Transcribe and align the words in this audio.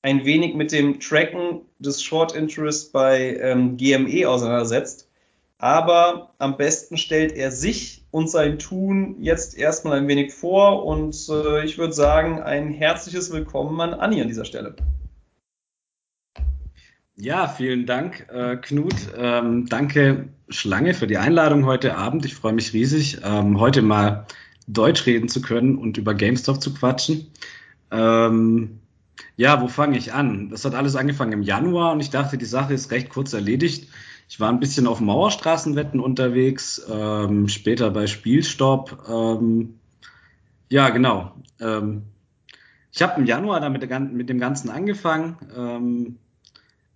ein 0.00 0.24
wenig 0.24 0.54
mit 0.54 0.72
dem 0.72 1.00
Tracken 1.00 1.60
des 1.78 2.02
Short 2.02 2.34
Interest 2.34 2.94
bei 2.94 3.36
ähm, 3.36 3.76
GME 3.76 4.26
auseinandersetzt 4.26 5.10
aber 5.58 6.34
am 6.38 6.56
besten 6.56 6.96
stellt 6.96 7.32
er 7.32 7.50
sich 7.50 8.04
und 8.10 8.30
sein 8.30 8.58
Tun 8.58 9.16
jetzt 9.20 9.56
erstmal 9.56 9.98
ein 9.98 10.08
wenig 10.08 10.32
vor 10.32 10.84
und 10.84 11.16
äh, 11.28 11.64
ich 11.64 11.78
würde 11.78 11.92
sagen, 11.92 12.40
ein 12.40 12.70
herzliches 12.70 13.32
Willkommen 13.32 13.80
an 13.80 13.94
Anni 13.94 14.20
an 14.20 14.28
dieser 14.28 14.44
Stelle. 14.44 14.76
Ja, 17.16 17.46
vielen 17.46 17.86
Dank, 17.86 18.26
äh, 18.32 18.56
Knut. 18.56 18.94
Ähm, 19.16 19.66
danke, 19.68 20.28
Schlange, 20.48 20.94
für 20.94 21.06
die 21.06 21.16
Einladung 21.16 21.64
heute 21.64 21.96
Abend. 21.96 22.24
Ich 22.24 22.34
freue 22.34 22.52
mich 22.52 22.72
riesig, 22.72 23.18
ähm, 23.24 23.60
heute 23.60 23.82
mal 23.82 24.26
Deutsch 24.66 25.06
reden 25.06 25.28
zu 25.28 25.40
können 25.40 25.78
und 25.78 25.96
über 25.96 26.14
GameStop 26.14 26.60
zu 26.60 26.74
quatschen. 26.74 27.30
Ähm, 27.92 28.80
ja, 29.36 29.62
wo 29.62 29.68
fange 29.68 29.96
ich 29.96 30.12
an? 30.12 30.50
Das 30.50 30.64
hat 30.64 30.74
alles 30.74 30.96
angefangen 30.96 31.32
im 31.32 31.42
Januar 31.42 31.92
und 31.92 32.00
ich 32.00 32.10
dachte, 32.10 32.36
die 32.36 32.44
Sache 32.44 32.74
ist 32.74 32.90
recht 32.90 33.10
kurz 33.10 33.32
erledigt. 33.32 33.88
Ich 34.28 34.40
war 34.40 34.48
ein 34.48 34.60
bisschen 34.60 34.86
auf 34.86 35.00
Mauerstraßenwetten 35.00 36.00
unterwegs, 36.00 36.84
ähm, 36.90 37.48
später 37.48 37.90
bei 37.90 38.06
Spielstopp. 38.06 39.06
Ähm, 39.08 39.78
ja, 40.68 40.88
genau. 40.90 41.34
Ähm, 41.60 42.04
ich 42.92 43.02
habe 43.02 43.20
im 43.20 43.26
Januar 43.26 43.60
damit 43.60 43.88
mit 44.12 44.28
dem 44.28 44.38
Ganzen 44.38 44.70
angefangen. 44.70 45.36
Ähm, 45.56 46.18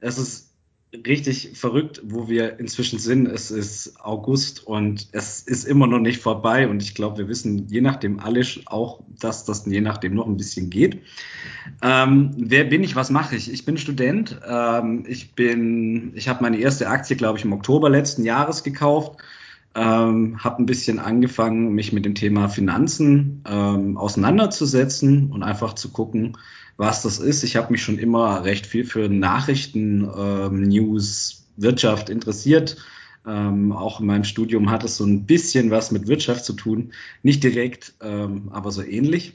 es 0.01 0.19
ist 0.19 0.48
richtig 0.93 1.51
verrückt, 1.55 2.01
wo 2.05 2.29
wir 2.29 2.59
inzwischen 2.59 2.99
sind. 2.99 3.27
Es 3.27 3.51
ist 3.51 4.01
August 4.01 4.67
und 4.67 5.09
es 5.13 5.43
ist 5.43 5.65
immer 5.65 5.87
noch 5.87 5.99
nicht 5.99 6.21
vorbei. 6.21 6.67
Und 6.67 6.83
ich 6.83 6.95
glaube, 6.95 7.19
wir 7.19 7.29
wissen 7.29 7.69
je 7.69 7.83
nachdem 7.83 8.21
alle 8.21 8.43
auch, 8.67 9.01
dass 9.21 9.45
das 9.45 9.67
je 9.67 9.83
nachdem 9.83 10.15
noch 10.15 10.27
ein 10.27 10.39
bisschen 10.39 10.71
geht. 10.71 11.03
Ähm, 11.83 12.31
wer 12.39 12.65
bin 12.65 12.83
ich? 12.83 12.97
Was 12.97 13.11
mache 13.11 13.37
ich? 13.37 13.53
Ich 13.53 13.67
bin 13.67 13.77
Student. 13.77 14.41
Ähm, 14.49 15.05
ich 15.07 15.35
bin, 15.35 16.13
ich 16.15 16.29
habe 16.29 16.43
meine 16.43 16.59
erste 16.59 16.89
Aktie, 16.89 17.17
glaube 17.17 17.39
ich, 17.39 17.45
im 17.45 17.53
Oktober 17.53 17.91
letzten 17.91 18.25
Jahres 18.25 18.63
gekauft. 18.63 19.21
Ähm, 19.75 20.43
habe 20.43 20.63
ein 20.63 20.67
bisschen 20.67 20.99
angefangen, 20.99 21.75
mich 21.75 21.93
mit 21.93 22.07
dem 22.07 22.15
Thema 22.15 22.49
Finanzen 22.49 23.45
ähm, 23.47 23.99
auseinanderzusetzen 23.99 25.31
und 25.31 25.43
einfach 25.43 25.75
zu 25.75 25.91
gucken, 25.91 26.39
was 26.79 27.03
das 27.03 27.19
ist. 27.19 27.43
Ich 27.43 27.57
habe 27.57 27.73
mich 27.73 27.83
schon 27.83 27.99
immer 27.99 28.45
recht 28.45 28.65
viel 28.65 28.85
für 28.85 29.11
Nachrichten, 29.11 30.09
ähm, 30.17 30.63
News, 30.63 31.49
Wirtschaft 31.57 32.09
interessiert. 32.09 32.79
Ähm, 33.27 33.73
auch 33.73 34.01
in 34.01 34.07
meinem 34.07 34.25
Studium 34.25 34.71
hat 34.71 34.85
es 34.85 34.97
so 34.97 35.05
ein 35.05 35.27
bisschen 35.27 35.71
was 35.71 35.91
mit 35.91 36.07
Wirtschaft 36.07 36.45
zu 36.45 36.55
tun. 36.55 36.93
Nicht 37.23 37.43
direkt, 37.43 37.95
ähm, 38.01 38.49
aber 38.53 38.71
so 38.71 38.83
ähnlich. 38.83 39.35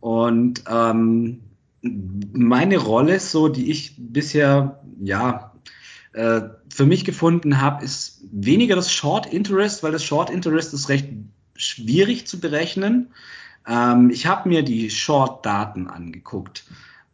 Und 0.00 0.64
ähm, 0.66 1.42
meine 1.82 2.78
Rolle, 2.78 3.20
so 3.20 3.48
die 3.48 3.70
ich 3.70 3.96
bisher 3.98 4.82
ja 5.02 5.52
äh, 6.14 6.40
für 6.70 6.86
mich 6.86 7.04
gefunden 7.04 7.60
habe, 7.60 7.84
ist 7.84 8.22
weniger 8.32 8.74
das 8.74 8.90
Short 8.90 9.30
Interest, 9.30 9.82
weil 9.82 9.92
das 9.92 10.02
Short 10.02 10.30
Interest 10.30 10.72
ist 10.72 10.88
recht 10.88 11.08
schwierig 11.56 12.26
zu 12.26 12.40
berechnen. 12.40 13.08
Ähm, 13.66 14.10
ich 14.10 14.26
habe 14.26 14.48
mir 14.48 14.62
die 14.62 14.90
Short-Daten 14.90 15.88
angeguckt. 15.88 16.64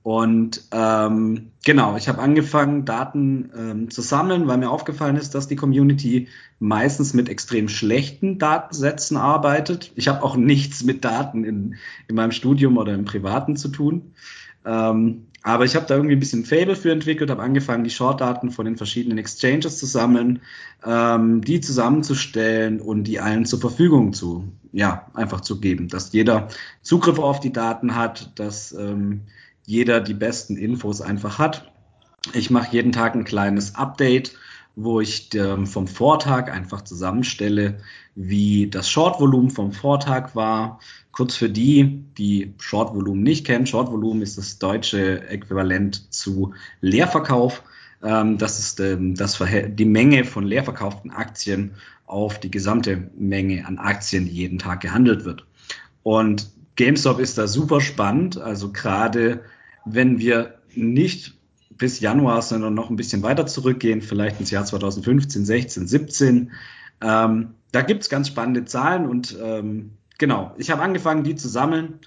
Und 0.02 0.64
ähm, 0.72 1.50
genau, 1.64 1.96
ich 1.96 2.08
habe 2.08 2.20
angefangen, 2.20 2.86
Daten 2.86 3.50
ähm, 3.54 3.90
zu 3.90 4.00
sammeln, 4.00 4.48
weil 4.48 4.56
mir 4.56 4.70
aufgefallen 4.70 5.16
ist, 5.16 5.34
dass 5.34 5.46
die 5.46 5.56
Community 5.56 6.28
meistens 6.58 7.12
mit 7.12 7.28
extrem 7.28 7.68
schlechten 7.68 8.38
Datensätzen 8.38 9.18
arbeitet. 9.18 9.92
Ich 9.96 10.08
habe 10.08 10.22
auch 10.22 10.36
nichts 10.36 10.84
mit 10.84 11.04
Daten 11.04 11.44
in, 11.44 11.76
in 12.08 12.14
meinem 12.14 12.32
Studium 12.32 12.78
oder 12.78 12.94
im 12.94 13.04
Privaten 13.04 13.56
zu 13.56 13.68
tun. 13.68 14.14
Ähm, 14.64 15.26
aber 15.42 15.64
ich 15.64 15.74
habe 15.74 15.86
da 15.86 15.94
irgendwie 15.94 16.16
ein 16.16 16.20
bisschen 16.20 16.44
Fable 16.44 16.76
für 16.76 16.92
entwickelt, 16.92 17.30
habe 17.30 17.42
angefangen, 17.42 17.84
die 17.84 17.90
Short-Daten 17.90 18.50
von 18.50 18.66
den 18.66 18.76
verschiedenen 18.76 19.18
Exchanges 19.18 19.78
zu 19.78 19.86
sammeln, 19.86 20.42
ähm, 20.84 21.40
die 21.42 21.60
zusammenzustellen 21.60 22.80
und 22.80 23.04
die 23.04 23.20
allen 23.20 23.46
zur 23.46 23.60
Verfügung 23.60 24.12
zu, 24.12 24.52
ja, 24.72 25.06
einfach 25.14 25.40
zu 25.40 25.58
geben, 25.60 25.88
dass 25.88 26.12
jeder 26.12 26.48
Zugriff 26.82 27.18
auf 27.18 27.40
die 27.40 27.52
Daten 27.52 27.96
hat, 27.96 28.38
dass 28.38 28.72
ähm, 28.72 29.22
jeder 29.64 30.00
die 30.00 30.14
besten 30.14 30.56
Infos 30.56 31.00
einfach 31.00 31.38
hat. 31.38 31.70
Ich 32.34 32.50
mache 32.50 32.72
jeden 32.72 32.92
Tag 32.92 33.14
ein 33.14 33.24
kleines 33.24 33.76
Update, 33.76 34.36
wo 34.82 35.00
ich 35.00 35.34
ähm, 35.34 35.66
vom 35.66 35.86
Vortag 35.86 36.50
einfach 36.50 36.82
zusammenstelle, 36.82 37.78
wie 38.14 38.68
das 38.68 38.90
Short-Volumen 38.90 39.50
vom 39.50 39.72
Vortag 39.72 40.34
war, 40.34 40.80
Kurz 41.12 41.34
für 41.34 41.50
die, 41.50 42.04
die 42.18 42.54
Short-Volumen 42.58 43.22
nicht 43.22 43.44
kennen. 43.44 43.66
Short-Volumen 43.66 44.22
ist 44.22 44.38
das 44.38 44.58
deutsche 44.58 45.26
Äquivalent 45.28 46.12
zu 46.12 46.54
Leerverkauf. 46.80 47.64
Ähm, 48.02 48.38
das 48.38 48.60
ist 48.60 48.78
ähm, 48.80 49.16
das 49.16 49.42
die 49.68 49.84
Menge 49.84 50.24
von 50.24 50.44
leerverkauften 50.44 51.10
Aktien 51.10 51.74
auf 52.06 52.38
die 52.38 52.50
gesamte 52.50 53.10
Menge 53.16 53.66
an 53.66 53.78
Aktien, 53.78 54.26
die 54.26 54.32
jeden 54.32 54.58
Tag 54.58 54.80
gehandelt 54.80 55.24
wird. 55.24 55.46
Und 56.04 56.50
GameStop 56.76 57.18
ist 57.18 57.38
da 57.38 57.48
super 57.48 57.80
spannend. 57.80 58.38
Also 58.38 58.72
gerade 58.72 59.42
wenn 59.84 60.20
wir 60.20 60.60
nicht 60.74 61.39
bis 61.80 61.98
Januar, 61.98 62.42
sondern 62.42 62.74
noch 62.74 62.90
ein 62.90 62.96
bisschen 62.96 63.24
weiter 63.24 63.46
zurückgehen, 63.46 64.02
vielleicht 64.02 64.38
ins 64.38 64.52
Jahr 64.52 64.64
2015, 64.64 65.44
16, 65.44 65.88
17. 65.88 66.52
Ähm, 67.02 67.54
da 67.72 67.82
gibt's 67.82 68.08
ganz 68.08 68.28
spannende 68.28 68.66
Zahlen 68.66 69.06
und 69.06 69.36
ähm, 69.42 69.92
genau, 70.18 70.52
ich 70.58 70.70
habe 70.70 70.82
angefangen, 70.82 71.24
die 71.24 71.34
zu 71.34 71.48
sammeln. 71.48 71.98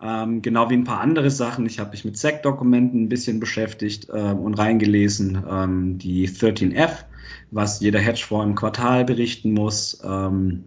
Ähm, 0.00 0.42
genau 0.42 0.70
wie 0.70 0.74
ein 0.74 0.84
paar 0.84 1.00
andere 1.00 1.30
Sachen. 1.30 1.66
Ich 1.66 1.78
habe 1.78 1.90
mich 1.90 2.04
mit 2.04 2.16
SEC-Dokumenten 2.16 3.04
ein 3.04 3.08
bisschen 3.08 3.40
beschäftigt 3.40 4.08
ähm, 4.12 4.38
und 4.38 4.54
reingelesen. 4.54 5.42
Ähm, 5.48 5.98
die 5.98 6.28
13F, 6.28 7.04
was 7.50 7.80
jeder 7.80 7.98
Hedgefonds 7.98 8.46
im 8.46 8.54
Quartal 8.54 9.04
berichten 9.04 9.52
muss. 9.52 10.00
Ähm, 10.04 10.64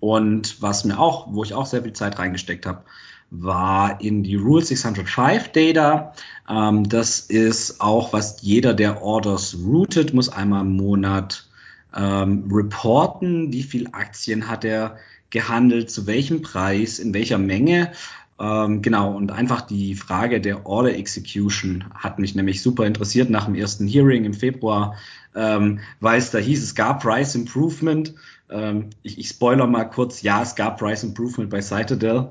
und 0.00 0.62
was 0.62 0.84
mir 0.84 0.98
auch, 0.98 1.32
wo 1.34 1.44
ich 1.44 1.52
auch 1.52 1.66
sehr 1.66 1.82
viel 1.82 1.92
Zeit 1.92 2.18
reingesteckt 2.18 2.64
habe, 2.64 2.84
war 3.30 4.00
in 4.00 4.22
die 4.22 4.36
Rule 4.36 4.62
605 4.62 5.52
Data. 5.52 6.12
Ähm, 6.48 6.88
das 6.88 7.20
ist 7.20 7.80
auch, 7.80 8.12
was 8.12 8.42
jeder, 8.42 8.74
der 8.74 9.02
Orders 9.02 9.56
routet, 9.64 10.14
muss 10.14 10.28
einmal 10.28 10.62
im 10.62 10.76
Monat 10.76 11.48
ähm, 11.94 12.48
reporten, 12.50 13.52
wie 13.52 13.62
viel 13.62 13.88
Aktien 13.92 14.48
hat 14.48 14.64
er 14.64 14.98
gehandelt, 15.30 15.90
zu 15.90 16.06
welchem 16.06 16.42
Preis, 16.42 16.98
in 16.98 17.14
welcher 17.14 17.38
Menge. 17.38 17.92
Ähm, 18.38 18.82
genau, 18.82 19.16
und 19.16 19.32
einfach 19.32 19.62
die 19.62 19.94
Frage 19.94 20.40
der 20.40 20.66
Order 20.66 20.94
Execution 20.94 21.84
hat 21.94 22.18
mich 22.18 22.34
nämlich 22.34 22.62
super 22.62 22.84
interessiert 22.84 23.30
nach 23.30 23.46
dem 23.46 23.54
ersten 23.54 23.88
Hearing 23.88 24.24
im 24.24 24.34
Februar, 24.34 24.94
ähm, 25.34 25.80
weil 26.00 26.18
es 26.18 26.30
da 26.30 26.38
hieß, 26.38 26.62
es 26.62 26.74
gab 26.74 27.02
Price 27.02 27.34
Improvement. 27.34 28.14
Ähm, 28.50 28.90
ich, 29.02 29.18
ich 29.18 29.28
spoiler 29.28 29.66
mal 29.66 29.84
kurz, 29.84 30.20
ja, 30.20 30.42
es 30.42 30.54
gab 30.54 30.78
Price 30.78 31.02
Improvement 31.02 31.48
bei 31.48 31.62
Citadel, 31.62 32.30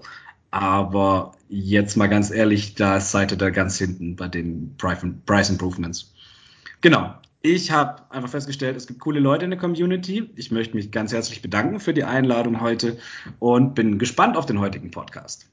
aber 0.55 1.33
jetzt 1.49 1.97
mal 1.97 2.07
ganz 2.07 2.31
ehrlich, 2.31 2.75
da 2.75 2.95
ist 2.95 3.11
Citadel 3.11 3.51
ganz 3.51 3.77
hinten 3.77 4.15
bei 4.15 4.29
den 4.29 4.73
Price 4.77 5.49
Improvements. 5.49 6.13
Genau, 6.79 7.13
ich 7.41 7.71
habe 7.71 8.03
einfach 8.09 8.29
festgestellt, 8.29 8.77
es 8.77 8.87
gibt 8.87 9.01
coole 9.01 9.19
Leute 9.19 9.43
in 9.43 9.51
der 9.51 9.59
Community. 9.59 10.29
Ich 10.37 10.51
möchte 10.51 10.77
mich 10.77 10.91
ganz 10.91 11.11
herzlich 11.11 11.41
bedanken 11.41 11.81
für 11.81 11.93
die 11.93 12.05
Einladung 12.05 12.61
heute 12.61 12.97
und 13.39 13.75
bin 13.75 13.99
gespannt 13.99 14.37
auf 14.37 14.45
den 14.45 14.61
heutigen 14.61 14.91
Podcast. 14.91 15.45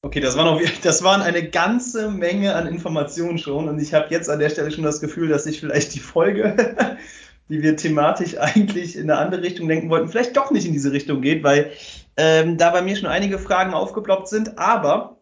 Okay, 0.00 0.20
das 0.20 0.38
waren, 0.38 0.46
auch, 0.46 0.62
das 0.82 1.02
waren 1.02 1.20
eine 1.20 1.50
ganze 1.50 2.10
Menge 2.10 2.54
an 2.54 2.66
Informationen 2.66 3.36
schon 3.36 3.68
und 3.68 3.78
ich 3.80 3.92
habe 3.92 4.06
jetzt 4.08 4.30
an 4.30 4.38
der 4.38 4.48
Stelle 4.48 4.70
schon 4.70 4.82
das 4.82 5.02
Gefühl, 5.02 5.28
dass 5.28 5.44
ich 5.44 5.60
vielleicht 5.60 5.94
die 5.94 6.00
Folge, 6.00 6.96
die 7.50 7.60
wir 7.60 7.76
thematisch 7.76 8.38
eigentlich 8.38 8.96
in 8.96 9.10
eine 9.10 9.20
andere 9.20 9.42
Richtung 9.42 9.68
lenken 9.68 9.90
wollten, 9.90 10.08
vielleicht 10.08 10.38
doch 10.38 10.50
nicht 10.50 10.64
in 10.64 10.72
diese 10.72 10.92
Richtung 10.92 11.20
geht, 11.20 11.42
weil 11.44 11.70
ähm, 12.16 12.56
da 12.58 12.70
bei 12.70 12.82
mir 12.82 12.96
schon 12.96 13.08
einige 13.08 13.38
Fragen 13.38 13.74
aufgeploppt 13.74 14.28
sind. 14.28 14.58
Aber 14.58 15.16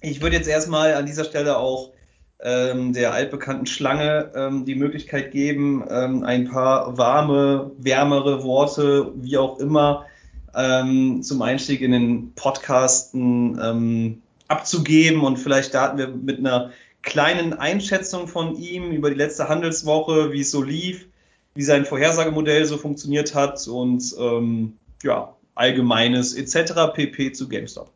ich 0.00 0.22
würde 0.22 0.36
jetzt 0.36 0.48
erstmal 0.48 0.94
an 0.94 1.06
dieser 1.06 1.24
Stelle 1.24 1.58
auch 1.58 1.92
ähm, 2.42 2.92
der 2.92 3.12
altbekannten 3.12 3.66
Schlange 3.66 4.32
ähm, 4.34 4.64
die 4.64 4.74
Möglichkeit 4.74 5.30
geben, 5.30 5.84
ähm, 5.90 6.24
ein 6.24 6.48
paar 6.48 6.96
warme, 6.96 7.72
wärmere 7.78 8.42
Worte, 8.42 9.12
wie 9.16 9.36
auch 9.36 9.58
immer, 9.58 10.06
ähm, 10.54 11.22
zum 11.22 11.42
Einstieg 11.42 11.80
in 11.82 11.92
den 11.92 12.32
Podcasten 12.34 13.60
ähm, 13.62 14.22
abzugeben. 14.48 15.22
Und 15.22 15.36
vielleicht 15.38 15.70
starten 15.70 15.98
wir 15.98 16.08
mit 16.08 16.38
einer 16.38 16.70
kleinen 17.02 17.52
Einschätzung 17.52 18.26
von 18.26 18.56
ihm 18.56 18.90
über 18.90 19.10
die 19.10 19.16
letzte 19.16 19.48
Handelswoche, 19.48 20.32
wie 20.32 20.40
es 20.40 20.50
so 20.50 20.62
lief, 20.62 21.06
wie 21.54 21.62
sein 21.62 21.84
Vorhersagemodell 21.84 22.64
so 22.64 22.76
funktioniert 22.76 23.34
hat 23.34 23.66
und 23.66 24.14
ähm, 24.18 24.76
ja, 25.02 25.34
allgemeines 25.60 26.34
etc. 26.34 26.72
pp 26.94 27.32
zu 27.32 27.48
GameStop. 27.48 27.92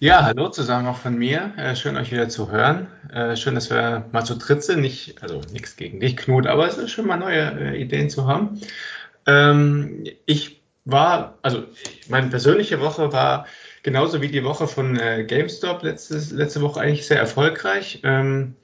Ja, 0.00 0.24
hallo 0.24 0.48
zusammen 0.48 0.86
auch 0.86 0.96
von 0.96 1.18
mir. 1.18 1.52
Äh, 1.56 1.76
schön 1.76 1.96
euch 1.96 2.10
wieder 2.12 2.28
zu 2.28 2.50
hören. 2.50 2.86
Äh, 3.12 3.36
schön, 3.36 3.54
dass 3.54 3.68
wir 3.68 4.06
mal 4.12 4.24
zu 4.24 4.36
dritt 4.36 4.62
sind. 4.62 4.80
Nicht, 4.80 5.22
also 5.22 5.42
nichts 5.52 5.76
gegen 5.76 6.00
dich, 6.00 6.16
Knut, 6.16 6.46
aber 6.46 6.66
es 6.66 6.78
ist 6.78 6.92
schön, 6.92 7.06
mal 7.06 7.16
neue 7.18 7.42
äh, 7.60 7.82
Ideen 7.82 8.08
zu 8.08 8.26
haben. 8.26 8.60
Ähm, 9.26 10.04
ich 10.24 10.62
war, 10.84 11.36
also 11.42 11.64
meine 12.08 12.28
persönliche 12.28 12.80
Woche 12.80 13.12
war 13.12 13.46
genauso 13.82 14.22
wie 14.22 14.28
die 14.28 14.44
Woche 14.44 14.66
von 14.66 14.94
GameStop 15.26 15.82
letztes, 15.82 16.30
letzte 16.30 16.62
Woche 16.62 16.80
eigentlich 16.80 17.06
sehr 17.06 17.18
erfolgreich. 17.18 18.00
Ähm, 18.04 18.54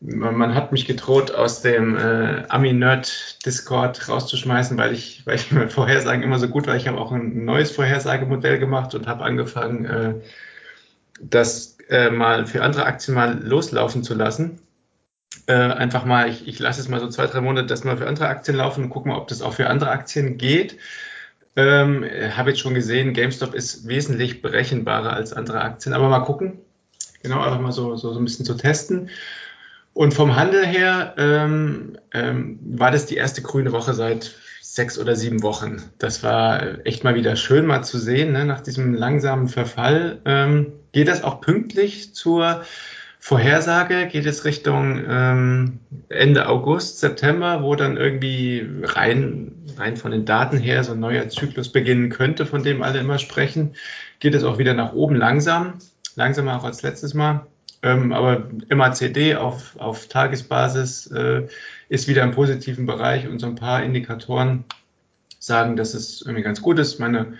man, 0.00 0.54
hat 0.54 0.72
mich 0.72 0.86
gedroht, 0.86 1.32
aus 1.32 1.62
dem 1.62 1.96
äh, 1.96 2.44
Ami-Nerd-Discord 2.48 4.08
rauszuschmeißen, 4.08 4.76
weil 4.78 4.92
ich, 4.92 5.26
weil 5.26 5.36
ich 5.36 5.52
meine 5.52 5.68
Vorhersagen 5.68 6.22
immer 6.22 6.38
so 6.38 6.48
gut 6.48 6.66
war. 6.66 6.76
Ich 6.76 6.88
habe 6.88 6.98
auch 6.98 7.12
ein 7.12 7.44
neues 7.44 7.70
Vorhersagemodell 7.70 8.58
gemacht 8.58 8.94
und 8.94 9.06
habe 9.06 9.24
angefangen, 9.24 9.84
äh, 9.84 10.14
das 11.20 11.76
äh, 11.88 12.10
mal 12.10 12.46
für 12.46 12.62
andere 12.62 12.84
Aktien 12.86 13.14
mal 13.14 13.38
loslaufen 13.42 14.02
zu 14.02 14.14
lassen 14.14 14.60
äh, 15.46 15.52
einfach 15.52 16.04
mal, 16.04 16.28
ich, 16.28 16.46
ich 16.46 16.58
lasse 16.58 16.80
es 16.80 16.88
mal 16.88 17.00
so 17.00 17.08
zwei, 17.08 17.26
drei 17.26 17.40
Monate 17.40 17.66
das 17.66 17.84
mal 17.84 17.96
für 17.96 18.06
andere 18.06 18.28
Aktien 18.28 18.56
laufen 18.56 18.84
und 18.84 18.90
gucke 18.90 19.08
mal, 19.08 19.16
ob 19.16 19.28
das 19.28 19.42
auch 19.42 19.54
für 19.54 19.68
andere 19.68 19.90
Aktien 19.90 20.38
geht. 20.38 20.78
Ähm, 21.56 22.04
Habe 22.36 22.50
jetzt 22.50 22.60
schon 22.60 22.74
gesehen, 22.74 23.12
GameStop 23.12 23.54
ist 23.54 23.88
wesentlich 23.88 24.42
berechenbarer 24.42 25.12
als 25.12 25.32
andere 25.32 25.60
Aktien, 25.60 25.94
aber 25.94 26.08
mal 26.08 26.20
gucken. 26.20 26.60
Genau, 27.22 27.40
einfach 27.40 27.60
mal 27.60 27.72
so, 27.72 27.96
so, 27.96 28.12
so 28.12 28.18
ein 28.20 28.24
bisschen 28.24 28.46
zu 28.46 28.54
testen. 28.54 29.10
Und 30.00 30.14
vom 30.14 30.34
Handel 30.34 30.64
her 30.64 31.12
ähm, 31.18 31.98
ähm, 32.14 32.58
war 32.62 32.90
das 32.90 33.04
die 33.04 33.16
erste 33.16 33.42
grüne 33.42 33.70
Woche 33.72 33.92
seit 33.92 34.34
sechs 34.62 34.98
oder 34.98 35.14
sieben 35.14 35.42
Wochen. 35.42 35.82
Das 35.98 36.22
war 36.22 36.86
echt 36.86 37.04
mal 37.04 37.14
wieder 37.14 37.36
schön 37.36 37.66
mal 37.66 37.82
zu 37.82 37.98
sehen, 37.98 38.32
ne? 38.32 38.46
nach 38.46 38.62
diesem 38.62 38.94
langsamen 38.94 39.48
Verfall. 39.48 40.22
Ähm, 40.24 40.72
geht 40.92 41.08
das 41.08 41.22
auch 41.22 41.42
pünktlich 41.42 42.14
zur 42.14 42.64
Vorhersage 43.18 44.06
geht 44.06 44.24
es 44.24 44.46
Richtung 44.46 45.04
ähm, 45.06 45.80
Ende 46.08 46.48
August, 46.48 47.00
September, 47.00 47.62
wo 47.62 47.74
dann 47.74 47.98
irgendwie 47.98 48.66
rein, 48.82 49.52
rein 49.76 49.98
von 49.98 50.12
den 50.12 50.24
Daten 50.24 50.56
her 50.56 50.82
so 50.82 50.92
ein 50.92 51.00
neuer 51.00 51.28
Zyklus 51.28 51.70
beginnen 51.70 52.08
könnte, 52.08 52.46
von 52.46 52.62
dem 52.62 52.82
alle 52.82 53.00
immer 53.00 53.18
sprechen. 53.18 53.74
Geht 54.18 54.34
es 54.34 54.44
auch 54.44 54.56
wieder 54.56 54.72
nach 54.72 54.94
oben 54.94 55.16
langsam, 55.16 55.74
langsamer 56.16 56.56
auch 56.56 56.64
als 56.64 56.80
letztes 56.80 57.12
Mal. 57.12 57.44
Ähm, 57.82 58.12
aber 58.12 58.48
MACD 58.68 59.36
auf, 59.36 59.76
auf 59.78 60.06
Tagesbasis 60.08 61.06
äh, 61.08 61.46
ist 61.88 62.08
wieder 62.08 62.22
im 62.22 62.32
positiven 62.32 62.86
Bereich 62.86 63.26
und 63.26 63.38
so 63.38 63.46
ein 63.46 63.54
paar 63.54 63.82
Indikatoren 63.82 64.64
sagen, 65.38 65.76
dass 65.76 65.94
es 65.94 66.20
irgendwie 66.20 66.42
ganz 66.42 66.60
gut 66.60 66.78
ist. 66.78 66.98
Meine 66.98 67.34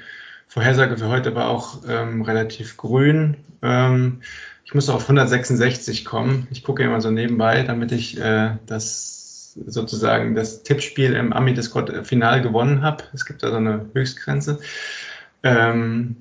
Vorhersage 0.48 0.96
für 0.96 1.08
heute 1.08 1.34
war 1.34 1.48
auch 1.48 1.82
ähm, 1.87 2.22
relativ 2.22 2.76
grün. 2.76 3.37
Ähm, 3.62 4.22
ich 4.64 4.75
muss 4.75 4.88
auf 4.88 5.02
166 5.02 6.04
kommen. 6.04 6.48
Ich 6.50 6.64
gucke 6.64 6.82
immer 6.82 7.00
so 7.00 7.10
nebenbei, 7.10 7.62
damit 7.62 7.92
ich 7.92 8.19
äh, 8.19 8.56
das 8.66 9.52
sozusagen 9.66 10.34
das 10.34 10.62
Tippspiel 10.62 11.14
im 11.14 11.32
Ami-Discord 11.32 12.06
final 12.06 12.40
gewonnen 12.40 12.82
habe. 12.82 13.04
Es 13.12 13.26
gibt 13.26 13.42
da 13.42 13.50
so 13.50 13.56
eine 13.56 13.87
Höchstgrenze, 13.92 14.60
ähm, 15.42 16.16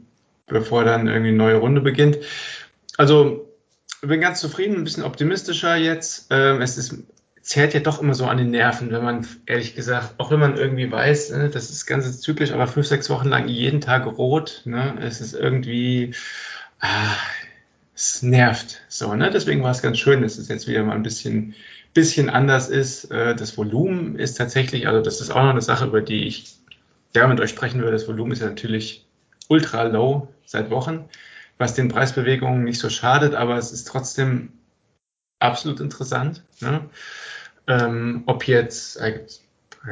bevor 0.47 0.83
dann 0.83 1.07
irgendwie 1.07 1.29
eine 1.29 1.37
neue 1.37 1.55
Runde 1.55 1.81
beginnt. 1.81 2.17
Also 2.97 3.48
bin 4.01 4.21
ganz 4.21 4.39
zufrieden, 4.39 4.77
ein 4.77 4.83
bisschen 4.83 5.03
optimistischer 5.03 5.75
jetzt. 5.75 6.27
Ähm, 6.29 6.61
es 6.61 6.77
ist 6.77 6.95
zehrt 7.41 7.73
ja 7.73 7.79
doch 7.79 8.01
immer 8.01 8.13
so 8.13 8.25
an 8.25 8.37
den 8.37 8.51
Nerven, 8.51 8.91
wenn 8.91 9.03
man, 9.03 9.27
ehrlich 9.47 9.73
gesagt, 9.73 10.15
auch 10.19 10.29
wenn 10.29 10.39
man 10.39 10.57
irgendwie 10.57 10.91
weiß, 10.91 11.31
ne, 11.31 11.49
das 11.49 11.71
ist 11.71 11.87
ganz 11.87 12.19
zyklisch, 12.19 12.51
aber 12.51 12.67
fünf, 12.67 12.85
sechs 12.85 13.09
Wochen 13.09 13.27
lang 13.27 13.47
jeden 13.47 13.81
Tag 13.81 14.05
rot, 14.05 14.61
ne, 14.65 14.97
es 15.01 15.19
ist 15.19 15.33
irgendwie, 15.33 16.13
ah, 16.79 17.15
es 17.99 18.23
nervt. 18.23 18.81
So, 18.87 19.13
ne? 19.13 19.29
Deswegen 19.29 19.61
war 19.61 19.71
es 19.71 19.81
ganz 19.81 19.97
schön, 19.97 20.21
dass 20.21 20.37
es 20.37 20.47
jetzt 20.47 20.67
wieder 20.67 20.83
mal 20.83 20.95
ein 20.95 21.03
bisschen, 21.03 21.55
bisschen 21.93 22.29
anders 22.29 22.69
ist. 22.69 23.05
Äh, 23.11 23.35
das 23.35 23.57
Volumen 23.57 24.15
ist 24.15 24.35
tatsächlich, 24.35 24.87
also 24.87 25.01
das 25.01 25.19
ist 25.19 25.31
auch 25.31 25.43
noch 25.43 25.49
eine 25.49 25.61
Sache, 25.61 25.85
über 25.85 26.01
die 26.01 26.25
ich 26.25 26.55
gerne 27.13 27.33
mit 27.33 27.41
euch 27.41 27.49
sprechen 27.49 27.81
würde. 27.81 27.93
Das 27.93 28.07
Volumen 28.07 28.31
ist 28.31 28.41
ja 28.41 28.47
natürlich 28.47 29.05
ultra 29.49 29.83
low 29.83 30.27
seit 30.45 30.69
Wochen, 30.69 31.05
was 31.59 31.75
den 31.75 31.89
Preisbewegungen 31.89 32.63
nicht 32.63 32.79
so 32.79 32.89
schadet, 32.89 33.35
aber 33.35 33.57
es 33.57 33.71
ist 33.71 33.87
trotzdem 33.87 34.53
absolut 35.39 35.79
interessant. 35.81 36.41
Ne? 36.61 36.89
Ähm, 37.67 38.23
ob 38.25 38.47
jetzt 38.47 38.99
äh, 38.99 39.25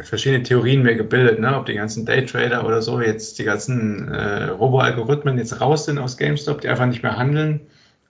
verschiedene 0.01 0.43
Theorien 0.43 0.81
mehr 0.81 0.95
gebildet, 0.95 1.39
ne? 1.39 1.55
ob 1.55 1.65
die 1.65 1.75
ganzen 1.75 2.05
Daytrader 2.05 2.65
oder 2.65 2.81
so 2.81 3.01
jetzt 3.01 3.37
die 3.37 3.43
ganzen 3.43 4.07
äh, 4.07 4.45
Robo-Algorithmen 4.45 5.37
jetzt 5.37 5.61
raus 5.61 5.85
sind 5.85 5.99
aus 5.99 6.17
GameStop, 6.17 6.61
die 6.61 6.69
einfach 6.69 6.87
nicht 6.87 7.03
mehr 7.03 7.17
handeln 7.17 7.61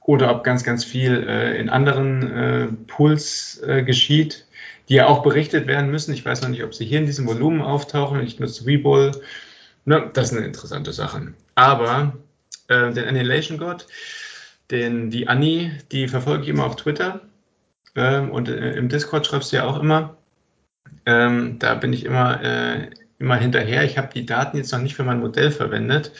oder 0.02 0.32
ob 0.34 0.44
ganz, 0.44 0.64
ganz 0.64 0.86
viel 0.86 1.28
äh, 1.28 1.60
in 1.60 1.70
anderen 1.70 2.32
äh, 2.32 2.68
Pools 2.88 3.62
äh, 3.66 3.84
geschieht, 3.84 4.46
die 4.88 4.96
ja 4.96 5.08
auch 5.08 5.24
berichtet 5.24 5.66
werden 5.66 5.90
müssen. 5.90 6.14
Ich 6.14 6.24
weiß 6.24 6.44
noch 6.44 6.50
nicht, 6.50 6.64
ob 6.64 6.76
sie 6.76 6.86
hier 6.86 7.00
in 7.00 7.08
diesem 7.08 7.28
Volumen 7.28 7.62
auftauchen. 7.62 8.22
Ich 8.22 8.40
nutze 8.40 8.66
Webull. 8.68 9.12
Ne, 9.86 10.10
das 10.14 10.32
eine 10.32 10.46
interessante 10.46 10.94
Sache. 10.94 11.34
Aber 11.56 12.14
äh, 12.68 12.92
den 12.92 13.06
Annihilation 13.06 13.58
God, 13.58 13.88
den, 14.72 15.10
die 15.10 15.28
Annie, 15.28 15.72
die 15.92 16.08
verfolge 16.08 16.44
ich 16.44 16.50
immer 16.50 16.66
auf 16.66 16.76
Twitter. 16.76 17.22
Ähm, 17.96 18.32
und 18.32 18.50
äh, 18.50 18.76
im 18.76 18.90
Discord 18.90 19.26
schreibst 19.26 19.52
du 19.52 19.58
ja 19.58 19.66
auch 19.66 19.80
immer. 19.80 20.18
Ähm, 21.06 21.58
da 21.60 21.76
bin 21.76 21.94
ich 21.94 22.06
immer, 22.06 22.42
äh, 22.44 22.90
immer 23.20 23.38
hinterher. 23.38 23.84
Ich 23.84 23.98
habe 23.98 24.14
die 24.14 24.26
Daten 24.26 24.58
jetzt 24.58 24.72
noch 24.72 24.80
nicht 24.80 24.96
für 24.96 25.04
mein 25.04 25.20
Modell 25.20 25.52
verwendet. 25.52 26.12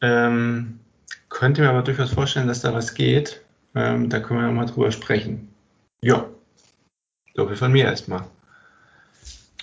Ähm, 0.00 0.80
könnte 1.28 1.62
mir 1.62 1.70
aber 1.70 1.82
durchaus 1.82 2.12
vorstellen, 2.12 2.48
dass 2.48 2.62
da 2.62 2.72
was 2.74 2.94
geht. 2.94 3.42
Ähm, 3.74 4.08
da 4.08 4.20
können 4.20 4.40
wir 4.40 4.46
nochmal 4.46 4.66
drüber 4.66 4.90
sprechen. 4.90 5.48
Ja, 6.00 6.26
so 7.34 7.46
viel 7.46 7.56
von 7.56 7.72
mir 7.72 7.84
erstmal. 7.84 8.24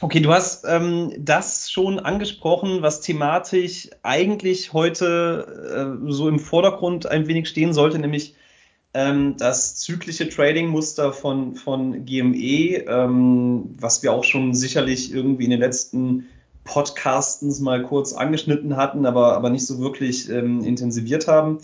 Okay, 0.03 0.19
du 0.19 0.33
hast 0.33 0.65
ähm, 0.67 1.13
das 1.17 1.72
schon 1.72 1.98
angesprochen, 1.98 2.81
was 2.81 3.00
thematisch 3.00 3.89
eigentlich 4.01 4.74
heute 4.74 5.95
äh, 6.05 6.12
so 6.12 6.27
im 6.27 6.39
Vordergrund 6.39 7.05
ein 7.05 7.25
wenig 7.27 7.48
stehen 7.48 7.74
sollte, 7.74 8.00
nämlich 8.00 8.36
ähm, 8.93 9.38
das 9.38 9.77
zyklische 9.77 10.27
Trading-Muster 10.27 11.13
von, 11.13 11.55
von 11.55 12.03
GME, 12.05 12.86
ähm, 12.86 13.75
was 13.79 14.03
wir 14.03 14.12
auch 14.12 14.25
schon 14.25 14.53
sicherlich 14.53 15.13
irgendwie 15.13 15.45
in 15.45 15.51
den 15.51 15.62
letzten 15.62 16.25
Podcastens 16.65 17.62
mal 17.62 17.81
kurz 17.83 18.12
angeschnitten 18.12 18.75
hatten, 18.75 19.05
aber, 19.05 19.38
aber 19.38 19.50
nicht 19.50 19.65
so 19.65 19.79
wirklich 19.79 20.29
ähm, 20.29 20.65
intensiviert 20.65 21.29
haben. 21.29 21.60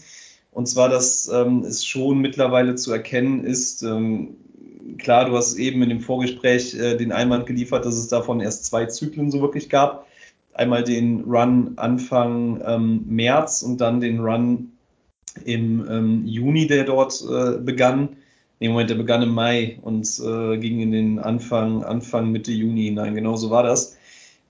Und 0.51 0.67
zwar, 0.67 0.88
dass 0.88 1.27
ähm, 1.27 1.63
es 1.63 1.86
schon 1.86 2.19
mittlerweile 2.19 2.75
zu 2.75 2.93
erkennen 2.93 3.43
ist, 3.43 3.84
ähm, 3.84 4.38
klar, 5.00 5.25
du 5.25 5.36
hast 5.36 5.56
eben 5.56 5.82
in 5.82 5.89
dem 5.89 6.01
Vorgespräch 6.01 6.75
äh, 6.75 6.96
den 6.96 7.12
Einwand 7.12 7.46
geliefert, 7.46 7.86
dass 7.86 7.96
es 7.96 8.08
davon 8.08 8.41
erst 8.41 8.65
zwei 8.65 8.86
Zyklen 8.86 9.32
so 9.32 9.41
wirklich 9.41 9.70
gab. 9.70 10.08
Einmal 10.53 10.84
den 10.84 11.22
Run 11.22 11.74
Anfang 11.77 12.62
ähm, 12.65 13.03
März 13.08 13.62
und 13.63 13.79
dann 13.82 14.01
den 14.01 14.20
Run 14.20 14.74
im 15.46 15.88
ähm, 15.89 16.25
Juni, 16.25 16.68
der 16.68 16.84
dort 16.84 17.22
äh, 17.22 17.58
begann. 17.58 18.18
Nee, 18.60 18.70
Moment, 18.70 18.89
der 18.89 18.96
begann 18.96 19.22
im 19.22 19.34
Mai 19.34 19.79
und 19.82 20.06
äh, 20.20 20.58
ging 20.58 20.82
in 20.82 20.91
den 20.91 21.20
Anfang, 21.20 21.84
Anfang 21.84 22.32
Mitte 22.32 22.51
Juni 22.51 22.84
hinein. 22.84 23.15
Genau 23.15 23.36
so 23.38 23.50
war 23.50 23.63
das. 23.63 23.98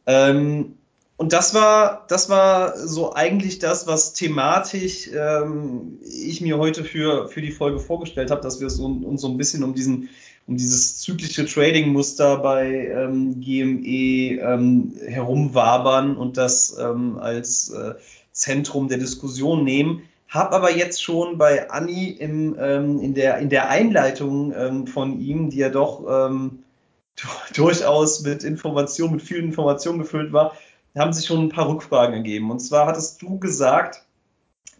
Ähm, 0.07 0.73
und 1.19 1.33
das 1.33 1.53
war, 1.53 2.05
das 2.07 2.29
war 2.29 2.77
so 2.77 3.13
eigentlich 3.13 3.59
das, 3.59 3.87
was 3.87 4.13
thematisch 4.13 5.09
ähm, 5.13 5.99
ich 6.01 6.39
mir 6.39 6.57
heute 6.57 6.85
für, 6.85 7.27
für 7.27 7.41
die 7.41 7.51
Folge 7.51 7.79
vorgestellt 7.79 8.31
habe, 8.31 8.41
dass 8.41 8.61
wir 8.61 8.67
es 8.67 8.79
uns 8.79 9.21
so 9.21 9.27
ein 9.27 9.35
bisschen 9.37 9.65
um 9.65 9.73
diesen, 9.73 10.07
um 10.49 10.57
dieses 10.57 10.97
zyklische 10.97 11.45
Trading-Muster 11.45 12.37
bei 12.37 12.87
ähm, 12.87 13.39
GME 13.39 14.41
ähm, 14.41 14.93
herumwabern 15.05 16.17
und 16.17 16.37
das 16.37 16.75
ähm, 16.79 17.19
als 17.19 17.69
äh, 17.69 17.93
Zentrum 18.31 18.87
der 18.87 18.97
Diskussion 18.97 19.63
nehmen. 19.63 20.01
Hab 20.27 20.51
aber 20.51 20.75
jetzt 20.75 21.03
schon 21.03 21.37
bei 21.37 21.69
Anni 21.69 22.09
im, 22.09 22.55
ähm, 22.59 22.99
in, 22.99 23.13
der, 23.13 23.37
in 23.37 23.49
der 23.49 23.69
Einleitung 23.69 24.51
ähm, 24.57 24.87
von 24.87 25.21
ihm, 25.21 25.51
die 25.51 25.57
ja 25.57 25.69
doch 25.69 26.03
ähm, 26.09 26.63
durchaus 27.53 28.21
mit 28.23 28.43
Informationen, 28.43 29.13
mit 29.13 29.21
vielen 29.21 29.45
Informationen 29.45 29.99
gefüllt 29.99 30.33
war, 30.33 30.55
haben 30.97 31.13
sich 31.13 31.27
schon 31.27 31.45
ein 31.45 31.49
paar 31.49 31.69
Rückfragen 31.69 32.15
ergeben. 32.15 32.49
Und 32.49 32.59
zwar 32.59 32.87
hattest 32.87 33.21
du 33.21 33.37
gesagt, 33.37 34.03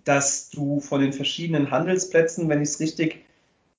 dass 0.03 0.49
du 0.49 0.79
von 0.79 1.01
den 1.01 1.13
verschiedenen 1.13 1.69
Handelsplätzen, 1.69 2.49
wenn 2.49 2.63
ich 2.63 2.69
es 2.69 2.79
richtig 2.79 3.23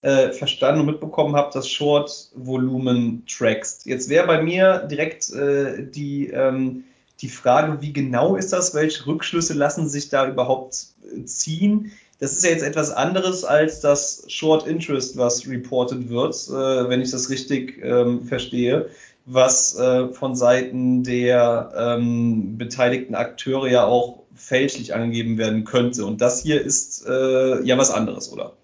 äh, 0.03 0.31
verstanden 0.33 0.81
und 0.81 0.87
mitbekommen 0.87 1.37
habe, 1.37 1.51
das 1.53 1.69
Short-Volumen 1.69 3.25
trackst. 3.27 3.87
Jetzt 3.87 4.09
wäre 4.09 4.27
bei 4.27 4.43
mir 4.43 4.87
direkt 4.91 5.31
äh, 5.31 5.85
die, 5.85 6.29
ähm, 6.29 6.85
die 7.21 7.29
Frage, 7.29 7.83
wie 7.83 7.93
genau 7.93 8.37
ist 8.37 8.53
das? 8.53 8.75
Welche 8.75 9.07
Rückschlüsse 9.07 9.55
lassen 9.55 9.89
sich 9.89 10.09
da 10.09 10.29
überhaupt 10.29 10.87
äh, 11.05 11.25
ziehen? 11.25 11.93
Das 12.19 12.33
ist 12.33 12.45
ja 12.45 12.51
jetzt 12.51 12.63
etwas 12.63 12.91
anderes 12.91 13.45
als 13.45 13.81
das 13.81 14.25
Short 14.29 14.67
Interest, 14.67 15.17
was 15.17 15.49
reported 15.49 16.11
wird, 16.11 16.35
äh, 16.49 16.89
wenn 16.89 17.01
ich 17.01 17.11
das 17.11 17.31
richtig 17.31 17.79
ähm, 17.83 18.25
verstehe 18.25 18.91
was 19.27 19.79
äh, 19.79 20.09
von 20.09 20.35
Seiten 20.35 21.05
der 21.05 21.73
ähm, 21.77 22.59
beteiligten 22.59 23.15
Akteure 23.15 23.69
ja 23.69 23.85
auch 23.85 24.25
fälschlich 24.35 24.95
angegeben 24.95 25.39
werden 25.39 25.65
könnte. 25.65 26.05
Und 26.05 26.21
das 26.21 26.43
hier 26.43 26.61
ist 26.61 27.07
äh, 27.07 27.63
ja 27.63 27.79
was 27.79 27.91
anderes, 27.91 28.33
oder? 28.33 28.55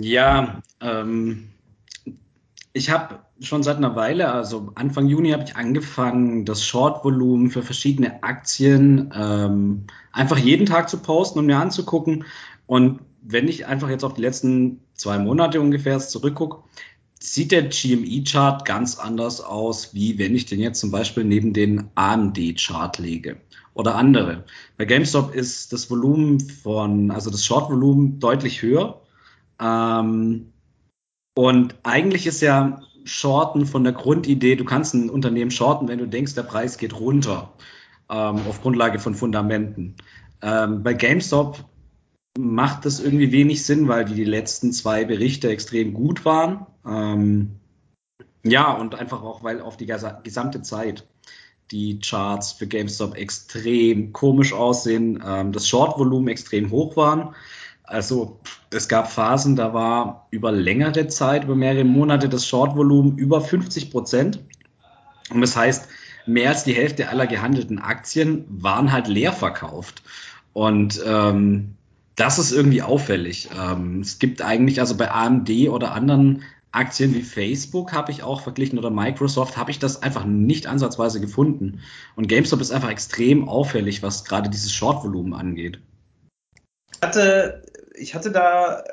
Ja, 0.00 0.62
ähm, 0.80 1.48
ich 2.72 2.90
habe 2.90 3.20
schon 3.40 3.62
seit 3.62 3.76
einer 3.76 3.96
Weile, 3.96 4.32
also 4.32 4.72
Anfang 4.74 5.08
Juni 5.08 5.30
habe 5.30 5.44
ich 5.44 5.56
angefangen, 5.56 6.44
das 6.44 6.64
Short-Volumen 6.64 7.50
für 7.50 7.62
verschiedene 7.62 8.22
Aktien 8.22 9.12
ähm, 9.14 9.84
einfach 10.12 10.38
jeden 10.38 10.66
Tag 10.66 10.88
zu 10.88 10.98
posten 10.98 11.38
und 11.38 11.46
mir 11.46 11.58
anzugucken. 11.58 12.24
Und 12.66 13.00
wenn 13.22 13.48
ich 13.48 13.66
einfach 13.66 13.90
jetzt 13.90 14.04
auf 14.04 14.14
die 14.14 14.22
letzten 14.22 14.80
zwei 14.94 15.18
Monate 15.18 15.60
ungefähr 15.60 15.98
zurückgucke, 15.98 16.62
sieht 17.18 17.52
der 17.52 17.64
GME-Chart 17.64 18.64
ganz 18.64 18.98
anders 18.98 19.40
aus, 19.40 19.94
wie 19.94 20.18
wenn 20.18 20.34
ich 20.34 20.46
den 20.46 20.60
jetzt 20.60 20.80
zum 20.80 20.90
Beispiel 20.90 21.24
neben 21.24 21.52
den 21.52 21.90
AMD-Chart 21.94 22.98
lege 22.98 23.38
oder 23.74 23.96
andere. 23.96 24.44
Bei 24.76 24.84
GameStop 24.84 25.34
ist 25.34 25.72
das 25.72 25.90
Volumen 25.90 26.40
von, 26.40 27.10
also 27.10 27.30
das 27.30 27.44
Short-Volumen 27.44 28.20
deutlich 28.20 28.62
höher. 28.62 29.02
Ähm, 29.60 30.52
und 31.34 31.74
eigentlich 31.82 32.26
ist 32.26 32.40
ja 32.40 32.80
Shorten 33.04 33.66
von 33.66 33.84
der 33.84 33.92
Grundidee, 33.92 34.56
du 34.56 34.64
kannst 34.64 34.94
ein 34.94 35.10
Unternehmen 35.10 35.50
shorten, 35.50 35.88
wenn 35.88 35.98
du 35.98 36.06
denkst, 36.06 36.34
der 36.34 36.42
Preis 36.42 36.78
geht 36.78 36.98
runter, 36.98 37.52
ähm, 38.10 38.40
auf 38.48 38.62
Grundlage 38.62 38.98
von 38.98 39.14
Fundamenten. 39.14 39.96
Ähm, 40.42 40.82
bei 40.82 40.94
GameStop 40.94 41.64
macht 42.38 42.84
das 42.84 43.00
irgendwie 43.00 43.32
wenig 43.32 43.64
Sinn, 43.64 43.88
weil 43.88 44.04
die, 44.04 44.14
die 44.14 44.24
letzten 44.24 44.72
zwei 44.72 45.04
Berichte 45.04 45.48
extrem 45.48 45.94
gut 45.94 46.24
waren. 46.24 46.66
Ähm, 46.86 47.60
ja, 48.44 48.72
und 48.72 48.94
einfach 48.94 49.22
auch, 49.22 49.42
weil 49.42 49.60
auf 49.60 49.76
die 49.76 49.86
gesamte 49.86 50.62
Zeit 50.62 51.06
die 51.70 51.98
Charts 51.98 52.52
für 52.52 52.66
GameStop 52.66 53.16
extrem 53.16 54.12
komisch 54.12 54.52
aussehen, 54.52 55.22
ähm, 55.26 55.52
das 55.52 55.68
Short-Volumen 55.68 56.28
extrem 56.28 56.70
hoch 56.70 56.96
waren. 56.96 57.34
Also 57.86 58.40
es 58.70 58.88
gab 58.88 59.10
Phasen, 59.10 59.56
da 59.56 59.72
war 59.72 60.26
über 60.30 60.52
längere 60.52 61.06
Zeit, 61.06 61.44
über 61.44 61.54
mehrere 61.54 61.84
Monate 61.84 62.28
das 62.28 62.46
Short-Volumen 62.46 63.16
über 63.16 63.40
50 63.40 63.90
Prozent. 63.90 64.40
Und 65.30 65.40
das 65.40 65.56
heißt, 65.56 65.88
mehr 66.26 66.50
als 66.50 66.64
die 66.64 66.74
Hälfte 66.74 67.08
aller 67.08 67.26
gehandelten 67.26 67.78
Aktien 67.78 68.44
waren 68.48 68.92
halt 68.92 69.08
leer 69.08 69.32
verkauft. 69.32 70.02
Und 70.52 71.00
ähm, 71.06 71.76
das 72.16 72.38
ist 72.38 72.50
irgendwie 72.50 72.82
auffällig. 72.82 73.50
Ähm, 73.56 74.00
es 74.00 74.18
gibt 74.18 74.42
eigentlich, 74.42 74.80
also 74.80 74.96
bei 74.96 75.10
AMD 75.10 75.50
oder 75.68 75.92
anderen 75.92 76.42
Aktien 76.72 77.14
wie 77.14 77.22
Facebook 77.22 77.92
habe 77.92 78.12
ich 78.12 78.22
auch 78.22 78.42
verglichen 78.42 78.78
oder 78.78 78.90
Microsoft 78.90 79.56
habe 79.56 79.70
ich 79.70 79.78
das 79.78 80.02
einfach 80.02 80.24
nicht 80.24 80.66
ansatzweise 80.66 81.20
gefunden. 81.20 81.80
Und 82.16 82.28
GameStop 82.28 82.60
ist 82.60 82.70
einfach 82.70 82.90
extrem 82.90 83.48
auffällig, 83.48 84.02
was 84.02 84.24
gerade 84.24 84.50
dieses 84.50 84.72
Short-Volumen 84.72 85.32
angeht. 85.32 85.80
Hatte, 87.00 87.62
ich 87.96 88.14
hatte 88.14 88.30
da 88.30 88.84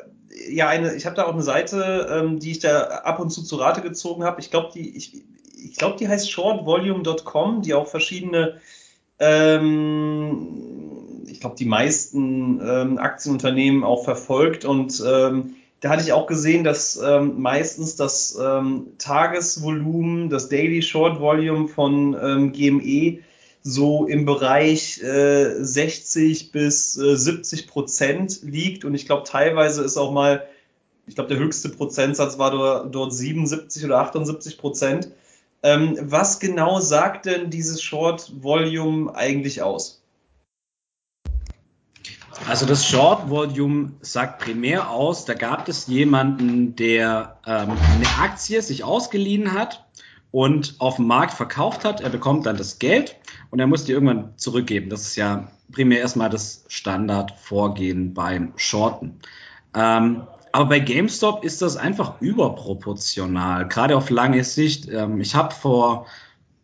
ja 0.49 0.67
eine, 0.67 0.95
ich 0.95 1.05
habe 1.05 1.15
da 1.15 1.25
auch 1.25 1.33
eine 1.33 1.43
Seite, 1.43 2.07
ähm, 2.09 2.39
die 2.39 2.51
ich 2.51 2.59
da 2.59 2.83
ab 2.83 3.19
und 3.19 3.29
zu 3.29 3.43
zu 3.43 3.57
Rate 3.57 3.81
gezogen 3.81 4.23
habe. 4.23 4.39
Ich 4.41 4.49
glaube, 4.51 4.69
die, 4.73 4.95
ich, 4.95 5.23
ich 5.55 5.75
glaube, 5.75 5.97
die 5.97 6.07
heißt 6.07 6.31
shortvolume.com, 6.31 7.61
die 7.61 7.73
auch 7.73 7.87
verschiedene 7.87 8.59
ähm, 9.19 10.59
ich 11.27 11.39
glaube, 11.39 11.55
die 11.55 11.65
meisten 11.65 12.59
ähm, 12.63 12.97
Aktienunternehmen 12.97 13.83
auch 13.83 14.03
verfolgt. 14.03 14.65
Und 14.65 15.03
ähm, 15.05 15.55
da 15.79 15.89
hatte 15.89 16.03
ich 16.03 16.13
auch 16.13 16.27
gesehen, 16.27 16.63
dass 16.63 17.01
ähm, 17.03 17.41
meistens 17.41 17.95
das 17.95 18.37
ähm, 18.41 18.87
Tagesvolumen, 18.97 20.29
das 20.29 20.49
Daily 20.49 20.81
Short 20.81 21.19
Volume 21.19 21.67
von 21.67 22.51
GME 22.53 23.19
so 23.63 24.05
im 24.05 24.25
Bereich 24.25 25.01
äh, 25.01 25.63
60 25.63 26.51
bis 26.51 26.97
äh, 26.97 27.15
70 27.15 27.67
Prozent 27.67 28.41
liegt. 28.43 28.83
Und 28.83 28.93
ich 28.93 29.05
glaube, 29.05 29.23
teilweise 29.23 29.83
ist 29.83 29.97
auch 29.97 30.11
mal, 30.11 30.45
ich 31.07 31.15
glaube, 31.15 31.29
der 31.29 31.39
höchste 31.39 31.69
Prozentsatz 31.69 32.37
war 32.37 32.85
dort 32.89 33.13
77 33.13 33.85
oder 33.85 33.99
78 33.99 34.57
Prozent. 34.57 35.07
Ähm, 35.63 35.97
was 36.01 36.41
genau 36.41 36.81
sagt 36.81 37.25
denn 37.25 37.49
dieses 37.49 37.81
Short 37.81 38.33
Volume 38.43 39.15
eigentlich 39.15 39.61
aus? 39.61 40.01
Also 42.49 42.65
das 42.65 42.85
Short 42.85 43.29
Volume 43.29 43.93
sagt 44.01 44.39
primär 44.39 44.89
aus, 44.89 45.23
da 45.23 45.33
gab 45.33 45.69
es 45.69 45.87
jemanden, 45.87 46.75
der 46.75 47.37
ähm, 47.45 47.71
eine 47.93 48.07
Aktie 48.19 48.61
sich 48.61 48.83
ausgeliehen 48.83 49.53
hat 49.53 49.85
und 50.33 50.73
auf 50.79 50.95
dem 50.95 51.05
Markt 51.05 51.31
verkauft 51.31 51.85
hat. 51.85 52.01
Er 52.01 52.09
bekommt 52.09 52.47
dann 52.47 52.57
das 52.57 52.79
Geld 52.79 53.15
und 53.51 53.59
er 53.59 53.67
muss 53.67 53.85
die 53.85 53.91
irgendwann 53.91 54.33
zurückgeben. 54.35 54.89
Das 54.89 55.03
ist 55.03 55.15
ja 55.15 55.47
primär 55.71 55.99
erstmal 55.99 56.31
das 56.31 56.65
Standardvorgehen 56.69 58.15
beim 58.15 58.51
Shorten. 58.55 59.19
Ähm, 59.75 60.23
aber 60.51 60.69
bei 60.69 60.79
GameStop 60.79 61.43
ist 61.43 61.61
das 61.61 61.77
einfach 61.77 62.19
überproportional, 62.19 63.67
gerade 63.67 63.95
auf 63.95 64.09
lange 64.09 64.43
Sicht. 64.43 64.89
Ähm, 64.89 65.21
ich 65.21 65.35
habe 65.35 65.53
vor 65.53 66.07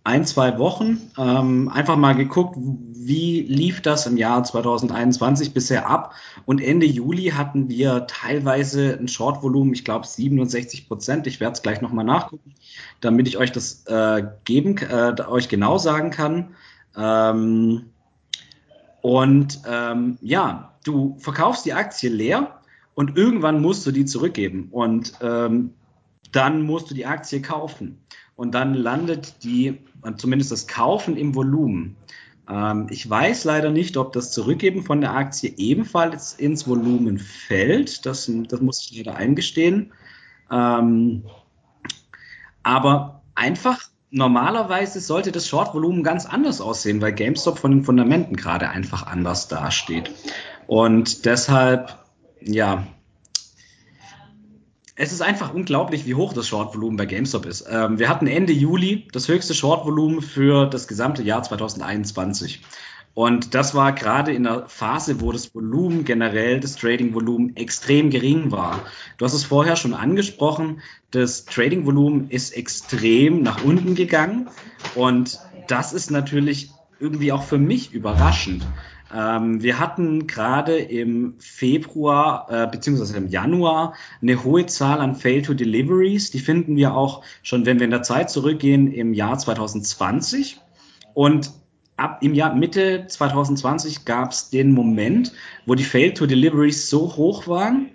ein, 0.09 0.25
zwei 0.25 0.57
Wochen 0.57 1.11
ähm, 1.19 1.69
einfach 1.69 1.95
mal 1.95 2.15
geguckt, 2.15 2.57
wie 2.57 3.41
lief 3.41 3.81
das 3.81 4.07
im 4.07 4.17
Jahr 4.17 4.43
2021 4.43 5.53
bisher 5.53 5.87
ab. 5.87 6.15
Und 6.45 6.61
Ende 6.61 6.87
Juli 6.87 7.29
hatten 7.29 7.69
wir 7.69 8.07
teilweise 8.07 8.97
ein 8.99 9.07
Shortvolumen, 9.07 9.71
ich 9.71 9.85
glaube 9.85 10.07
67 10.07 10.87
Prozent. 10.87 11.27
Ich 11.27 11.39
werde 11.39 11.53
es 11.53 11.61
gleich 11.61 11.81
nochmal 11.81 12.05
nachgucken, 12.05 12.55
damit 13.01 13.27
ich 13.27 13.37
euch 13.37 13.51
das 13.51 13.85
äh, 13.85 14.23
geben, 14.45 14.77
äh, 14.79 15.13
euch 15.27 15.47
genau 15.47 15.77
sagen 15.77 16.09
kann. 16.09 16.55
Ähm, 16.97 17.91
und 19.01 19.61
ähm, 19.67 20.17
ja, 20.21 20.73
du 20.85 21.17
verkaufst 21.19 21.65
die 21.65 21.73
Aktie 21.73 22.09
leer 22.09 22.59
und 22.95 23.15
irgendwann 23.15 23.61
musst 23.61 23.85
du 23.85 23.91
die 23.91 24.05
zurückgeben 24.05 24.69
und 24.71 25.13
ähm, 25.21 25.75
dann 26.31 26.63
musst 26.63 26.89
du 26.89 26.95
die 26.95 27.05
Aktie 27.05 27.43
kaufen 27.43 27.99
und 28.39 28.55
dann 28.55 28.73
landet 28.73 29.43
die, 29.43 29.79
zumindest 30.15 30.53
das 30.53 30.65
Kaufen 30.65 31.17
im 31.17 31.35
Volumen. 31.35 31.97
Ähm, 32.49 32.87
ich 32.89 33.07
weiß 33.09 33.43
leider 33.43 33.69
nicht, 33.69 33.97
ob 33.97 34.13
das 34.13 34.31
Zurückgeben 34.31 34.85
von 34.85 35.01
der 35.01 35.13
Aktie 35.13 35.53
ebenfalls 35.57 36.35
ins 36.35 36.65
Volumen 36.65 37.19
fällt. 37.19 38.05
Das, 38.05 38.31
das 38.47 38.61
muss 38.61 38.89
ich 38.89 38.97
leider 38.97 39.17
eingestehen. 39.17 39.91
Ähm, 40.49 41.25
aber 42.63 43.23
einfach 43.35 43.81
normalerweise 44.09 45.01
sollte 45.01 45.33
das 45.33 45.49
Short-Volumen 45.49 46.01
ganz 46.03 46.25
anders 46.25 46.61
aussehen, 46.61 47.01
weil 47.01 47.11
GameStop 47.11 47.59
von 47.59 47.71
den 47.71 47.83
Fundamenten 47.83 48.37
gerade 48.37 48.69
einfach 48.69 49.05
anders 49.05 49.49
dasteht. 49.49 50.11
Und 50.65 51.25
deshalb 51.25 51.99
ja, 52.41 52.87
Es 55.01 55.13
ist 55.13 55.21
einfach 55.21 55.53
unglaublich, 55.53 56.05
wie 56.05 56.15
hoch 56.15 56.33
das 56.33 56.49
Shortvolumen 56.49 56.97
bei 56.97 57.05
GameStop 57.05 57.45
ist. 57.45 57.65
Ähm, 57.71 57.99
wir 57.99 58.09
hatten 58.09 58.27
Ende 58.27 58.51
Juli 58.51 59.07
das 59.13 59.29
höchste 59.29 59.53
Shortvolumen 59.53 60.21
für 60.21 60.65
das 60.65 60.89
gesamte 60.89 61.23
Jahr 61.23 61.41
2021. 61.41 62.61
Und 63.13 63.55
das 63.55 63.73
war 63.73 63.93
gerade 63.93 64.33
in 64.33 64.43
der 64.43 64.67
Phase, 64.67 65.21
wo 65.21 65.31
das 65.31 65.55
Volumen 65.55 66.03
generell, 66.03 66.59
das 66.59 66.75
Trading-Volumen 66.75 67.55
extrem 67.55 68.09
gering 68.09 68.51
war. 68.51 68.81
Du 69.17 69.23
hast 69.23 69.31
es 69.31 69.45
vorher 69.45 69.77
schon 69.77 69.93
angesprochen, 69.93 70.81
das 71.11 71.45
Trading-Volumen 71.45 72.29
ist 72.29 72.51
extrem 72.51 73.41
nach 73.41 73.63
unten 73.63 73.95
gegangen. 73.95 74.49
Und 74.95 75.39
das 75.69 75.93
ist 75.93 76.11
natürlich 76.11 76.71
irgendwie 76.99 77.31
auch 77.31 77.43
für 77.43 77.57
mich 77.57 77.93
überraschend. 77.93 78.67
Ähm, 79.13 79.61
wir 79.63 79.79
hatten 79.79 80.27
gerade 80.27 80.77
im 80.77 81.35
Februar 81.39 82.47
äh, 82.49 82.67
beziehungsweise 82.67 83.17
im 83.17 83.27
Januar 83.27 83.95
eine 84.21 84.43
hohe 84.43 84.65
Zahl 84.65 84.99
an 84.99 85.15
Fail-to-Deliveries. 85.15 86.31
Die 86.31 86.39
finden 86.39 86.75
wir 86.75 86.95
auch 86.95 87.23
schon, 87.41 87.65
wenn 87.65 87.79
wir 87.79 87.85
in 87.85 87.91
der 87.91 88.03
Zeit 88.03 88.29
zurückgehen, 88.29 88.91
im 88.91 89.13
Jahr 89.13 89.37
2020. 89.37 90.59
Und 91.13 91.51
ab 91.97 92.19
im 92.21 92.33
Jahr 92.33 92.53
Mitte 92.53 93.05
2020 93.07 94.05
gab 94.05 94.31
es 94.31 94.49
den 94.49 94.71
Moment, 94.71 95.33
wo 95.65 95.75
die 95.75 95.83
Fail-to-Deliveries 95.83 96.89
so 96.89 97.15
hoch 97.15 97.47
waren, 97.47 97.89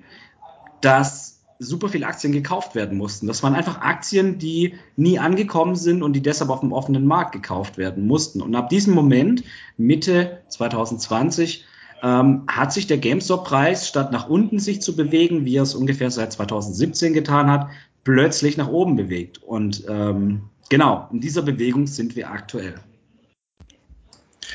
dass 0.80 1.33
super 1.58 1.88
viele 1.88 2.06
Aktien 2.06 2.32
gekauft 2.32 2.74
werden 2.74 2.98
mussten. 2.98 3.26
Das 3.26 3.42
waren 3.42 3.54
einfach 3.54 3.80
Aktien, 3.80 4.38
die 4.38 4.74
nie 4.96 5.18
angekommen 5.18 5.76
sind 5.76 6.02
und 6.02 6.14
die 6.14 6.22
deshalb 6.22 6.50
auf 6.50 6.60
dem 6.60 6.72
offenen 6.72 7.06
Markt 7.06 7.32
gekauft 7.32 7.78
werden 7.78 8.06
mussten. 8.06 8.42
Und 8.42 8.54
ab 8.54 8.68
diesem 8.68 8.94
Moment, 8.94 9.44
Mitte 9.76 10.42
2020, 10.48 11.64
ähm, 12.02 12.42
hat 12.48 12.72
sich 12.72 12.86
der 12.86 12.98
GameStop-Preis, 12.98 13.88
statt 13.88 14.12
nach 14.12 14.28
unten 14.28 14.58
sich 14.58 14.82
zu 14.82 14.96
bewegen, 14.96 15.44
wie 15.44 15.56
er 15.56 15.62
es 15.62 15.74
ungefähr 15.74 16.10
seit 16.10 16.32
2017 16.32 17.14
getan 17.14 17.50
hat, 17.50 17.68
plötzlich 18.02 18.56
nach 18.56 18.68
oben 18.68 18.96
bewegt. 18.96 19.42
Und 19.42 19.84
ähm, 19.88 20.50
genau, 20.68 21.08
in 21.12 21.20
dieser 21.20 21.42
Bewegung 21.42 21.86
sind 21.86 22.16
wir 22.16 22.30
aktuell. 22.30 22.74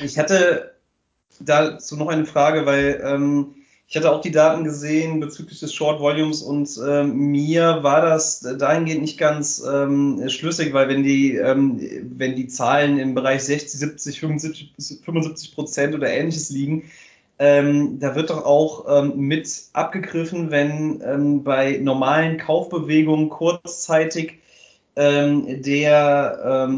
Ich 0.02 0.18
hatte 0.18 0.74
dazu 1.40 1.96
noch 1.96 2.08
eine 2.08 2.26
Frage, 2.26 2.66
weil 2.66 3.02
ähm, 3.04 3.54
ich 3.90 3.96
hatte 3.96 4.12
auch 4.12 4.20
die 4.20 4.30
Daten 4.30 4.62
gesehen 4.62 5.18
bezüglich 5.18 5.58
des 5.58 5.74
Short 5.74 5.98
Volumes 6.00 6.42
und 6.42 6.78
äh, 6.78 7.02
mir 7.02 7.82
war 7.82 8.00
das 8.00 8.38
dahingehend 8.38 9.00
nicht 9.00 9.18
ganz 9.18 9.60
ähm, 9.68 10.28
schlüssig, 10.28 10.72
weil 10.72 10.88
wenn 10.88 11.02
die, 11.02 11.34
ähm, 11.34 11.80
wenn 12.16 12.36
die 12.36 12.46
Zahlen 12.46 13.00
im 13.00 13.16
Bereich 13.16 13.42
60, 13.42 13.80
70, 13.80 14.20
75, 14.20 15.00
75 15.04 15.56
Prozent 15.56 15.92
oder 15.96 16.08
ähnliches 16.08 16.50
liegen, 16.50 16.84
ähm, 17.40 17.98
da 17.98 18.14
wird 18.14 18.30
doch 18.30 18.44
auch 18.44 18.84
ähm, 19.02 19.16
mit 19.16 19.50
abgegriffen, 19.72 20.52
wenn 20.52 21.02
ähm, 21.04 21.42
bei 21.42 21.80
normalen 21.82 22.38
Kaufbewegungen 22.38 23.28
kurzzeitig 23.28 24.34
ähm, 24.94 25.62
derjenige, 25.62 26.76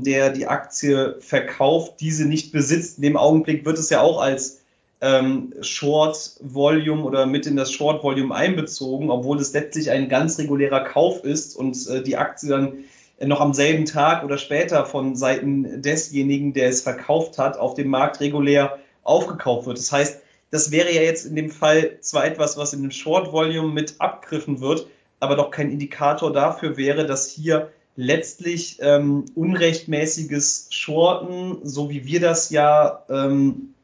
der 0.00 0.30
die 0.30 0.46
Aktie 0.46 1.16
verkauft, 1.20 2.00
diese 2.00 2.26
nicht 2.26 2.52
besitzt. 2.52 2.96
In 2.98 3.02
dem 3.02 3.18
Augenblick 3.18 3.66
wird 3.66 3.78
es 3.78 3.90
ja 3.90 4.00
auch 4.00 4.20
als 4.20 4.61
ähm, 5.02 5.52
Short 5.60 6.36
Volume 6.40 7.02
oder 7.02 7.26
mit 7.26 7.46
in 7.46 7.56
das 7.56 7.72
Short 7.72 8.04
Volume 8.04 8.34
einbezogen, 8.34 9.10
obwohl 9.10 9.38
es 9.40 9.52
letztlich 9.52 9.90
ein 9.90 10.08
ganz 10.08 10.38
regulärer 10.38 10.84
Kauf 10.84 11.24
ist 11.24 11.56
und 11.56 11.76
äh, 11.88 12.02
die 12.02 12.16
Aktie 12.16 12.48
dann 12.48 12.84
noch 13.20 13.40
am 13.40 13.52
selben 13.52 13.84
Tag 13.84 14.24
oder 14.24 14.38
später 14.38 14.86
von 14.86 15.16
Seiten 15.16 15.82
desjenigen, 15.82 16.54
der 16.54 16.68
es 16.68 16.82
verkauft 16.82 17.36
hat, 17.38 17.58
auf 17.58 17.74
dem 17.74 17.88
Markt 17.88 18.20
regulär 18.20 18.78
aufgekauft 19.02 19.66
wird. 19.66 19.78
Das 19.78 19.90
heißt, 19.90 20.20
das 20.50 20.70
wäre 20.70 20.92
ja 20.92 21.02
jetzt 21.02 21.26
in 21.26 21.34
dem 21.34 21.50
Fall 21.50 21.98
zwar 22.00 22.24
etwas, 22.24 22.56
was 22.56 22.72
in 22.72 22.82
dem 22.82 22.90
Short 22.92 23.32
Volume 23.32 23.72
mit 23.72 23.96
abgriffen 23.98 24.60
wird, 24.60 24.86
aber 25.18 25.34
doch 25.34 25.50
kein 25.50 25.70
Indikator 25.70 26.32
dafür 26.32 26.76
wäre, 26.76 27.06
dass 27.06 27.28
hier 27.28 27.70
letztlich 27.96 28.78
ähm, 28.80 29.24
unrechtmäßiges 29.34 30.68
Shorten, 30.70 31.58
so 31.64 31.90
wie 31.90 32.06
wir 32.06 32.20
das 32.20 32.50
ja 32.50 33.04
ähm, 33.10 33.74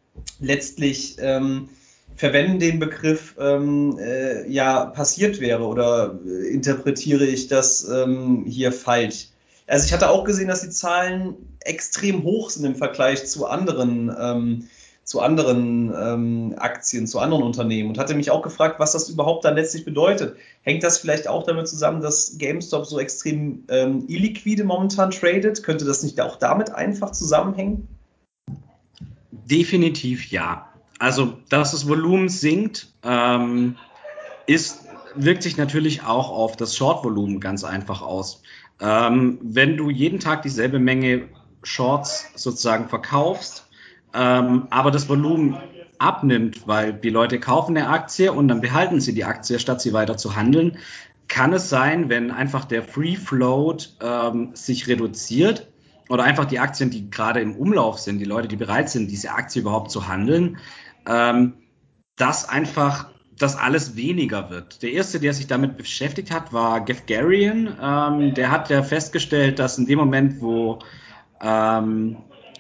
letztlich 0.41 1.17
ähm, 1.19 1.69
verwenden 2.17 2.59
den 2.59 2.79
Begriff 2.79 3.37
ähm, 3.39 3.99
äh, 3.99 4.49
ja 4.51 4.87
passiert 4.87 5.41
wäre 5.41 5.65
oder 5.67 6.19
äh, 6.27 6.49
interpretiere 6.49 7.25
ich 7.25 7.49
das 7.49 7.89
ähm, 7.89 8.45
hier 8.47 8.73
falsch? 8.73 9.29
Also 9.67 9.85
ich 9.85 9.93
hatte 9.93 10.09
auch 10.09 10.25
gesehen, 10.25 10.49
dass 10.49 10.63
die 10.63 10.71
Zahlen 10.71 11.35
extrem 11.61 12.23
hoch 12.23 12.51
sind 12.51 12.65
im 12.65 12.77
Vergleich 12.77 13.27
zu 13.27 13.47
anderen 13.47 14.15
ähm, 14.19 14.69
zu 15.09 15.21
anderen 15.23 15.91
ähm, 15.99 16.55
Aktien, 16.59 17.07
zu 17.07 17.19
anderen 17.19 17.43
Unternehmen 17.43 17.89
und 17.89 17.99
hatte 17.99 18.15
mich 18.15 18.31
auch 18.31 18.43
gefragt, 18.43 18.79
was 18.79 18.93
das 18.93 19.09
überhaupt 19.09 19.43
dann 19.47 19.55
letztlich 19.55 19.87
bedeutet. 19.87 20.37
Hängt 20.61 20.83
das 20.83 20.99
vielleicht 20.99 21.29
auch 21.29 21.45
damit 21.45 21.67
zusammen, 21.67 22.03
dass 22.03 22.37
GameStop 22.37 22.85
so 22.85 23.01
extrem 23.01 23.65
ähm, 23.71 24.05
illiquide 24.07 24.65
momentan 24.65 25.11
tradet? 25.11 25.63
Könnte 25.63 25.87
das 25.87 26.03
nicht 26.03 26.21
auch 26.21 26.37
damit 26.37 26.75
einfach 26.75 27.13
zusammenhängen? 27.13 27.89
Definitiv 29.51 30.31
ja. 30.31 30.69
Also, 30.99 31.39
dass 31.49 31.73
das 31.73 31.89
Volumen 31.89 32.29
sinkt, 32.29 32.89
ähm, 33.03 33.77
ist, 34.47 34.81
wirkt 35.15 35.43
sich 35.43 35.57
natürlich 35.57 36.03
auch 36.03 36.31
auf 36.31 36.57
das 36.57 36.77
Short-Volumen 36.77 37.41
ganz 37.41 37.65
einfach 37.65 38.03
aus. 38.03 38.43
Ähm, 38.81 39.39
wenn 39.43 39.77
du 39.77 39.91
jeden 39.91 40.21
Tag 40.21 40.43
dieselbe 40.43 40.79
Menge 40.79 41.29
Shorts 41.63 42.27
sozusagen 42.35 42.89
verkaufst, 42.89 43.69
ähm, 44.15 44.67
aber 44.71 44.91
das 44.91 45.09
Volumen 45.09 45.57
abnimmt, 45.99 46.67
weil 46.67 46.93
die 46.93 47.11
Leute 47.11 47.41
kaufen 47.41 47.77
eine 47.77 47.89
Aktie 47.89 48.33
und 48.33 48.49
dann 48.49 48.61
behalten 48.61 49.01
sie 49.01 49.15
die 49.15 49.25
Aktie, 49.25 49.59
statt 49.59 49.81
sie 49.81 49.93
weiter 49.93 50.17
zu 50.17 50.37
handeln, 50.37 50.79
kann 51.27 51.53
es 51.53 51.69
sein, 51.69 52.09
wenn 52.09 52.31
einfach 52.31 52.65
der 52.65 52.83
Free 52.83 53.17
Float 53.17 53.97
ähm, 54.01 54.51
sich 54.55 54.89
reduziert, 54.89 55.69
oder 56.09 56.25
einfach 56.25 56.47
die 56.47 56.59
Aktien, 56.59 56.91
die 56.91 57.11
gerade 57.11 57.41
im 57.41 57.57
Umlauf 57.57 57.99
sind, 57.99 58.19
die 58.19 58.25
Leute, 58.25 58.49
die 58.49 58.57
bereit 58.57 58.91
sind, 58.91 59.11
diese 59.11 59.33
Aktie 59.33 59.63
überhaupt 59.63 59.91
zu 59.91 60.09
handeln, 60.09 60.59
ähm, 61.07 61.55
dass 62.17 62.49
einfach 62.49 63.11
das 63.39 63.57
alles 63.57 63.97
weniger 63.97 64.51
wird. 64.51 64.83
Der 64.83 64.93
erste, 64.93 65.21
der 65.21 65.33
sich 65.33 65.47
damit 65.47 65.77
beschäftigt 65.77 66.33
hat, 66.33 66.53
war 66.53 66.85
Gefgarian. 66.85 67.77
Ähm, 67.81 68.35
der 68.35 68.51
hat 68.51 68.69
ja 68.71 68.83
festgestellt, 68.83 69.59
dass 69.59 69.79
in 69.79 69.87
dem 69.87 69.99
Moment, 69.99 70.41
wo 70.41 70.81
ähm, 71.41 72.17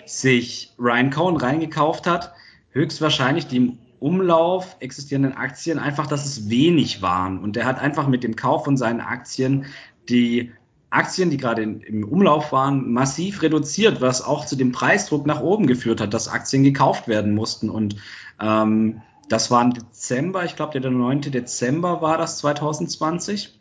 sich 0.06 0.72
Ryan 0.78 1.10
Cohen 1.10 1.36
reingekauft 1.36 2.06
hat, 2.06 2.32
höchstwahrscheinlich 2.70 3.46
die 3.46 3.56
im 3.56 3.78
Umlauf 4.00 4.76
existierenden 4.78 5.36
Aktien 5.36 5.78
einfach, 5.78 6.06
dass 6.06 6.24
es 6.24 6.48
wenig 6.48 7.02
waren. 7.02 7.40
Und 7.40 7.56
der 7.56 7.64
hat 7.64 7.80
einfach 7.80 8.06
mit 8.06 8.22
dem 8.22 8.36
Kauf 8.36 8.64
von 8.64 8.76
seinen 8.76 9.00
Aktien 9.00 9.66
die 10.08 10.52
Aktien, 10.90 11.30
die 11.30 11.36
gerade 11.36 11.62
in, 11.62 11.80
im 11.80 12.04
Umlauf 12.04 12.52
waren, 12.52 12.92
massiv 12.92 13.42
reduziert, 13.42 14.00
was 14.00 14.22
auch 14.22 14.46
zu 14.46 14.56
dem 14.56 14.72
Preisdruck 14.72 15.26
nach 15.26 15.40
oben 15.40 15.66
geführt 15.66 16.00
hat, 16.00 16.14
dass 16.14 16.28
Aktien 16.28 16.64
gekauft 16.64 17.08
werden 17.08 17.34
mussten. 17.34 17.68
Und 17.68 17.96
ähm, 18.40 19.02
das 19.28 19.50
war 19.50 19.62
im 19.62 19.74
Dezember, 19.74 20.44
ich 20.44 20.56
glaube, 20.56 20.80
der 20.80 20.90
9. 20.90 21.22
Dezember 21.22 22.00
war 22.00 22.16
das 22.16 22.38
2020. 22.38 23.58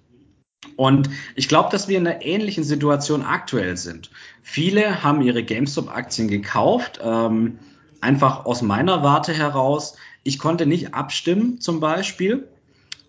Und 0.75 1.09
ich 1.35 1.47
glaube, 1.47 1.69
dass 1.71 1.87
wir 1.87 1.97
in 1.97 2.07
einer 2.07 2.23
ähnlichen 2.23 2.63
Situation 2.63 3.21
aktuell 3.23 3.77
sind. 3.77 4.09
Viele 4.41 5.03
haben 5.03 5.21
ihre 5.21 5.43
GameStop-Aktien 5.43 6.27
gekauft, 6.27 6.99
ähm, 7.03 7.59
einfach 8.01 8.45
aus 8.45 8.61
meiner 8.61 9.03
Warte 9.03 9.33
heraus. 9.33 9.95
Ich 10.23 10.39
konnte 10.39 10.65
nicht 10.65 10.93
abstimmen 10.93 11.59
zum 11.59 11.79
Beispiel. 11.79 12.47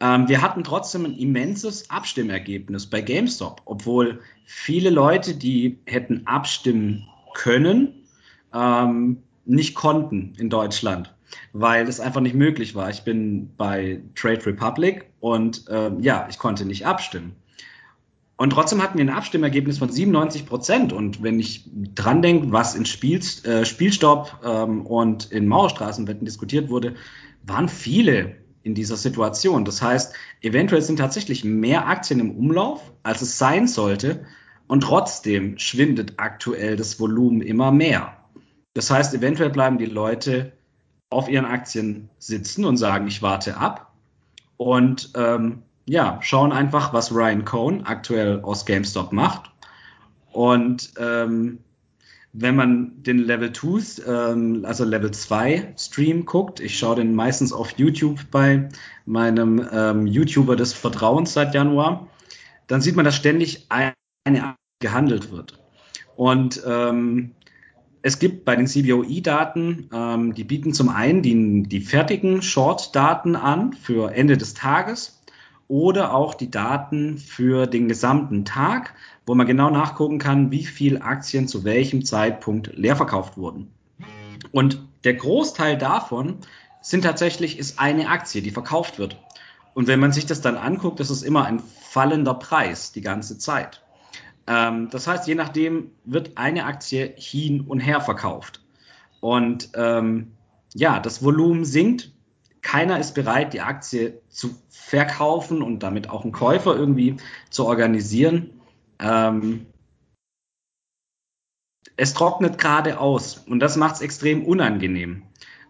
Ähm, 0.00 0.28
wir 0.28 0.42
hatten 0.42 0.64
trotzdem 0.64 1.04
ein 1.04 1.16
immenses 1.16 1.90
Abstimmergebnis 1.90 2.86
bei 2.86 3.00
GameStop, 3.00 3.62
obwohl 3.64 4.20
viele 4.44 4.90
Leute, 4.90 5.34
die 5.34 5.78
hätten 5.86 6.26
abstimmen 6.26 7.08
können, 7.34 8.04
ähm, 8.54 9.22
nicht 9.44 9.74
konnten 9.74 10.34
in 10.38 10.50
Deutschland, 10.50 11.14
weil 11.52 11.88
es 11.88 12.00
einfach 12.00 12.20
nicht 12.20 12.34
möglich 12.34 12.74
war. 12.74 12.90
Ich 12.90 13.02
bin 13.02 13.50
bei 13.56 14.02
Trade 14.14 14.46
Republic 14.46 15.10
und 15.20 15.64
ähm, 15.70 16.00
ja, 16.00 16.26
ich 16.30 16.38
konnte 16.38 16.64
nicht 16.64 16.86
abstimmen. 16.86 17.34
Und 18.36 18.50
trotzdem 18.50 18.80
hatten 18.80 18.98
wir 18.98 19.04
ein 19.04 19.10
Abstimmergebnis 19.10 19.78
von 19.78 19.90
97 19.90 20.46
Prozent. 20.46 20.92
Und 20.92 21.24
wenn 21.24 21.40
ich 21.40 21.68
dran 21.96 22.22
denke, 22.22 22.52
was 22.52 22.76
in 22.76 22.86
Spiel, 22.86 23.20
äh, 23.42 23.64
Spielstopp 23.64 24.40
ähm, 24.44 24.86
und 24.86 25.32
in 25.32 25.48
Mauerstraßenwetten 25.48 26.24
diskutiert 26.24 26.70
wurde, 26.70 26.94
waren 27.42 27.68
viele 27.68 28.36
in 28.68 28.74
dieser 28.74 28.98
Situation. 28.98 29.64
Das 29.64 29.80
heißt, 29.80 30.14
eventuell 30.42 30.82
sind 30.82 30.98
tatsächlich 30.98 31.42
mehr 31.42 31.88
Aktien 31.88 32.20
im 32.20 32.30
Umlauf, 32.30 32.92
als 33.02 33.22
es 33.22 33.38
sein 33.38 33.66
sollte. 33.66 34.26
Und 34.66 34.82
trotzdem 34.82 35.58
schwindet 35.58 36.14
aktuell 36.18 36.76
das 36.76 37.00
Volumen 37.00 37.40
immer 37.40 37.72
mehr. 37.72 38.18
Das 38.74 38.90
heißt, 38.90 39.14
eventuell 39.14 39.48
bleiben 39.48 39.78
die 39.78 39.86
Leute 39.86 40.52
auf 41.08 41.30
ihren 41.30 41.46
Aktien 41.46 42.10
sitzen 42.18 42.66
und 42.66 42.76
sagen, 42.76 43.06
ich 43.06 43.22
warte 43.22 43.56
ab. 43.56 43.94
Und 44.58 45.12
ähm, 45.14 45.62
ja, 45.86 46.18
schauen 46.20 46.52
einfach, 46.52 46.92
was 46.92 47.14
Ryan 47.14 47.46
Cohn 47.46 47.84
aktuell 47.84 48.42
aus 48.42 48.66
GameStop 48.66 49.12
macht. 49.12 49.50
Und 50.30 50.92
ähm, 51.00 51.60
Wenn 52.32 52.56
man 52.56 53.02
den 53.02 53.18
Level 53.18 53.52
2, 53.52 54.02
ähm, 54.06 54.64
also 54.64 54.84
Level 54.84 55.10
2 55.10 55.74
Stream 55.76 56.24
guckt, 56.24 56.60
ich 56.60 56.78
schaue 56.78 56.96
den 56.96 57.14
meistens 57.14 57.52
auf 57.52 57.78
YouTube 57.78 58.30
bei 58.30 58.68
meinem 59.06 59.66
ähm, 59.72 60.06
YouTuber 60.06 60.54
des 60.54 60.72
Vertrauens 60.72 61.32
seit 61.32 61.54
Januar, 61.54 62.08
dann 62.66 62.80
sieht 62.80 62.96
man, 62.96 63.04
dass 63.04 63.16
ständig 63.16 63.66
eine 63.70 63.94
Aktie 64.24 64.56
gehandelt 64.80 65.32
wird. 65.32 65.58
Und 66.16 66.62
ähm, 66.66 67.32
es 68.02 68.18
gibt 68.18 68.44
bei 68.44 68.56
den 68.56 68.66
CBOE-Daten, 68.66 69.90
ähm, 69.92 70.34
die 70.34 70.44
bieten 70.44 70.72
zum 70.72 70.88
einen 70.88 71.22
die, 71.22 71.62
die 71.64 71.80
fertigen 71.80 72.42
Short-Daten 72.42 73.36
an 73.36 73.72
für 73.72 74.12
Ende 74.12 74.36
des 74.36 74.54
Tages 74.54 75.20
oder 75.66 76.14
auch 76.14 76.34
die 76.34 76.50
Daten 76.50 77.18
für 77.18 77.66
den 77.66 77.88
gesamten 77.88 78.44
Tag, 78.44 78.94
wo 79.28 79.34
man 79.34 79.46
genau 79.46 79.68
nachgucken 79.68 80.18
kann, 80.18 80.50
wie 80.50 80.64
viel 80.64 81.02
Aktien 81.02 81.48
zu 81.48 81.62
welchem 81.62 82.02
Zeitpunkt 82.02 82.72
leer 82.74 82.96
verkauft 82.96 83.36
wurden. 83.36 83.70
Und 84.52 84.82
der 85.04 85.14
Großteil 85.14 85.76
davon 85.76 86.38
sind 86.80 87.02
tatsächlich 87.02 87.58
ist 87.58 87.78
eine 87.78 88.08
Aktie, 88.08 88.40
die 88.40 88.50
verkauft 88.50 88.98
wird. 88.98 89.18
Und 89.74 89.86
wenn 89.86 90.00
man 90.00 90.12
sich 90.12 90.24
das 90.24 90.40
dann 90.40 90.56
anguckt, 90.56 90.98
das 90.98 91.10
ist 91.10 91.22
immer 91.22 91.44
ein 91.44 91.60
fallender 91.60 92.32
Preis 92.32 92.92
die 92.92 93.02
ganze 93.02 93.36
Zeit. 93.36 93.82
Ähm, 94.46 94.88
das 94.90 95.06
heißt, 95.06 95.28
je 95.28 95.34
nachdem 95.34 95.90
wird 96.06 96.38
eine 96.38 96.64
Aktie 96.64 97.12
hin 97.14 97.60
und 97.60 97.80
her 97.80 98.00
verkauft. 98.00 98.64
Und 99.20 99.68
ähm, 99.74 100.32
ja, 100.74 101.00
das 101.00 101.22
Volumen 101.22 101.66
sinkt. 101.66 102.12
Keiner 102.62 102.98
ist 102.98 103.14
bereit, 103.14 103.52
die 103.52 103.60
Aktie 103.60 104.22
zu 104.30 104.54
verkaufen 104.70 105.60
und 105.60 105.82
damit 105.82 106.08
auch 106.08 106.22
einen 106.22 106.32
Käufer 106.32 106.74
irgendwie 106.74 107.18
zu 107.50 107.66
organisieren. 107.66 108.57
Ähm, 109.00 109.66
es 111.96 112.14
trocknet 112.14 112.58
gerade 112.58 113.00
aus 113.00 113.38
und 113.48 113.60
das 113.60 113.76
macht 113.76 113.96
es 113.96 114.00
extrem 114.00 114.44
unangenehm. 114.44 115.24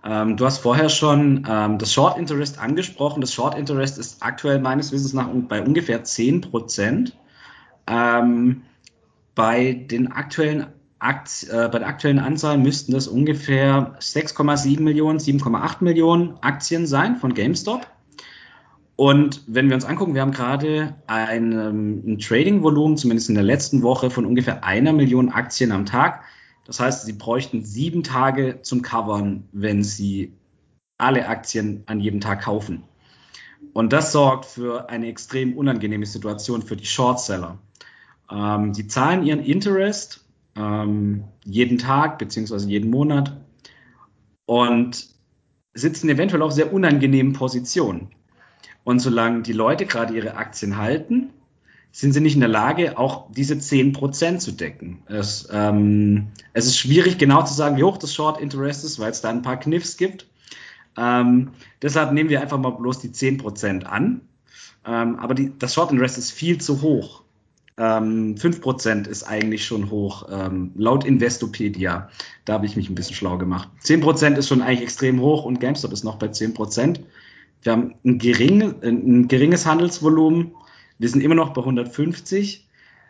Ähm, 0.04 0.36
du 0.36 0.44
hast 0.46 0.58
vorher 0.58 0.88
schon 0.88 1.46
ähm, 1.48 1.78
das 1.78 1.92
Short 1.92 2.18
Interest 2.18 2.58
angesprochen. 2.58 3.20
Das 3.20 3.32
Short 3.32 3.58
Interest 3.58 3.98
ist 3.98 4.22
aktuell 4.22 4.60
meines 4.60 4.92
Wissens 4.92 5.12
nach 5.12 5.28
bei 5.48 5.62
ungefähr 5.62 6.04
10 6.04 6.42
Prozent. 6.42 7.16
Ähm, 7.86 8.62
bei 9.34 9.72
den 9.72 10.12
aktuellen 10.12 10.66
Akt, 10.98 11.46
äh, 11.50 11.68
bei 11.68 11.78
der 11.78 11.88
aktuellen 11.88 12.18
Anzahl 12.18 12.58
müssten 12.58 12.92
das 12.92 13.08
ungefähr 13.08 13.96
6,7 14.00 14.80
Millionen, 14.80 15.18
7,8 15.18 15.82
Millionen 15.82 16.38
Aktien 16.42 16.86
sein 16.86 17.16
von 17.16 17.34
GameStop. 17.34 17.86
Und 19.00 19.44
wenn 19.46 19.68
wir 19.68 19.76
uns 19.76 19.84
angucken, 19.84 20.14
wir 20.14 20.22
haben 20.22 20.32
gerade 20.32 20.96
ein, 21.06 21.52
ein 21.52 22.18
Trading-Volumen, 22.18 22.96
zumindest 22.96 23.28
in 23.28 23.36
der 23.36 23.44
letzten 23.44 23.82
Woche, 23.82 24.10
von 24.10 24.26
ungefähr 24.26 24.64
einer 24.64 24.92
Million 24.92 25.28
Aktien 25.28 25.70
am 25.70 25.86
Tag. 25.86 26.24
Das 26.64 26.80
heißt, 26.80 27.06
Sie 27.06 27.12
bräuchten 27.12 27.64
sieben 27.64 28.02
Tage 28.02 28.58
zum 28.62 28.82
Covern, 28.82 29.44
wenn 29.52 29.84
Sie 29.84 30.32
alle 30.98 31.28
Aktien 31.28 31.84
an 31.86 32.00
jedem 32.00 32.20
Tag 32.20 32.42
kaufen. 32.42 32.82
Und 33.72 33.92
das 33.92 34.10
sorgt 34.10 34.46
für 34.46 34.90
eine 34.90 35.06
extrem 35.06 35.56
unangenehme 35.56 36.04
Situation 36.04 36.62
für 36.62 36.74
die 36.74 36.86
Shortseller. 36.86 37.58
Ähm, 38.28 38.72
die 38.72 38.88
zahlen 38.88 39.24
ihren 39.24 39.44
Interest 39.44 40.24
ähm, 40.56 41.22
jeden 41.44 41.78
Tag 41.78 42.18
beziehungsweise 42.18 42.68
jeden 42.68 42.90
Monat 42.90 43.40
und 44.44 45.06
sitzen 45.72 46.08
eventuell 46.08 46.42
auf 46.42 46.50
sehr 46.50 46.72
unangenehmen 46.72 47.32
Positionen. 47.32 48.10
Und 48.88 49.00
solange 49.00 49.42
die 49.42 49.52
Leute 49.52 49.84
gerade 49.84 50.14
ihre 50.14 50.36
Aktien 50.36 50.78
halten, 50.78 51.28
sind 51.92 52.14
sie 52.14 52.22
nicht 52.22 52.36
in 52.36 52.40
der 52.40 52.48
Lage, 52.48 52.96
auch 52.96 53.30
diese 53.30 53.52
10% 53.52 54.38
zu 54.38 54.50
decken. 54.50 55.02
Es, 55.04 55.46
ähm, 55.52 56.28
es 56.54 56.64
ist 56.64 56.78
schwierig 56.78 57.18
genau 57.18 57.42
zu 57.42 57.52
sagen, 57.52 57.76
wie 57.76 57.82
hoch 57.82 57.98
das 57.98 58.14
Short 58.14 58.40
Interest 58.40 58.86
ist, 58.86 58.98
weil 58.98 59.10
es 59.10 59.20
da 59.20 59.28
ein 59.28 59.42
paar 59.42 59.60
Kniffs 59.60 59.98
gibt. 59.98 60.26
Ähm, 60.96 61.50
deshalb 61.82 62.14
nehmen 62.14 62.30
wir 62.30 62.40
einfach 62.40 62.56
mal 62.56 62.70
bloß 62.70 63.00
die 63.00 63.10
10% 63.10 63.84
an. 63.84 64.22
Ähm, 64.86 65.16
aber 65.16 65.34
die, 65.34 65.52
das 65.58 65.74
Short 65.74 65.92
Interest 65.92 66.16
ist 66.16 66.32
viel 66.32 66.58
zu 66.58 66.80
hoch. 66.80 67.24
Ähm, 67.76 68.36
5% 68.36 69.06
ist 69.06 69.24
eigentlich 69.24 69.66
schon 69.66 69.90
hoch, 69.90 70.26
ähm, 70.32 70.72
laut 70.76 71.04
Investopedia. 71.04 72.08
Da 72.46 72.54
habe 72.54 72.64
ich 72.64 72.74
mich 72.74 72.88
ein 72.88 72.94
bisschen 72.94 73.16
schlau 73.16 73.36
gemacht. 73.36 73.68
10% 73.84 74.36
ist 74.36 74.48
schon 74.48 74.62
eigentlich 74.62 74.80
extrem 74.80 75.20
hoch 75.20 75.44
und 75.44 75.60
GameStop 75.60 75.92
ist 75.92 76.04
noch 76.04 76.16
bei 76.16 76.28
10%. 76.28 77.00
Wir 77.62 77.72
haben 77.72 77.94
ein, 78.04 78.18
gering, 78.18 78.74
ein 78.82 79.28
geringes 79.28 79.66
Handelsvolumen. 79.66 80.54
Wir 80.98 81.08
sind 81.08 81.22
immer 81.22 81.34
noch 81.34 81.52
bei 81.52 81.60
150. 81.60 82.68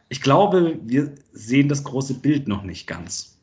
Ich 0.09 0.23
glaube, 0.23 0.79
wir 0.83 1.15
sehen 1.33 1.69
das 1.69 1.85
große 1.85 2.15
Bild 2.15 2.49
noch 2.49 2.63
nicht 2.63 2.87
ganz. 2.87 3.39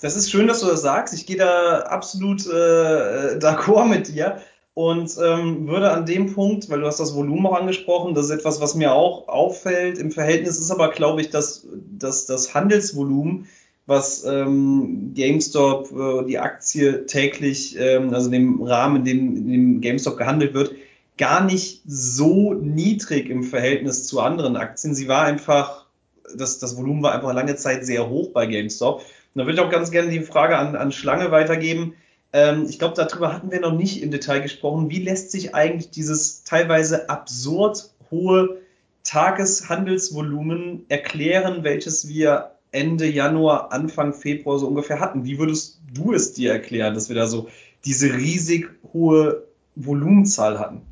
Das 0.00 0.16
ist 0.16 0.30
schön, 0.30 0.46
dass 0.46 0.60
du 0.60 0.66
das 0.66 0.82
sagst. 0.82 1.14
Ich 1.14 1.26
gehe 1.26 1.36
da 1.36 1.80
absolut 1.80 2.46
äh, 2.46 3.38
d'accord 3.38 3.86
mit 3.88 4.08
dir 4.08 4.40
und 4.74 5.16
ähm, 5.22 5.68
würde 5.68 5.92
an 5.92 6.04
dem 6.04 6.34
Punkt, 6.34 6.68
weil 6.68 6.80
du 6.80 6.86
hast 6.86 6.98
das 6.98 7.14
Volumen 7.14 7.46
auch 7.46 7.54
angesprochen, 7.54 8.14
das 8.14 8.26
ist 8.26 8.32
etwas, 8.32 8.60
was 8.60 8.74
mir 8.74 8.92
auch 8.92 9.28
auffällt. 9.28 9.98
Im 9.98 10.10
Verhältnis 10.10 10.58
ist 10.58 10.70
aber, 10.70 10.90
glaube 10.90 11.20
ich, 11.20 11.30
dass, 11.30 11.66
dass 11.72 12.26
das 12.26 12.54
Handelsvolumen 12.54 13.46
was 13.86 14.24
ähm, 14.24 15.12
GameStop, 15.14 15.92
äh, 15.92 16.26
die 16.26 16.38
Aktie 16.38 17.06
täglich, 17.06 17.76
ähm, 17.78 18.14
also 18.14 18.30
dem 18.30 18.62
Rahmen, 18.62 18.96
in 18.96 19.04
dem, 19.04 19.36
in 19.36 19.52
dem 19.52 19.80
GameStop 19.80 20.16
gehandelt 20.16 20.54
wird, 20.54 20.72
gar 21.18 21.44
nicht 21.44 21.82
so 21.86 22.54
niedrig 22.54 23.28
im 23.28 23.44
Verhältnis 23.44 24.06
zu 24.06 24.20
anderen 24.20 24.56
Aktien. 24.56 24.94
Sie 24.94 25.06
war 25.06 25.24
einfach, 25.24 25.86
das, 26.34 26.58
das 26.58 26.76
Volumen 26.76 27.02
war 27.02 27.14
einfach 27.14 27.34
lange 27.34 27.56
Zeit 27.56 27.84
sehr 27.84 28.08
hoch 28.08 28.30
bei 28.30 28.46
GameStop. 28.46 29.00
Und 29.00 29.38
da 29.38 29.46
würde 29.46 29.54
ich 29.54 29.60
auch 29.60 29.70
ganz 29.70 29.90
gerne 29.90 30.10
die 30.10 30.20
Frage 30.20 30.56
an, 30.56 30.76
an 30.76 30.90
Schlange 30.90 31.30
weitergeben. 31.30 31.94
Ähm, 32.32 32.66
ich 32.68 32.78
glaube, 32.78 32.94
darüber 32.96 33.34
hatten 33.34 33.52
wir 33.52 33.60
noch 33.60 33.74
nicht 33.74 34.02
im 34.02 34.10
Detail 34.10 34.40
gesprochen. 34.40 34.88
Wie 34.90 35.02
lässt 35.02 35.30
sich 35.30 35.54
eigentlich 35.54 35.90
dieses 35.90 36.42
teilweise 36.44 37.10
absurd 37.10 37.90
hohe 38.10 38.60
Tageshandelsvolumen 39.02 40.86
erklären, 40.88 41.62
welches 41.62 42.08
wir 42.08 42.53
Ende 42.74 43.06
Januar, 43.06 43.72
Anfang 43.72 44.12
Februar 44.12 44.58
so 44.58 44.66
ungefähr 44.66 45.00
hatten. 45.00 45.24
Wie 45.24 45.38
würdest 45.38 45.80
du 45.92 46.12
es 46.12 46.32
dir 46.32 46.52
erklären, 46.52 46.94
dass 46.94 47.08
wir 47.08 47.16
da 47.16 47.26
so 47.26 47.48
diese 47.84 48.12
riesig 48.14 48.68
hohe 48.92 49.44
Volumenzahl 49.76 50.58
hatten? 50.58 50.82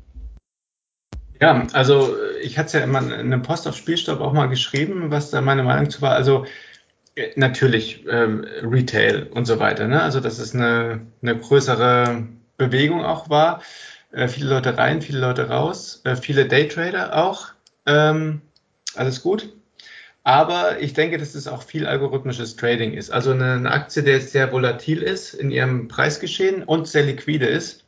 Ja, 1.41 1.67
also 1.73 2.15
ich 2.41 2.57
hatte 2.57 2.67
es 2.67 2.73
ja 2.73 2.79
immer 2.81 2.99
in 2.99 3.11
einem 3.11 3.41
Post 3.41 3.67
auf 3.67 3.75
Spielstopp 3.75 4.21
auch 4.21 4.33
mal 4.33 4.47
geschrieben, 4.47 5.11
was 5.11 5.29
da 5.29 5.41
meine 5.41 5.63
Meinung 5.63 5.89
zu 5.89 6.01
war. 6.01 6.13
Also 6.13 6.45
äh, 7.15 7.31
natürlich 7.35 8.05
ähm, 8.09 8.45
Retail 8.61 9.27
und 9.31 9.45
so 9.45 9.59
weiter. 9.59 9.87
Ne? 9.87 10.01
Also 10.01 10.19
dass 10.19 10.39
es 10.39 10.55
eine, 10.55 11.01
eine 11.21 11.37
größere 11.37 12.27
Bewegung 12.57 13.03
auch 13.03 13.29
war. 13.29 13.61
Äh, 14.11 14.27
viele 14.27 14.49
Leute 14.49 14.77
rein, 14.77 15.01
viele 15.01 15.19
Leute 15.19 15.49
raus, 15.49 16.01
äh, 16.05 16.15
viele 16.15 16.47
Daytrader 16.47 17.17
auch. 17.17 17.47
Ähm, 17.85 18.41
alles 18.95 19.21
gut. 19.21 19.49
Aber 20.23 20.79
ich 20.79 20.93
denke, 20.93 21.17
dass 21.17 21.35
es 21.35 21.47
auch 21.47 21.63
viel 21.63 21.85
algorithmisches 21.85 22.55
Trading 22.55 22.93
ist. 22.93 23.09
Also 23.09 23.31
eine, 23.31 23.69
Aktie, 23.69 24.03
die 24.03 24.19
sehr 24.19 24.51
volatil 24.51 25.01
ist 25.01 25.33
in 25.33 25.51
ihrem 25.51 25.89
Preisgeschehen 25.89 26.63
und 26.63 26.87
sehr 26.87 27.03
liquide 27.03 27.45
ist, 27.45 27.83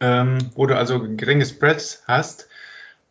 ähm, 0.00 0.38
wo 0.54 0.66
du 0.66 0.76
also 0.76 1.02
geringe 1.16 1.46
Spreads 1.46 2.02
hast, 2.06 2.48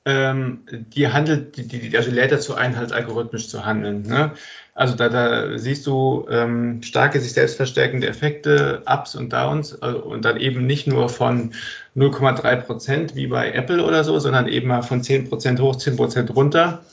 ähm, 0.08 0.62
die 0.70 1.08
handelt, 1.08 1.58
die, 1.58 1.68
die, 1.68 1.98
also 1.98 2.12
lädt 2.12 2.32
dazu 2.32 2.54
ein, 2.54 2.78
halt 2.78 2.92
algorithmisch 2.92 3.48
zu 3.50 3.66
handeln. 3.66 4.04
Ne? 4.04 4.34
Also 4.76 4.96
da, 4.96 5.10
da 5.10 5.58
siehst 5.58 5.88
du 5.88 6.28
ähm, 6.30 6.84
starke, 6.84 7.20
sich 7.20 7.34
selbst 7.34 7.56
verstärkende 7.56 8.08
Effekte, 8.08 8.84
Ups 8.86 9.16
und 9.16 9.34
Downs 9.34 9.82
also, 9.82 10.00
und 10.04 10.24
dann 10.24 10.38
eben 10.38 10.68
nicht 10.68 10.86
nur 10.86 11.10
von 11.10 11.54
0,3 11.96 12.56
Prozent 12.58 13.16
wie 13.16 13.26
bei 13.26 13.52
Apple 13.52 13.84
oder 13.84 14.04
so, 14.04 14.20
sondern 14.20 14.48
eben 14.48 14.68
mal 14.68 14.84
von 14.84 15.02
10 15.02 15.28
Prozent 15.28 15.60
hoch, 15.60 15.78
10 15.78 15.96
Prozent 15.96 16.36
runter. 16.36 16.84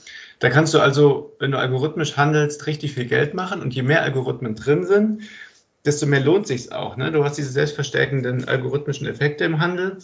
Da 0.43 0.51
kannst 0.51 0.75
du 0.75 0.81
also, 0.81 1.37
wenn 1.39 1.53
du 1.53 1.59
algorithmisch 1.59 2.17
handelst, 2.17 2.67
richtig 2.67 2.95
viel 2.95 3.05
Geld 3.05 3.33
machen 3.33 3.63
und 3.63 3.73
je 3.75 3.83
mehr 3.83 4.03
Algorithmen 4.03 4.57
drin 4.57 4.85
sind, 4.85 5.23
desto 5.85 6.05
mehr 6.05 6.19
lohnt 6.19 6.49
sich's 6.49 6.73
auch. 6.73 6.97
Ne? 6.97 7.13
Du 7.13 7.23
hast 7.23 7.39
diese 7.39 7.53
selbstverstärkenden 7.53 8.49
algorithmischen 8.49 9.07
Effekte 9.07 9.45
im 9.45 9.61
Handel, 9.61 9.99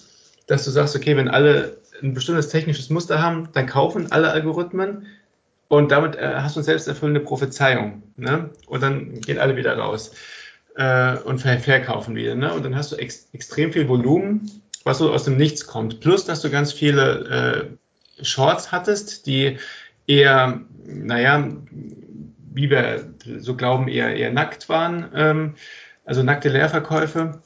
dass 0.46 0.64
du 0.64 0.70
sagst, 0.70 0.94
okay, 0.94 1.16
wenn 1.16 1.26
alle 1.26 1.78
ein 2.00 2.14
bestimmtes 2.14 2.50
technisches 2.50 2.88
Muster 2.88 3.20
haben, 3.20 3.48
dann 3.52 3.66
kaufen 3.66 4.12
alle 4.12 4.30
Algorithmen 4.30 5.06
und 5.66 5.90
damit 5.90 6.14
äh, 6.14 6.34
hast 6.36 6.54
du 6.54 6.60
eine 6.60 6.66
selbsterfüllende 6.66 7.18
Prophezeiung. 7.18 8.04
Ne? 8.14 8.50
Und 8.68 8.80
dann 8.80 9.20
gehen 9.20 9.40
alle 9.40 9.56
wieder 9.56 9.76
raus 9.76 10.12
äh, 10.76 11.16
und 11.16 11.40
ver 11.40 11.58
verkaufen 11.58 12.14
wieder. 12.14 12.36
Ne? 12.36 12.54
Und 12.54 12.64
dann 12.64 12.76
hast 12.76 12.92
du 12.92 12.96
ex 12.96 13.26
extrem 13.32 13.72
viel 13.72 13.88
Volumen, 13.88 14.62
was 14.84 14.98
so 14.98 15.10
aus 15.10 15.24
dem 15.24 15.36
Nichts 15.36 15.66
kommt. 15.66 15.98
Plus, 15.98 16.26
dass 16.26 16.42
du 16.42 16.48
ganz 16.48 16.72
viele 16.72 17.68
äh, 18.20 18.24
Shorts 18.24 18.70
hattest, 18.70 19.26
die 19.26 19.58
eher, 20.08 20.62
naja, 20.84 21.48
wie 22.52 22.70
wir 22.70 23.14
so 23.38 23.54
glauben, 23.54 23.86
eher, 23.86 24.16
eher 24.16 24.32
nackt 24.32 24.68
waren, 24.68 25.08
ähm, 25.14 25.54
also 26.04 26.24
nackte 26.24 26.48
Leerverkäufe, 26.48 27.42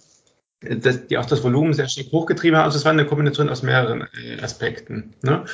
das, 0.60 1.08
die 1.08 1.18
auch 1.18 1.26
das 1.26 1.42
Volumen 1.42 1.74
sehr 1.74 1.88
stark 1.88 2.12
hochgetrieben 2.12 2.56
haben. 2.56 2.64
Also 2.64 2.78
es 2.78 2.84
war 2.84 2.92
eine 2.92 3.04
Kombination 3.04 3.50
aus 3.50 3.62
mehreren 3.62 4.02
äh, 4.02 4.40
Aspekten. 4.40 5.12
Ne? 5.22 5.44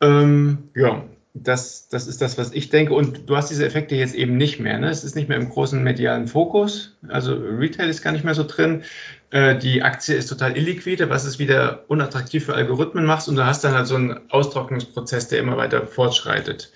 Ähm, 0.00 0.68
ja, 0.76 1.02
das, 1.32 1.88
das 1.88 2.06
ist 2.06 2.20
das, 2.20 2.36
was 2.36 2.52
ich 2.52 2.68
denke. 2.68 2.94
Und 2.94 3.28
du 3.28 3.36
hast 3.36 3.50
diese 3.50 3.64
Effekte 3.66 3.96
jetzt 3.96 4.14
eben 4.14 4.36
nicht 4.36 4.60
mehr. 4.60 4.78
Ne? 4.78 4.90
Es 4.90 5.04
ist 5.04 5.16
nicht 5.16 5.28
mehr 5.28 5.38
im 5.38 5.48
großen 5.48 5.82
medialen 5.82 6.28
Fokus. 6.28 6.98
Also 7.08 7.34
Retail 7.34 7.88
ist 7.88 8.02
gar 8.02 8.12
nicht 8.12 8.24
mehr 8.24 8.34
so 8.34 8.44
drin. 8.44 8.82
Äh, 9.30 9.58
die 9.58 9.82
Aktie 9.82 10.14
ist 10.14 10.28
total 10.28 10.56
illiquide, 10.56 11.10
was 11.10 11.24
es 11.24 11.38
wieder 11.38 11.84
unattraktiv 11.88 12.46
für 12.46 12.54
Algorithmen 12.54 13.04
macht. 13.04 13.28
Und 13.28 13.36
du 13.36 13.44
hast 13.44 13.64
dann 13.64 13.74
halt 13.74 13.86
so 13.86 13.96
einen 13.96 14.30
Austrocknungsprozess, 14.30 15.28
der 15.28 15.40
immer 15.40 15.56
weiter 15.56 15.86
fortschreitet. 15.86 16.72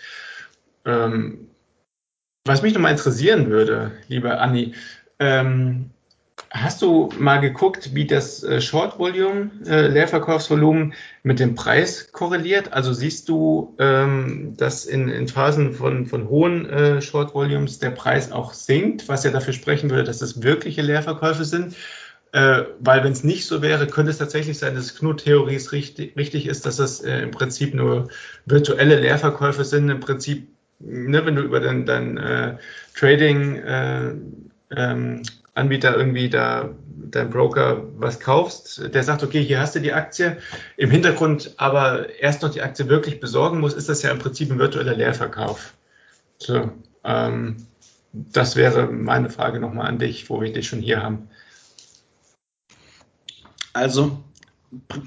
Ähm, 0.85 1.49
was 2.45 2.63
mich 2.63 2.75
nochmal 2.75 2.93
interessieren 2.93 3.49
würde, 3.51 3.93
lieber 4.09 4.41
Anni, 4.41 4.75
ähm, 5.19 5.91
Hast 6.55 6.83
du 6.83 7.09
mal 7.19 7.39
geguckt, 7.39 7.95
wie 7.95 8.07
das 8.07 8.43
äh, 8.43 8.61
Short 8.61 8.99
Volume, 8.99 9.51
äh, 9.67 9.87
Leerverkaufsvolumen 9.87 10.93
mit 11.23 11.41
dem 11.41 11.55
Preis 11.55 12.13
korreliert? 12.13 12.75
Also 12.75 12.93
siehst 12.93 13.31
du, 13.31 13.75
ähm, 13.79 14.55
dass 14.59 14.85
in, 14.85 15.09
in 15.09 15.29
Phasen 15.29 15.73
von, 15.73 16.05
von 16.05 16.29
hohen 16.29 16.69
äh, 16.69 17.01
Short 17.01 17.35
Volumes 17.35 17.79
der 17.79 17.91
Preis 17.91 18.33
auch 18.33 18.53
sinkt, 18.53 19.09
was 19.09 19.25
ja 19.25 19.31
dafür 19.31 19.55
sprechen 19.55 19.89
würde, 19.89 20.05
dass 20.05 20.19
das 20.19 20.43
wirkliche 20.43 20.83
Leerverkäufe 20.83 21.47
sind? 21.47 21.75
Äh, 22.33 22.65
weil 22.81 23.05
wenn 23.05 23.13
es 23.13 23.25
nicht 23.25 23.47
so 23.47 23.61
wäre, 23.61 23.87
könnte 23.87 24.11
es 24.11 24.19
tatsächlich 24.19 24.59
sein, 24.59 24.75
dass 24.75 24.97
Knut-Theorie 24.97 25.59
richtig, 25.71 26.17
richtig 26.17 26.47
ist, 26.47 26.65
dass 26.65 26.77
das 26.77 27.03
äh, 27.03 27.21
im 27.21 27.31
Prinzip 27.31 27.75
nur 27.75 28.09
virtuelle 28.47 28.99
Leerverkäufe 28.99 29.65
sind. 29.65 29.91
Im 29.91 30.01
Prinzip, 30.01 30.49
ne, 30.79 31.25
wenn 31.27 31.37
du 31.37 31.43
über 31.43 31.61
dein, 31.61 31.85
dein 31.85 32.17
äh, 32.17 32.57
Trading 32.95 33.57
äh, 33.57 34.15
ähm, 34.75 35.23
irgendwie 35.55 36.31
da 36.31 36.71
dein 37.13 37.29
Broker 37.29 37.83
was 37.99 38.21
kaufst, 38.21 38.95
der 38.95 39.03
sagt, 39.03 39.23
okay, 39.23 39.43
hier 39.43 39.61
hast 39.61 39.75
du 39.75 39.81
die 39.81 39.93
Aktie, 39.93 40.39
im 40.79 40.91
Hintergrund 40.91 41.53
aber 41.59 42.09
erst 42.19 42.43
noch 42.43 42.51
die 42.51 42.63
Aktie 42.63 42.89
wirklich 42.89 43.21
besorgen 43.21 43.61
muss, 43.61 43.75
ist 43.75 43.91
das 43.91 44.03
ja 44.03 44.11
im 44.11 44.19
Prinzip 44.19 44.51
ein 44.51 44.59
virtueller 44.59 44.95
Leerverkauf. 44.95 45.75
So, 46.39 46.73
ähm, 47.05 47.67
das 48.13 48.57
wäre 48.57 48.87
meine 48.87 49.29
Frage 49.29 49.61
nochmal 49.61 49.89
an 49.89 49.99
dich, 49.99 50.31
wo 50.31 50.41
wir 50.41 50.53
dich 50.53 50.69
schon 50.69 50.81
hier 50.81 51.03
haben. 51.03 51.29
Also 53.73 54.23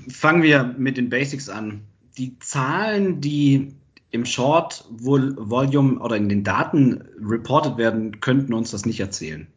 fangen 0.09 0.43
wir 0.43 0.63
mit 0.77 0.97
den 0.97 1.09
Basics 1.09 1.49
an. 1.49 1.81
Die 2.17 2.37
Zahlen, 2.39 3.21
die 3.21 3.73
im 4.11 4.25
Short 4.25 4.85
Volume 4.89 5.99
oder 5.99 6.15
in 6.15 6.29
den 6.29 6.43
Daten 6.43 7.03
reported 7.21 7.77
werden, 7.77 8.19
könnten 8.21 8.53
uns 8.53 8.71
das 8.71 8.85
nicht 8.85 8.99
erzählen. 8.99 9.47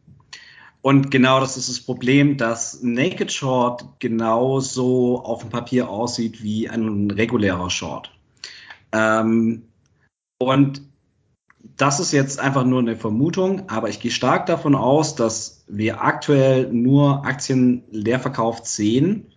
Und 0.81 1.11
genau 1.11 1.39
das 1.39 1.57
ist 1.57 1.69
das 1.69 1.79
Problem, 1.79 2.37
dass 2.37 2.81
Naked 2.81 3.31
Short 3.31 3.99
genauso 3.99 5.21
auf 5.23 5.41
dem 5.41 5.49
Papier 5.49 5.89
aussieht 5.89 6.41
wie 6.41 6.69
ein 6.69 7.11
regulärer 7.11 7.69
Short. 7.69 8.11
Ähm, 8.91 9.63
und 10.37 10.81
das 11.79 12.01
ist 12.01 12.11
jetzt 12.11 12.41
einfach 12.41 12.65
nur 12.65 12.79
eine 12.79 12.97
Vermutung, 12.97 13.69
aber 13.69 13.87
ich 13.87 14.01
gehe 14.01 14.11
stark 14.11 14.45
davon 14.47 14.75
aus, 14.75 15.15
dass 15.15 15.63
wir 15.69 16.03
aktuell 16.03 16.67
nur 16.73 17.25
Aktien 17.25 17.85
leer 17.89 18.19
verkauft 18.19 18.67
sehen, 18.67 19.31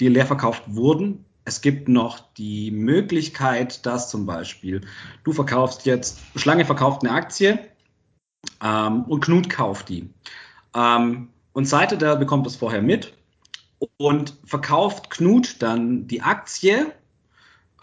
die 0.00 0.08
leer 0.08 0.26
verkauft 0.26 0.64
wurden. 0.66 1.24
Es 1.44 1.60
gibt 1.60 1.88
noch 1.88 2.18
die 2.34 2.72
Möglichkeit, 2.72 3.86
dass 3.86 4.10
zum 4.10 4.26
Beispiel 4.26 4.80
du 5.22 5.32
verkaufst 5.32 5.86
jetzt, 5.86 6.18
Schlange 6.34 6.64
verkauft 6.64 7.04
eine 7.04 7.12
Aktie 7.12 7.60
ähm, 8.60 9.04
und 9.04 9.20
Knut 9.20 9.48
kauft 9.48 9.88
die. 9.88 10.10
Ähm, 10.74 11.28
und 11.52 11.68
Seite 11.68 11.96
der 11.96 12.16
bekommt 12.16 12.44
das 12.44 12.56
vorher 12.56 12.82
mit 12.82 13.14
und 13.98 14.34
verkauft 14.44 15.10
Knut 15.10 15.62
dann 15.62 16.08
die 16.08 16.22
Aktie 16.22 16.90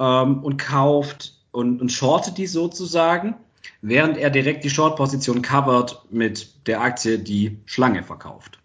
ähm, 0.01 0.43
und 0.43 0.57
kauft 0.57 1.39
und, 1.51 1.79
und 1.79 1.93
shortet 1.93 2.37
die 2.37 2.47
sozusagen, 2.47 3.35
während 3.81 4.17
er 4.17 4.29
direkt 4.29 4.63
die 4.63 4.69
Short-Position 4.69 5.41
covert 5.41 6.05
mit 6.11 6.67
der 6.67 6.81
Aktie, 6.81 7.19
die 7.19 7.59
Schlange 7.65 8.03
verkauft. 8.03 8.59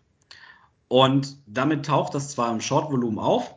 Und 0.88 1.36
damit 1.46 1.86
taucht 1.86 2.14
das 2.14 2.30
zwar 2.30 2.50
im 2.52 2.60
Short-Volumen 2.60 3.18
auf, 3.18 3.54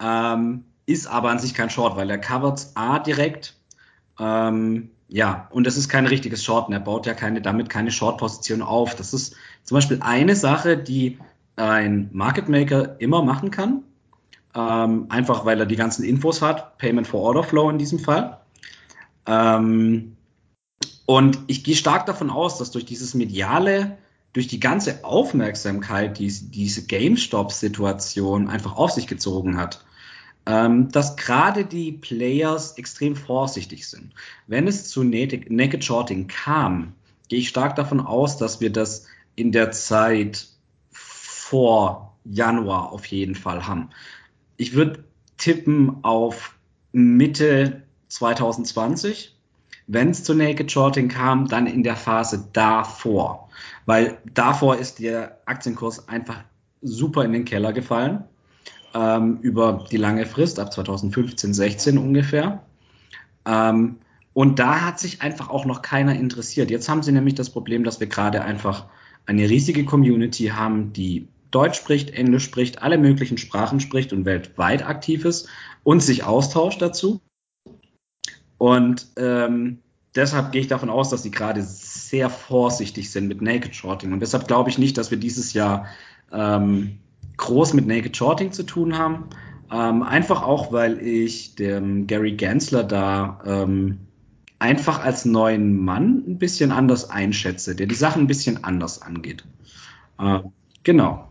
ähm, 0.00 0.64
ist 0.86 1.06
aber 1.06 1.30
an 1.30 1.38
sich 1.38 1.54
kein 1.54 1.70
Short, 1.70 1.96
weil 1.96 2.10
er 2.10 2.18
covert 2.18 2.68
A 2.74 2.98
direkt 2.98 3.56
ähm, 4.18 4.90
ja, 5.08 5.48
und 5.50 5.66
das 5.66 5.76
ist 5.76 5.88
kein 5.88 6.06
richtiges 6.06 6.44
Shorten. 6.44 6.72
Er 6.72 6.80
baut 6.80 7.06
ja 7.06 7.14
keine, 7.14 7.40
damit 7.40 7.68
keine 7.68 7.90
Short-Position 7.90 8.62
auf. 8.62 8.94
Das 8.94 9.12
ist 9.12 9.36
zum 9.62 9.76
Beispiel 9.76 10.00
eine 10.00 10.34
Sache, 10.34 10.76
die 10.76 11.18
ein 11.56 12.08
Market 12.12 12.48
Maker 12.48 13.00
immer 13.00 13.22
machen 13.22 13.50
kann. 13.50 13.82
Ähm, 14.54 15.06
einfach 15.08 15.44
weil 15.44 15.60
er 15.60 15.66
die 15.66 15.76
ganzen 15.76 16.04
Infos 16.04 16.42
hat. 16.42 16.78
Payment 16.78 17.06
for 17.06 17.20
Order 17.20 17.42
Flow 17.42 17.70
in 17.70 17.78
diesem 17.78 17.98
Fall. 17.98 18.40
Ähm, 19.26 20.13
und 21.06 21.38
ich 21.46 21.64
gehe 21.64 21.76
stark 21.76 22.06
davon 22.06 22.30
aus, 22.30 22.58
dass 22.58 22.70
durch 22.70 22.84
dieses 22.84 23.14
mediale, 23.14 23.98
durch 24.32 24.46
die 24.46 24.60
ganze 24.60 25.04
Aufmerksamkeit, 25.04 26.18
die 26.18 26.28
diese 26.28 26.86
GameStop-Situation 26.86 28.48
einfach 28.48 28.76
auf 28.76 28.90
sich 28.90 29.06
gezogen 29.06 29.56
hat, 29.56 29.84
ähm, 30.46 30.90
dass 30.90 31.16
gerade 31.16 31.64
die 31.64 31.92
Players 31.92 32.76
extrem 32.78 33.16
vorsichtig 33.16 33.88
sind. 33.88 34.12
Wenn 34.46 34.66
es 34.66 34.88
zu 34.88 35.02
Naked 35.02 35.84
Shorting 35.84 36.26
kam, 36.26 36.94
gehe 37.28 37.38
ich 37.38 37.48
stark 37.48 37.76
davon 37.76 38.00
aus, 38.00 38.36
dass 38.36 38.60
wir 38.60 38.70
das 38.70 39.06
in 39.36 39.52
der 39.52 39.70
Zeit 39.72 40.48
vor 40.90 42.16
Januar 42.24 42.92
auf 42.92 43.06
jeden 43.06 43.34
Fall 43.34 43.66
haben. 43.66 43.90
Ich 44.56 44.74
würde 44.74 45.04
tippen 45.36 46.02
auf 46.04 46.54
Mitte 46.92 47.82
2020. 48.08 49.33
Wenn 49.86 50.10
es 50.10 50.24
zu 50.24 50.34
Naked 50.34 50.70
Shorting 50.70 51.08
kam, 51.08 51.48
dann 51.48 51.66
in 51.66 51.82
der 51.82 51.96
Phase 51.96 52.48
davor. 52.52 53.48
Weil 53.86 54.18
davor 54.32 54.76
ist 54.76 54.98
der 54.98 55.38
Aktienkurs 55.44 56.08
einfach 56.08 56.42
super 56.80 57.24
in 57.24 57.32
den 57.32 57.44
Keller 57.44 57.72
gefallen 57.72 58.24
ähm, 58.94 59.38
über 59.42 59.84
die 59.90 59.96
lange 59.96 60.26
Frist, 60.26 60.58
ab 60.58 60.72
2015, 60.72 61.52
16 61.52 61.98
ungefähr. 61.98 62.62
Ähm, 63.46 63.96
und 64.32 64.58
da 64.58 64.80
hat 64.80 64.98
sich 64.98 65.22
einfach 65.22 65.48
auch 65.48 65.64
noch 65.64 65.82
keiner 65.82 66.14
interessiert. 66.14 66.70
Jetzt 66.70 66.88
haben 66.88 67.02
sie 67.02 67.12
nämlich 67.12 67.34
das 67.34 67.50
Problem, 67.50 67.84
dass 67.84 68.00
wir 68.00 68.08
gerade 68.08 68.42
einfach 68.42 68.86
eine 69.26 69.48
riesige 69.48 69.84
Community 69.84 70.46
haben, 70.48 70.92
die 70.92 71.28
Deutsch 71.50 71.78
spricht, 71.78 72.10
Englisch 72.10 72.44
spricht, 72.44 72.82
alle 72.82 72.98
möglichen 72.98 73.38
Sprachen 73.38 73.78
spricht 73.78 74.12
und 74.12 74.24
weltweit 74.24 74.84
aktiv 74.84 75.24
ist 75.24 75.48
und 75.84 76.00
sich 76.00 76.24
austauscht 76.24 76.82
dazu. 76.82 77.20
Und 78.58 79.08
ähm, 79.16 79.78
deshalb 80.14 80.52
gehe 80.52 80.60
ich 80.60 80.68
davon 80.68 80.90
aus, 80.90 81.10
dass 81.10 81.22
sie 81.22 81.30
gerade 81.30 81.62
sehr 81.62 82.30
vorsichtig 82.30 83.10
sind 83.10 83.28
mit 83.28 83.42
Naked 83.42 83.74
Shorting. 83.74 84.12
Und 84.12 84.20
deshalb 84.20 84.46
glaube 84.46 84.70
ich 84.70 84.78
nicht, 84.78 84.96
dass 84.96 85.10
wir 85.10 85.18
dieses 85.18 85.52
Jahr 85.52 85.86
ähm, 86.32 86.98
groß 87.36 87.74
mit 87.74 87.86
Naked 87.86 88.16
Shorting 88.16 88.52
zu 88.52 88.64
tun 88.64 88.98
haben. 88.98 89.28
Ähm, 89.72 90.02
einfach 90.02 90.42
auch, 90.42 90.72
weil 90.72 90.98
ich 90.98 91.54
dem 91.56 92.06
Gary 92.06 92.32
Gensler 92.32 92.84
da 92.84 93.40
ähm, 93.44 93.98
einfach 94.58 95.04
als 95.04 95.24
neuen 95.24 95.76
Mann 95.76 96.24
ein 96.26 96.38
bisschen 96.38 96.70
anders 96.70 97.10
einschätze, 97.10 97.74
der 97.74 97.86
die 97.86 97.94
Sachen 97.94 98.22
ein 98.22 98.26
bisschen 98.26 98.64
anders 98.64 99.02
angeht. 99.02 99.44
Äh, 100.18 100.40
genau. 100.82 101.28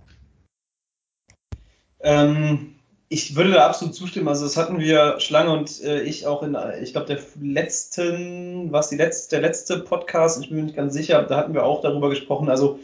Ähm, 2.01 2.72
ich 3.13 3.35
würde 3.35 3.51
da 3.51 3.67
absolut 3.67 3.93
zustimmen. 3.93 4.27
Also 4.27 4.43
das 4.43 4.57
hatten 4.57 4.79
wir 4.79 5.19
Schlange 5.19 5.51
und 5.51 5.81
äh, 5.83 6.01
ich 6.01 6.25
auch 6.25 6.41
in, 6.41 6.57
ich 6.81 6.93
glaube, 6.93 7.05
der 7.05 7.19
letzten, 7.39 8.71
was 8.71 8.89
die 8.89 8.95
letzte, 8.95 9.35
der 9.35 9.41
letzte 9.47 9.79
Podcast, 9.79 10.41
ich 10.41 10.49
bin 10.49 10.57
mir 10.57 10.63
nicht 10.63 10.75
ganz 10.75 10.93
sicher, 10.93 11.21
da 11.21 11.37
hatten 11.37 11.53
wir 11.53 11.63
auch 11.63 11.81
darüber 11.81 12.09
gesprochen. 12.09 12.49
Also 12.49 12.79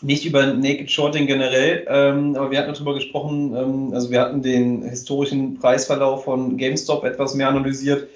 nicht 0.00 0.24
über 0.24 0.46
Naked 0.46 0.90
Shorting 0.90 1.26
generell, 1.26 1.86
ähm, 1.86 2.34
aber 2.34 2.50
wir 2.50 2.58
hatten 2.58 2.72
darüber 2.72 2.94
gesprochen, 2.94 3.54
ähm, 3.54 3.94
also 3.94 4.10
wir 4.10 4.22
hatten 4.22 4.40
den 4.42 4.82
historischen 4.82 5.58
Preisverlauf 5.58 6.24
von 6.24 6.56
GameStop 6.56 7.04
etwas 7.04 7.34
mehr 7.34 7.48
analysiert 7.48 8.08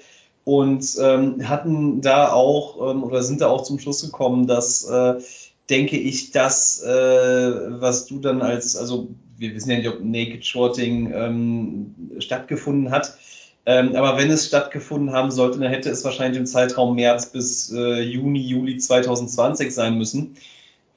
und 0.43 0.85
ähm, 0.99 1.47
hatten 1.47 2.01
da 2.01 2.31
auch 2.33 2.91
ähm, 2.91 3.03
oder 3.03 3.21
sind 3.21 3.41
da 3.41 3.47
auch 3.47 3.61
zum 3.61 3.77
Schluss 3.79 4.01
gekommen, 4.01 4.47
dass 4.47 4.89
äh, 4.89 5.21
denke 5.69 5.97
ich, 5.97 6.31
das, 6.31 6.81
äh, 6.81 7.81
was 7.81 8.05
du 8.07 8.19
dann 8.19 8.41
als, 8.41 8.75
also 8.75 9.09
wir 9.37 9.53
wissen 9.55 9.71
ja 9.71 9.77
nicht, 9.77 9.89
ob 9.89 10.03
Naked 10.03 10.45
Shorting 10.45 11.13
ähm, 11.13 11.95
stattgefunden 12.19 12.91
hat, 12.91 13.17
ähm, 13.67 13.95
aber 13.97 14.17
wenn 14.17 14.31
es 14.31 14.47
stattgefunden 14.47 15.11
haben 15.11 15.29
sollte, 15.29 15.59
dann 15.59 15.69
hätte 15.69 15.89
es 15.89 16.05
wahrscheinlich 16.05 16.39
im 16.39 16.45
Zeitraum 16.45 16.95
März 16.95 17.27
bis 17.27 17.69
äh, 17.73 17.99
Juni, 17.99 18.39
Juli 18.39 18.77
2020 18.77 19.73
sein 19.73 19.97
müssen. 19.97 20.37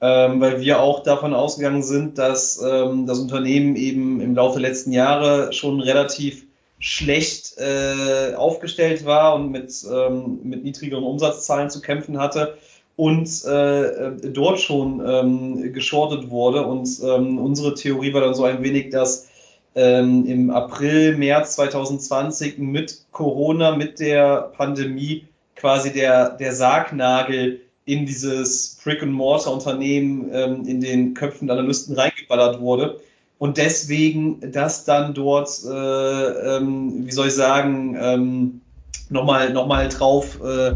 Ähm, 0.01 0.41
weil 0.41 0.61
wir 0.61 0.81
auch 0.81 1.03
davon 1.03 1.35
ausgegangen 1.35 1.83
sind, 1.83 2.17
dass 2.17 2.63
ähm, 2.63 3.07
das 3.07 3.19
Unternehmen 3.19 3.75
eben 3.75 4.21
im 4.21 4.37
Laufe 4.37 4.61
der 4.61 4.71
letzten 4.71 4.93
Jahre 4.93 5.53
schon 5.53 5.81
relativ 5.81 6.47
schlecht 6.79 7.59
äh, 7.59 8.35
aufgestellt 8.35 9.05
war 9.05 9.35
und 9.35 9.51
mit, 9.51 9.85
ähm, 9.93 10.39
mit 10.45 10.63
niedrigeren 10.63 11.05
Umsatzzahlen 11.05 11.71
zu 11.71 11.83
kämpfen 11.83 12.19
hatte 12.19 12.57
und 13.01 13.47
äh, 13.47 14.13
dort 14.31 14.61
schon 14.61 15.03
ähm, 15.03 15.73
geschortet 15.73 16.29
wurde. 16.29 16.67
Und 16.67 16.87
ähm, 17.03 17.39
unsere 17.39 17.75
Theorie 17.75 18.13
war 18.13 18.21
dann 18.21 18.35
so 18.35 18.45
ein 18.45 18.63
wenig, 18.63 18.91
dass 18.91 19.27
ähm, 19.75 20.27
im 20.27 20.51
April, 20.51 21.17
März 21.17 21.55
2020 21.55 22.59
mit 22.59 23.07
Corona, 23.11 23.75
mit 23.75 24.01
der 24.01 24.53
Pandemie 24.55 25.25
quasi 25.57 25.95
der, 25.95 26.37
der 26.37 26.55
Sargnagel 26.55 27.63
in 27.87 28.05
dieses 28.05 28.79
Brick-and-Mortar-Unternehmen 28.85 30.29
ähm, 30.31 30.67
in 30.67 30.83
den 30.83 31.15
Köpfen 31.15 31.47
der 31.47 31.57
Analysten 31.57 31.97
reingeballert 31.99 32.61
wurde. 32.61 33.01
Und 33.39 33.57
deswegen 33.57 34.53
das 34.53 34.85
dann 34.85 35.15
dort, 35.15 35.49
äh, 35.65 35.71
ähm, 35.71 37.07
wie 37.07 37.13
soll 37.13 37.29
ich 37.29 37.35
sagen, 37.35 37.97
ähm, 37.99 38.61
nochmal 39.09 39.55
noch 39.55 39.67
mal 39.67 39.89
drauf, 39.89 40.39
äh, 40.45 40.75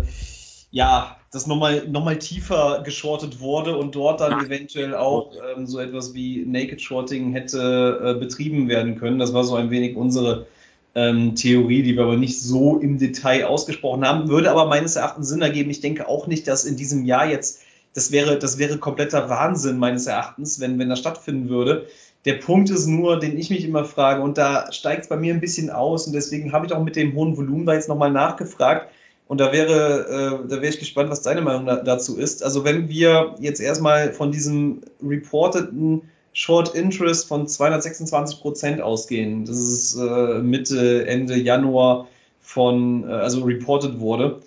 ja, 0.70 1.18
das 1.34 1.48
nochmal 1.48 1.88
noch 1.88 2.04
mal 2.04 2.16
tiefer 2.16 2.82
geschortet 2.84 3.40
wurde 3.40 3.76
und 3.76 3.96
dort 3.96 4.20
dann 4.20 4.44
eventuell 4.46 4.94
auch 4.94 5.32
ähm, 5.56 5.66
so 5.66 5.80
etwas 5.80 6.14
wie 6.14 6.44
Naked 6.46 6.80
Shorting 6.80 7.32
hätte 7.32 8.00
äh, 8.04 8.20
betrieben 8.20 8.68
werden 8.68 8.96
können. 8.96 9.18
Das 9.18 9.34
war 9.34 9.42
so 9.42 9.56
ein 9.56 9.70
wenig 9.70 9.96
unsere 9.96 10.46
ähm, 10.94 11.34
Theorie, 11.34 11.82
die 11.82 11.96
wir 11.96 12.04
aber 12.04 12.16
nicht 12.16 12.40
so 12.40 12.78
im 12.78 12.98
Detail 12.98 13.46
ausgesprochen 13.46 14.06
haben, 14.06 14.28
würde 14.28 14.48
aber 14.48 14.66
meines 14.66 14.94
Erachtens 14.94 15.28
Sinn 15.28 15.42
ergeben. 15.42 15.70
Ich 15.70 15.80
denke 15.80 16.08
auch 16.08 16.28
nicht, 16.28 16.46
dass 16.46 16.64
in 16.64 16.76
diesem 16.76 17.04
Jahr 17.04 17.28
jetzt, 17.28 17.62
das 17.94 18.12
wäre, 18.12 18.38
das 18.38 18.58
wäre 18.58 18.78
kompletter 18.78 19.28
Wahnsinn 19.28 19.78
meines 19.78 20.06
Erachtens, 20.06 20.60
wenn, 20.60 20.78
wenn 20.78 20.88
das 20.88 21.00
stattfinden 21.00 21.48
würde. 21.48 21.86
Der 22.26 22.34
Punkt 22.34 22.70
ist 22.70 22.86
nur, 22.86 23.18
den 23.18 23.36
ich 23.36 23.50
mich 23.50 23.64
immer 23.64 23.84
frage, 23.84 24.22
und 24.22 24.38
da 24.38 24.70
steigt 24.70 25.02
es 25.02 25.08
bei 25.08 25.16
mir 25.16 25.34
ein 25.34 25.40
bisschen 25.40 25.68
aus, 25.68 26.06
und 26.06 26.12
deswegen 26.12 26.52
habe 26.52 26.66
ich 26.66 26.72
auch 26.72 26.82
mit 26.82 26.94
dem 26.94 27.14
hohen 27.14 27.36
Volumen 27.36 27.66
da 27.66 27.74
jetzt 27.74 27.88
nochmal 27.88 28.12
nachgefragt. 28.12 28.88
Und 29.26 29.38
da 29.40 29.52
wäre, 29.52 30.42
äh, 30.44 30.48
da 30.48 30.56
wäre 30.56 30.68
ich 30.68 30.78
gespannt, 30.78 31.10
was 31.10 31.22
deine 31.22 31.40
Meinung 31.40 31.66
da, 31.66 31.76
dazu 31.76 32.16
ist. 32.16 32.42
Also 32.42 32.64
wenn 32.64 32.88
wir 32.88 33.36
jetzt 33.40 33.60
erstmal 33.60 34.12
von 34.12 34.32
diesem 34.32 34.82
reporteten 35.02 36.02
Short 36.32 36.74
Interest 36.74 37.26
von 37.26 37.46
226 37.46 38.40
Prozent 38.40 38.80
ausgehen, 38.80 39.44
das 39.44 39.56
ist 39.56 39.96
äh, 39.96 40.40
Mitte, 40.40 41.06
Ende 41.06 41.36
Januar 41.36 42.08
von, 42.40 43.08
äh, 43.08 43.12
also 43.12 43.44
reported 43.44 43.98
wurde, 43.98 44.40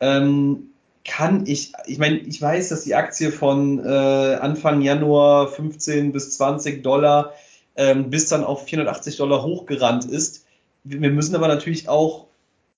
ähm, 0.00 0.70
kann 1.04 1.46
ich, 1.46 1.72
ich 1.86 1.98
meine, 1.98 2.16
ich 2.16 2.40
weiß, 2.40 2.70
dass 2.70 2.84
die 2.84 2.94
Aktie 2.94 3.30
von 3.30 3.78
äh, 3.78 3.88
Anfang 3.88 4.80
Januar 4.80 5.48
15 5.48 6.12
bis 6.12 6.36
20 6.36 6.82
Dollar 6.82 7.34
ähm, 7.76 8.10
bis 8.10 8.28
dann 8.28 8.42
auf 8.42 8.64
480 8.64 9.16
Dollar 9.16 9.42
hochgerannt 9.42 10.06
ist. 10.06 10.46
Wir 10.82 11.10
müssen 11.10 11.34
aber 11.34 11.48
natürlich 11.48 11.88
auch 11.88 12.26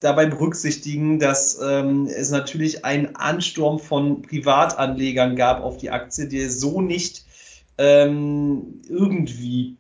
dabei 0.01 0.27
berücksichtigen, 0.27 1.19
dass 1.19 1.59
ähm, 1.63 2.07
es 2.07 2.31
natürlich 2.31 2.85
einen 2.85 3.17
Ansturm 3.17 3.79
von 3.79 4.23
Privatanlegern 4.23 5.37
gab 5.37 5.63
auf 5.63 5.79
die 5.79 5.91
Aktie, 5.91 6.29
der 6.29 6.51
so 6.51 6.81
nicht 6.81 7.25
ähm, 7.79 8.83
irgendwie 8.89 9.77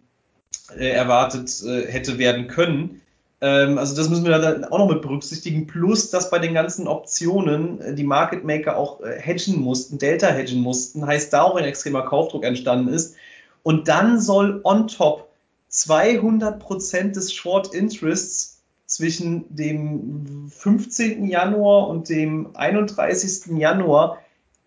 äh, 0.77 0.89
erwartet 0.89 1.63
äh, 1.63 1.91
hätte 1.91 2.19
werden 2.19 2.49
können. 2.49 3.03
Ähm, 3.41 3.79
also 3.79 3.95
das 3.95 4.09
müssen 4.09 4.25
wir 4.25 4.39
dann 4.39 4.65
auch 4.65 4.79
noch 4.79 4.89
mit 4.89 5.03
berücksichtigen. 5.03 5.67
Plus, 5.67 6.11
dass 6.11 6.31
bei 6.31 6.39
den 6.39 6.55
ganzen 6.55 6.89
Optionen 6.89 7.81
äh, 7.81 7.95
die 7.95 8.05
Market 8.05 8.45
Maker 8.45 8.77
auch 8.77 9.01
äh, 9.03 9.21
hedgen 9.21 9.61
mussten, 9.61 9.99
Delta 9.99 10.29
hedgen 10.29 10.61
mussten, 10.61 11.07
heißt 11.07 11.33
da 11.33 11.43
auch 11.43 11.57
ein 11.57 11.65
extremer 11.65 12.03
Kaufdruck 12.03 12.45
entstanden 12.45 12.93
ist. 12.93 13.15
Und 13.63 13.89
dann 13.89 14.21
soll 14.21 14.61
on 14.65 14.89
top 14.89 15.29
200 15.69 16.59
Prozent 16.59 17.17
des 17.17 17.35
Short 17.35 17.75
Interests 17.75 18.56
zwischen 18.87 19.55
dem 19.55 20.49
15. 20.49 21.27
Januar 21.27 21.89
und 21.89 22.09
dem 22.09 22.55
31. 22.55 23.59
Januar 23.59 24.19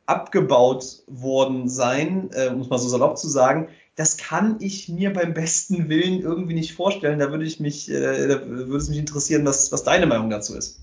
abgebaut 0.05 1.03
worden 1.07 1.69
sein, 1.69 2.29
äh, 2.33 2.49
um 2.49 2.61
es 2.61 2.69
mal 2.69 2.79
so 2.79 2.89
salopp 2.89 3.17
zu 3.17 3.29
sagen. 3.29 3.69
Das 3.95 4.17
kann 4.17 4.57
ich 4.59 4.89
mir 4.89 5.13
beim 5.13 5.33
besten 5.33 5.89
Willen 5.89 6.21
irgendwie 6.21 6.53
nicht 6.53 6.73
vorstellen. 6.73 7.19
Da 7.19 7.31
würde 7.31 7.45
ich 7.45 7.59
mich, 7.59 7.89
äh, 7.89 8.27
da 8.27 8.45
würde 8.45 8.77
es 8.77 8.89
mich 8.89 8.97
interessieren, 8.97 9.45
was, 9.45 9.71
was 9.71 9.83
deine 9.83 10.07
Meinung 10.07 10.29
dazu 10.29 10.55
ist. 10.55 10.81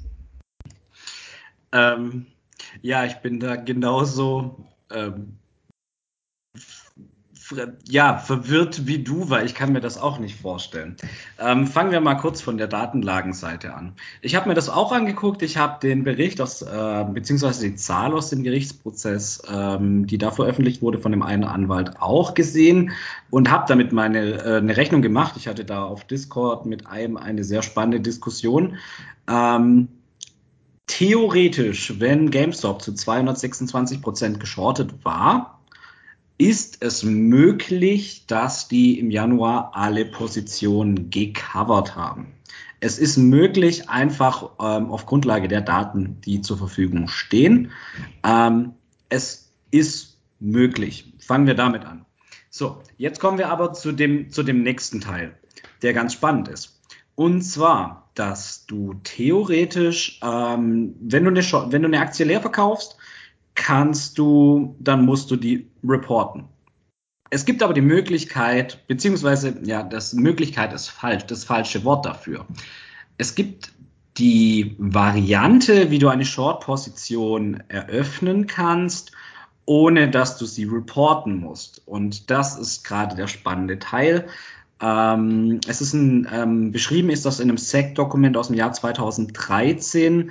Ähm, 1.72 2.26
ja, 2.82 3.04
ich 3.04 3.16
bin 3.16 3.40
da 3.40 3.56
genauso 3.56 4.66
ähm, 4.90 5.38
ja, 7.88 8.18
verwirrt 8.18 8.86
wie 8.86 9.02
du, 9.02 9.30
weil 9.30 9.46
ich 9.46 9.54
kann 9.54 9.72
mir 9.72 9.80
das 9.80 9.98
auch 9.98 10.18
nicht 10.18 10.40
vorstellen. 10.40 10.96
Ähm, 11.38 11.66
fangen 11.66 11.92
wir 11.92 12.00
mal 12.00 12.16
kurz 12.16 12.40
von 12.40 12.58
der 12.58 12.66
Datenlagenseite 12.66 13.74
an. 13.74 13.92
Ich 14.22 14.34
habe 14.34 14.48
mir 14.48 14.54
das 14.54 14.68
auch 14.68 14.92
angeguckt. 14.92 15.42
Ich 15.42 15.56
habe 15.56 15.78
den 15.80 16.04
Bericht 16.04 16.40
aus, 16.40 16.62
äh, 16.62 17.04
beziehungsweise 17.12 17.68
die 17.68 17.76
Zahl 17.76 18.12
aus 18.14 18.30
dem 18.30 18.42
Gerichtsprozess, 18.42 19.42
ähm, 19.52 20.06
die 20.06 20.18
da 20.18 20.30
veröffentlicht 20.30 20.82
wurde, 20.82 20.98
von 20.98 21.12
dem 21.12 21.22
einen 21.22 21.44
Anwalt 21.44 22.00
auch 22.00 22.34
gesehen 22.34 22.92
und 23.30 23.50
habe 23.50 23.64
damit 23.68 23.92
meine 23.92 24.42
äh, 24.42 24.56
eine 24.58 24.76
Rechnung 24.76 25.02
gemacht. 25.02 25.34
Ich 25.36 25.46
hatte 25.46 25.64
da 25.64 25.84
auf 25.84 26.04
Discord 26.04 26.66
mit 26.66 26.86
einem 26.86 27.16
eine 27.16 27.44
sehr 27.44 27.62
spannende 27.62 28.00
Diskussion. 28.00 28.76
Ähm, 29.28 29.88
theoretisch, 30.86 32.00
wenn 32.00 32.30
GameStop 32.30 32.82
zu 32.82 32.92
226 32.94 34.02
Prozent 34.02 34.40
geschortet 34.40 35.04
war, 35.04 35.55
ist 36.38 36.82
es 36.82 37.02
möglich, 37.02 38.26
dass 38.26 38.68
die 38.68 38.98
im 38.98 39.10
Januar 39.10 39.70
alle 39.74 40.04
Positionen 40.04 41.10
gecovert 41.10 41.96
haben. 41.96 42.34
Es 42.80 42.98
ist 42.98 43.16
möglich, 43.16 43.88
einfach 43.88 44.50
ähm, 44.60 44.90
auf 44.90 45.06
Grundlage 45.06 45.48
der 45.48 45.62
Daten, 45.62 46.20
die 46.20 46.42
zur 46.42 46.58
Verfügung 46.58 47.08
stehen. 47.08 47.72
Ähm, 48.22 48.74
es 49.08 49.50
ist 49.70 50.18
möglich. 50.40 51.12
Fangen 51.18 51.46
wir 51.46 51.54
damit 51.54 51.84
an. 51.84 52.04
So, 52.50 52.82
jetzt 52.98 53.18
kommen 53.18 53.38
wir 53.38 53.48
aber 53.48 53.72
zu 53.72 53.92
dem, 53.92 54.30
zu 54.30 54.42
dem 54.42 54.62
nächsten 54.62 55.00
Teil, 55.00 55.36
der 55.82 55.94
ganz 55.94 56.12
spannend 56.12 56.48
ist. 56.48 56.80
Und 57.14 57.42
zwar, 57.42 58.10
dass 58.14 58.66
du 58.66 58.94
theoretisch, 59.04 60.20
ähm, 60.22 60.94
wenn, 61.00 61.24
du 61.24 61.30
eine, 61.30 61.72
wenn 61.72 61.82
du 61.82 61.88
eine 61.88 62.00
Aktie 62.00 62.26
leer 62.26 62.42
verkaufst, 62.42 62.98
kannst 63.56 64.18
du, 64.18 64.76
dann 64.78 65.04
musst 65.04 65.30
du 65.30 65.36
die 65.36 65.68
reporten. 65.82 66.44
Es 67.30 67.44
gibt 67.44 67.62
aber 67.62 67.74
die 67.74 67.80
Möglichkeit, 67.80 68.86
beziehungsweise, 68.86 69.58
ja, 69.64 69.82
das 69.82 70.12
Möglichkeit 70.12 70.72
ist 70.72 70.88
falsch, 70.88 71.26
das 71.26 71.44
falsche 71.44 71.84
Wort 71.84 72.06
dafür. 72.06 72.46
Es 73.18 73.34
gibt 73.34 73.72
die 74.18 74.76
Variante, 74.78 75.90
wie 75.90 75.98
du 75.98 76.08
eine 76.08 76.24
Short-Position 76.24 77.62
eröffnen 77.68 78.46
kannst, 78.46 79.12
ohne 79.66 80.08
dass 80.08 80.38
du 80.38 80.46
sie 80.46 80.64
reporten 80.64 81.40
musst. 81.40 81.82
Und 81.86 82.30
das 82.30 82.56
ist 82.56 82.84
gerade 82.84 83.16
der 83.16 83.26
spannende 83.26 83.78
Teil. 83.80 84.26
Ähm, 84.80 85.60
es 85.66 85.80
ist 85.80 85.94
ein, 85.94 86.28
ähm, 86.32 86.70
beschrieben 86.70 87.10
ist 87.10 87.26
das 87.26 87.40
in 87.40 87.48
einem 87.48 87.58
SEC-Dokument 87.58 88.36
aus 88.36 88.46
dem 88.46 88.56
Jahr 88.56 88.72
2013. 88.72 90.30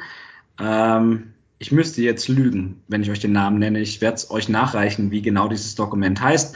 Ähm, 0.60 1.34
ich 1.58 1.72
müsste 1.72 2.02
jetzt 2.02 2.28
lügen, 2.28 2.82
wenn 2.88 3.02
ich 3.02 3.10
euch 3.10 3.20
den 3.20 3.32
Namen 3.32 3.60
nenne. 3.60 3.80
Ich 3.80 4.02
werde 4.02 4.16
es 4.16 4.30
euch 4.30 4.50
nachreichen, 4.50 5.12
wie 5.12 5.22
genau 5.22 5.48
dieses 5.48 5.76
Dokument 5.76 6.22
heißt. 6.22 6.56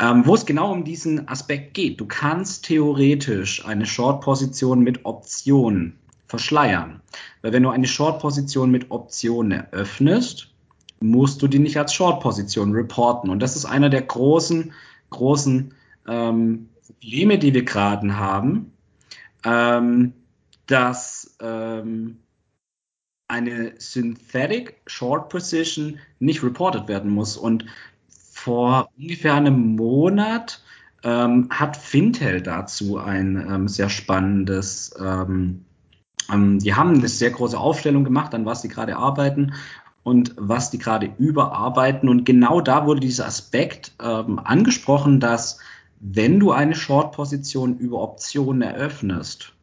Ähm, 0.00 0.26
wo 0.26 0.34
es 0.34 0.44
genau 0.44 0.72
um 0.72 0.84
diesen 0.84 1.28
Aspekt 1.28 1.74
geht. 1.74 2.00
Du 2.00 2.06
kannst 2.06 2.64
theoretisch 2.64 3.64
eine 3.64 3.86
Short-Position 3.86 4.80
mit 4.80 5.04
Optionen 5.04 5.98
verschleiern. 6.26 7.00
Weil 7.42 7.52
wenn 7.52 7.62
du 7.62 7.70
eine 7.70 7.86
Short-Position 7.86 8.72
mit 8.72 8.90
Optionen 8.90 9.52
eröffnest, 9.52 10.48
musst 11.00 11.42
du 11.42 11.46
die 11.46 11.60
nicht 11.60 11.78
als 11.78 11.94
Short-Position 11.94 12.72
reporten. 12.72 13.30
Und 13.30 13.40
das 13.40 13.54
ist 13.54 13.66
einer 13.66 13.88
der 13.88 14.02
großen, 14.02 14.72
großen 15.10 15.74
ähm, 16.08 16.68
Probleme, 17.00 17.38
die 17.38 17.54
wir 17.54 17.64
gerade 17.64 18.16
haben, 18.16 18.72
ähm, 19.44 20.12
dass 20.66 21.36
ähm, 21.40 22.18
eine 23.34 23.72
Synthetic 23.78 24.80
Short 24.86 25.28
Position 25.28 25.98
nicht 26.20 26.42
reported 26.42 26.86
werden 26.86 27.10
muss. 27.10 27.36
Und 27.36 27.66
vor 28.08 28.90
ungefähr 28.96 29.34
einem 29.34 29.74
Monat 29.74 30.62
ähm, 31.02 31.48
hat 31.50 31.76
Fintel 31.76 32.40
dazu 32.42 32.98
ein 32.98 33.36
ähm, 33.36 33.68
sehr 33.68 33.88
spannendes, 33.88 34.94
ähm, 35.00 35.64
ähm, 36.32 36.60
die 36.60 36.74
haben 36.74 36.94
eine 36.94 37.08
sehr 37.08 37.30
große 37.30 37.58
Aufstellung 37.58 38.04
gemacht, 38.04 38.34
an 38.34 38.46
was 38.46 38.62
sie 38.62 38.68
gerade 38.68 38.96
arbeiten 38.96 39.54
und 40.04 40.34
was 40.36 40.70
die 40.70 40.78
gerade 40.78 41.10
überarbeiten. 41.18 42.08
Und 42.08 42.24
genau 42.24 42.60
da 42.60 42.86
wurde 42.86 43.00
dieser 43.00 43.26
Aspekt 43.26 43.92
ähm, 44.00 44.38
angesprochen, 44.38 45.18
dass 45.18 45.58
wenn 45.98 46.38
du 46.38 46.52
eine 46.52 46.76
Short-Position 46.76 47.78
über 47.78 48.00
Optionen 48.00 48.62
eröffnest, 48.62 49.54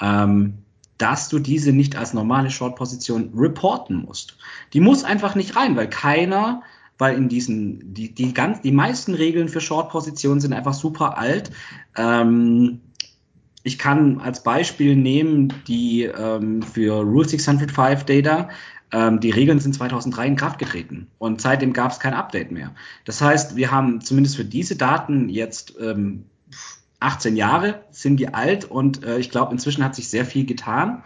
ähm, 0.00 0.65
dass 0.98 1.28
du 1.28 1.38
diese 1.38 1.72
nicht 1.72 1.96
als 1.96 2.14
normale 2.14 2.50
Short-Position 2.50 3.32
reporten 3.36 3.96
musst. 3.96 4.36
Die 4.72 4.80
muss 4.80 5.04
einfach 5.04 5.34
nicht 5.34 5.56
rein, 5.56 5.76
weil 5.76 5.88
keiner, 5.88 6.62
weil 6.98 7.16
in 7.16 7.28
diesen, 7.28 7.94
die, 7.94 8.14
die, 8.14 8.32
ganz, 8.32 8.62
die 8.62 8.72
meisten 8.72 9.14
Regeln 9.14 9.48
für 9.48 9.60
Short-Positionen 9.60 10.40
sind 10.40 10.52
einfach 10.52 10.74
super 10.74 11.18
alt. 11.18 11.50
Ähm, 11.96 12.80
ich 13.62 13.78
kann 13.78 14.20
als 14.20 14.42
Beispiel 14.42 14.94
nehmen 14.94 15.52
die 15.66 16.04
ähm, 16.04 16.62
für 16.62 17.02
Rule 17.02 17.28
605 17.28 18.04
Data. 18.04 18.48
Ähm, 18.92 19.18
die 19.18 19.30
Regeln 19.30 19.58
sind 19.58 19.74
2003 19.74 20.26
in 20.28 20.36
Kraft 20.36 20.58
getreten 20.58 21.08
und 21.18 21.40
seitdem 21.40 21.72
gab 21.72 21.90
es 21.90 21.98
kein 21.98 22.14
Update 22.14 22.52
mehr. 22.52 22.74
Das 23.04 23.20
heißt, 23.20 23.56
wir 23.56 23.72
haben 23.72 24.00
zumindest 24.00 24.36
für 24.36 24.44
diese 24.44 24.76
Daten 24.76 25.28
jetzt 25.28 25.74
ähm, 25.80 26.26
18 27.06 27.36
Jahre 27.36 27.84
sind 27.90 28.18
die 28.18 28.34
alt 28.34 28.64
und 28.64 29.04
äh, 29.04 29.18
ich 29.18 29.30
glaube, 29.30 29.52
inzwischen 29.52 29.84
hat 29.84 29.94
sich 29.94 30.08
sehr 30.08 30.24
viel 30.24 30.44
getan. 30.44 31.04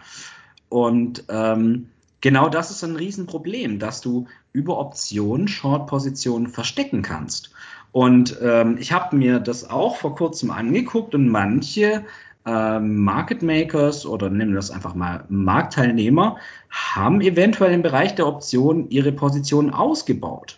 Und 0.67 1.25
ähm, 1.29 1.89
genau 2.21 2.49
das 2.49 2.71
ist 2.71 2.83
ein 2.83 2.95
Riesenproblem, 2.95 3.79
dass 3.79 4.01
du 4.01 4.27
über 4.51 4.79
Optionen 4.79 5.47
Short-Positionen 5.47 6.47
verstecken 6.47 7.03
kannst. 7.03 7.51
Und 7.91 8.37
ähm, 8.41 8.77
ich 8.79 8.91
habe 8.91 9.15
mir 9.15 9.39
das 9.39 9.69
auch 9.69 9.97
vor 9.97 10.15
kurzem 10.15 10.49
angeguckt 10.49 11.13
und 11.13 11.27
manche 11.27 12.03
ähm, 12.45 13.03
Market 13.03 13.43
Makers 13.43 14.05
oder 14.05 14.29
nehmen 14.29 14.51
wir 14.51 14.55
das 14.55 14.71
einfach 14.71 14.95
mal 14.95 15.25
Marktteilnehmer 15.29 16.37
haben 16.69 17.21
eventuell 17.21 17.73
im 17.73 17.81
Bereich 17.83 18.15
der 18.15 18.27
Optionen 18.27 18.89
ihre 18.89 19.11
Position 19.11 19.71
ausgebaut. 19.71 20.57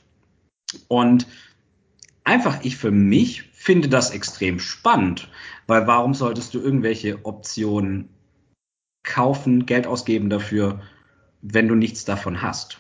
Und 0.88 1.28
einfach 2.24 2.64
ich 2.64 2.78
für 2.78 2.92
mich 2.92 3.44
finde 3.54 3.90
das 3.90 4.12
extrem 4.12 4.60
spannend, 4.60 5.30
weil 5.68 5.88
warum 5.88 6.14
solltest 6.14 6.54
du 6.54 6.60
irgendwelche 6.60 7.26
Optionen 7.26 8.10
kaufen, 9.04 9.66
Geld 9.66 9.88
ausgeben 9.88 10.30
dafür, 10.30 10.82
wenn 11.42 11.68
du 11.68 11.76
nichts 11.76 12.06
davon 12.06 12.42
hast? 12.42 12.80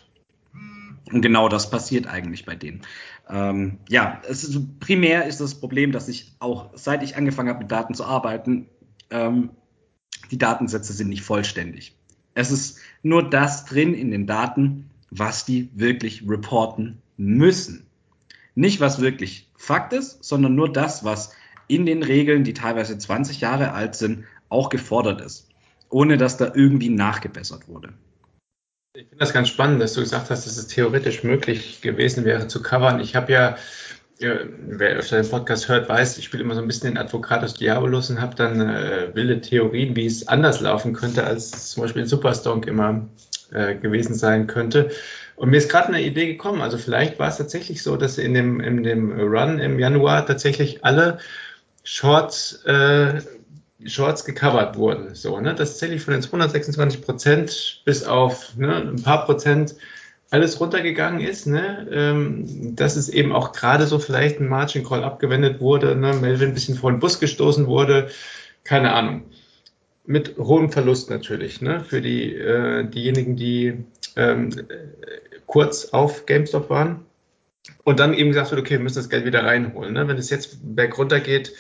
Und 1.12 1.22
genau 1.22 1.50
das 1.50 1.70
passiert 1.70 2.08
eigentlich 2.08 2.46
bei 2.46 2.56
denen. 2.56 2.82
Ähm, 3.30 3.80
ja, 3.90 4.22
ist, 4.28 4.80
primär 4.80 5.26
ist 5.26 5.40
das 5.40 5.60
Problem, 5.60 5.92
dass 5.92 6.08
ich 6.08 6.34
auch 6.40 6.72
seit 6.76 7.04
ich 7.04 7.16
angefangen 7.16 7.50
habe 7.50 7.60
mit 7.60 7.72
Daten 7.72 7.94
zu 7.94 8.06
arbeiten, 8.06 8.68
ähm, 9.10 9.52
die 10.32 10.38
Datensätze 10.38 10.94
sind 10.94 11.10
nicht 11.10 11.24
vollständig. 11.24 11.96
Es 12.34 12.52
ist 12.52 12.80
nur 13.04 13.30
das 13.30 13.66
drin 13.66 13.94
in 13.94 14.12
den 14.12 14.26
Daten, 14.26 14.90
was 15.12 15.46
die 15.46 15.70
wirklich 15.76 16.24
reporten 16.28 17.02
müssen. 17.18 17.86
Nicht 18.56 18.80
was 18.80 19.02
wirklich 19.02 19.50
Fakt 19.58 19.94
ist, 19.94 20.24
sondern 20.24 20.56
nur 20.56 20.72
das, 20.72 21.04
was 21.04 21.34
in 21.68 21.86
den 21.86 22.04
Regeln, 22.04 22.44
die 22.44 22.54
teilweise 22.54 22.98
20 22.98 23.42
Jahre 23.42 23.72
alt 23.72 23.96
sind, 23.96 24.26
auch 24.50 24.70
gefordert 24.70 25.22
ist, 25.22 25.50
ohne 25.90 26.18
dass 26.18 26.38
da 26.38 26.52
irgendwie 26.54 26.90
nachgebessert 26.90 27.68
wurde. 27.68 27.94
Ich 28.96 29.06
finde 29.08 29.18
das 29.18 29.34
ganz 29.34 29.50
spannend, 29.50 29.82
dass 29.82 29.94
du 29.94 30.02
gesagt 30.02 30.30
hast, 30.30 30.46
dass 30.46 30.58
es 30.58 30.68
theoretisch 30.68 31.24
möglich 31.24 31.82
gewesen 31.82 32.26
wäre 32.26 32.48
zu 32.48 32.62
covern. 32.62 33.00
Ich 33.00 33.16
habe 33.16 33.32
ja 33.32 33.58
wer 34.20 34.96
öfter 34.96 35.22
den 35.22 35.30
Podcast 35.30 35.68
hört, 35.68 35.90
weiß, 35.90 36.18
ich 36.18 36.26
spiele 36.26 36.44
immer 36.44 36.56
so 36.56 36.62
ein 36.62 36.68
bisschen 36.68 36.92
den 36.92 36.98
Advocatus 36.98 37.56
Diabolus 37.56 38.10
und 38.10 38.22
habe 38.22 38.36
dann 38.36 38.62
äh, 38.62 39.10
wilde 39.14 39.42
Theorien, 39.42 39.96
wie 39.96 40.06
es 40.06 40.28
anders 40.28 40.62
laufen 40.62 40.94
könnte, 40.94 41.24
als 41.24 41.72
zum 41.72 41.84
Beispiel 41.84 42.04
in 42.04 42.08
Superstonk 42.08 42.68
immer 42.68 43.08
äh, 43.52 43.76
gewesen 43.76 44.16
sein 44.16 44.48
könnte. 44.48 44.92
Und 45.36 45.50
mir 45.50 45.58
ist 45.58 45.70
gerade 45.70 45.88
eine 45.88 46.02
Idee 46.02 46.28
gekommen. 46.28 46.62
Also 46.62 46.78
vielleicht 46.78 47.20
war 47.20 47.30
es 47.30 47.38
tatsächlich 47.38 47.82
so, 47.82 47.98
dass 47.98 48.18
in 48.18 48.34
dem, 48.34 48.60
in 48.60 48.84
dem 48.84 49.12
Run 49.12 49.60
im 49.60 49.80
Januar 49.80 50.26
tatsächlich 50.26 50.84
alle 50.84 51.20
Shorts, 51.84 52.64
äh, 52.66 53.22
Shorts 53.86 54.26
gecovert 54.26 54.78
wurden. 54.78 55.16
So, 55.16 55.40
ne? 55.40 55.56
Das 55.56 55.72
tatsächlich 55.72 56.04
von 56.04 56.14
den 56.14 56.22
226 56.22 57.02
Prozent 57.02 57.82
bis 57.86 58.04
auf 58.06 58.56
ne, 58.56 58.76
ein 58.76 59.02
paar 59.02 59.26
Prozent 59.26 59.76
alles 60.30 60.60
runtergegangen 60.60 61.22
ist, 61.22 61.46
ne? 61.46 61.88
ähm, 61.92 62.76
dass 62.76 62.96
es 62.96 63.08
eben 63.10 63.32
auch 63.32 63.52
gerade 63.52 63.86
so 63.86 64.00
vielleicht 64.00 64.40
ein 64.40 64.48
Margin 64.48 64.84
Call 64.84 65.04
abgewendet 65.04 65.60
wurde, 65.60 65.96
ne? 65.96 66.14
Melvin 66.14 66.50
ein 66.50 66.54
bisschen 66.56 66.76
vor 66.76 66.92
den 66.92 67.00
Bus 67.00 67.20
gestoßen 67.20 67.68
wurde, 67.68 68.10
keine 68.64 68.94
Ahnung. 68.94 69.26
Mit 70.06 70.38
hohem 70.38 70.70
Verlust 70.70 71.10
natürlich, 71.10 71.62
ne? 71.62 71.84
für 71.84 72.02
die, 72.02 72.34
äh, 72.34 72.86
diejenigen, 72.86 73.36
die 73.36 73.86
ähm, 74.16 74.50
kurz 75.46 75.86
auf 75.86 76.26
GameStop 76.26 76.70
waren. 76.70 77.06
Und 77.84 78.00
dann 78.00 78.14
eben 78.14 78.30
gesagt 78.30 78.52
wird, 78.52 78.62
okay, 78.62 78.72
wir 78.72 78.80
müssen 78.80 78.98
das 78.98 79.10
Geld 79.10 79.26
wieder 79.26 79.44
reinholen. 79.44 79.94
Ne? 79.94 80.08
Wenn 80.08 80.18
es 80.18 80.30
jetzt 80.30 80.58
bergunter 80.64 81.20
geht, 81.20 81.54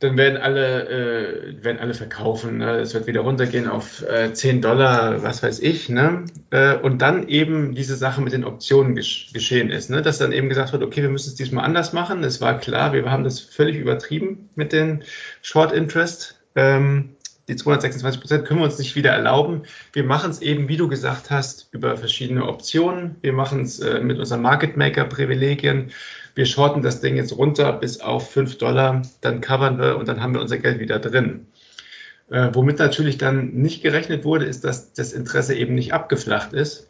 dann 0.00 0.16
werden 0.16 0.36
alle, 0.36 0.88
äh, 0.88 1.64
werden 1.64 1.78
alle 1.78 1.94
verkaufen. 1.94 2.58
Ne? 2.58 2.78
Es 2.80 2.94
wird 2.94 3.06
wieder 3.06 3.22
runtergehen 3.22 3.68
auf 3.68 4.02
äh, 4.02 4.32
10 4.32 4.60
Dollar, 4.60 5.22
was 5.22 5.42
weiß 5.42 5.60
ich. 5.60 5.88
Ne? 5.88 6.24
Äh, 6.50 6.76
und 6.76 7.00
dann 7.00 7.28
eben 7.28 7.74
diese 7.74 7.96
Sache 7.96 8.20
mit 8.20 8.32
den 8.32 8.44
Optionen 8.44 8.94
gesch 8.94 9.32
geschehen 9.32 9.70
ist. 9.70 9.90
Ne? 9.90 10.02
Dass 10.02 10.18
dann 10.18 10.32
eben 10.32 10.48
gesagt 10.48 10.72
wird, 10.72 10.82
okay, 10.82 11.02
wir 11.02 11.08
müssen 11.08 11.30
es 11.30 11.36
diesmal 11.36 11.64
anders 11.64 11.92
machen. 11.92 12.22
Es 12.24 12.40
war 12.40 12.58
klar, 12.58 12.92
wir 12.92 13.10
haben 13.10 13.24
das 13.24 13.40
völlig 13.40 13.76
übertrieben 13.76 14.50
mit 14.54 14.72
den 14.72 15.04
Short 15.42 15.72
Interest. 15.72 16.40
Ähm, 16.56 17.16
die 17.48 17.56
226 17.56 18.20
Prozent 18.20 18.44
können 18.46 18.60
wir 18.60 18.64
uns 18.64 18.78
nicht 18.78 18.96
wieder 18.96 19.10
erlauben. 19.10 19.62
Wir 19.92 20.04
machen 20.04 20.30
es 20.30 20.40
eben, 20.40 20.68
wie 20.68 20.76
du 20.76 20.88
gesagt 20.88 21.30
hast, 21.30 21.68
über 21.72 21.96
verschiedene 21.96 22.46
Optionen. 22.46 23.16
Wir 23.20 23.32
machen 23.32 23.62
es 23.62 23.80
äh, 23.80 24.00
mit 24.00 24.18
unseren 24.18 24.42
Market 24.42 24.76
Maker 24.76 25.04
Privilegien 25.04 25.90
wir 26.34 26.46
shorten 26.46 26.82
das 26.82 27.00
Ding 27.00 27.16
jetzt 27.16 27.36
runter 27.36 27.72
bis 27.72 28.00
auf 28.00 28.30
5 28.30 28.58
Dollar, 28.58 29.02
dann 29.20 29.40
covern 29.40 29.78
wir 29.78 29.96
und 29.96 30.08
dann 30.08 30.20
haben 30.20 30.34
wir 30.34 30.40
unser 30.40 30.58
Geld 30.58 30.80
wieder 30.80 30.98
drin. 30.98 31.46
Äh, 32.30 32.50
womit 32.52 32.78
natürlich 32.78 33.18
dann 33.18 33.52
nicht 33.52 33.82
gerechnet 33.82 34.24
wurde, 34.24 34.46
ist, 34.46 34.64
dass 34.64 34.92
das 34.92 35.12
Interesse 35.12 35.54
eben 35.54 35.74
nicht 35.74 35.92
abgeflacht 35.92 36.52
ist. 36.52 36.88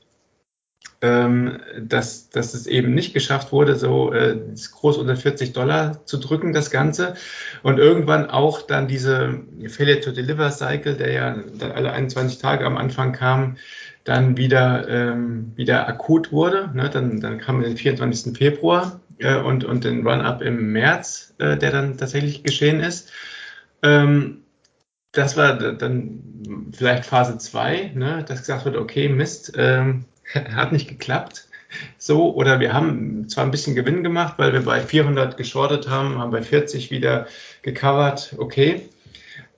Ähm, 1.00 1.60
dass, 1.78 2.30
dass 2.30 2.54
es 2.54 2.66
eben 2.66 2.94
nicht 2.94 3.12
geschafft 3.12 3.52
wurde, 3.52 3.76
so 3.76 4.12
äh, 4.12 4.38
groß 4.72 4.96
unter 4.96 5.16
40 5.16 5.52
Dollar 5.52 6.06
zu 6.06 6.16
drücken, 6.16 6.54
das 6.54 6.70
Ganze. 6.70 7.14
Und 7.62 7.78
irgendwann 7.78 8.30
auch 8.30 8.62
dann 8.62 8.88
diese 8.88 9.42
Failure 9.68 10.00
to 10.00 10.12
Deliver 10.12 10.50
Cycle, 10.50 10.96
der 10.96 11.12
ja 11.12 11.36
dann 11.58 11.72
alle 11.72 11.92
21 11.92 12.38
Tage 12.38 12.64
am 12.64 12.78
Anfang 12.78 13.12
kam, 13.12 13.56
dann 14.04 14.38
wieder, 14.38 14.88
ähm, 14.88 15.52
wieder 15.56 15.88
akut 15.88 16.32
wurde. 16.32 16.70
Ne? 16.72 16.88
Dann, 16.88 17.20
dann 17.20 17.38
kam 17.38 17.62
den 17.62 17.76
24. 17.76 18.36
Februar 18.36 19.00
äh, 19.18 19.36
und, 19.36 19.64
und 19.64 19.84
den 19.84 20.06
Run-Up 20.06 20.42
im 20.42 20.72
März, 20.72 21.34
äh, 21.38 21.56
der 21.56 21.70
dann 21.70 21.98
tatsächlich 21.98 22.44
geschehen 22.44 22.80
ist. 22.80 23.10
Ähm, 23.82 24.44
das 25.12 25.36
war 25.36 25.54
dann 25.54 26.70
vielleicht 26.72 27.04
Phase 27.04 27.38
2, 27.38 27.92
ne, 27.94 28.24
dass 28.26 28.40
gesagt 28.40 28.64
wird, 28.64 28.76
okay, 28.76 29.08
Mist, 29.08 29.52
ähm, 29.56 30.06
hat 30.34 30.72
nicht 30.72 30.88
geklappt. 30.88 31.48
So, 31.98 32.34
oder 32.34 32.60
wir 32.60 32.72
haben 32.72 33.28
zwar 33.28 33.44
ein 33.44 33.50
bisschen 33.50 33.74
Gewinn 33.74 34.02
gemacht, 34.02 34.34
weil 34.36 34.52
wir 34.52 34.62
bei 34.62 34.80
400 34.80 35.36
geschortet 35.36 35.88
haben, 35.88 36.18
haben 36.18 36.30
bei 36.30 36.42
40 36.42 36.90
wieder 36.90 37.26
gecovert, 37.62 38.34
okay. 38.38 38.82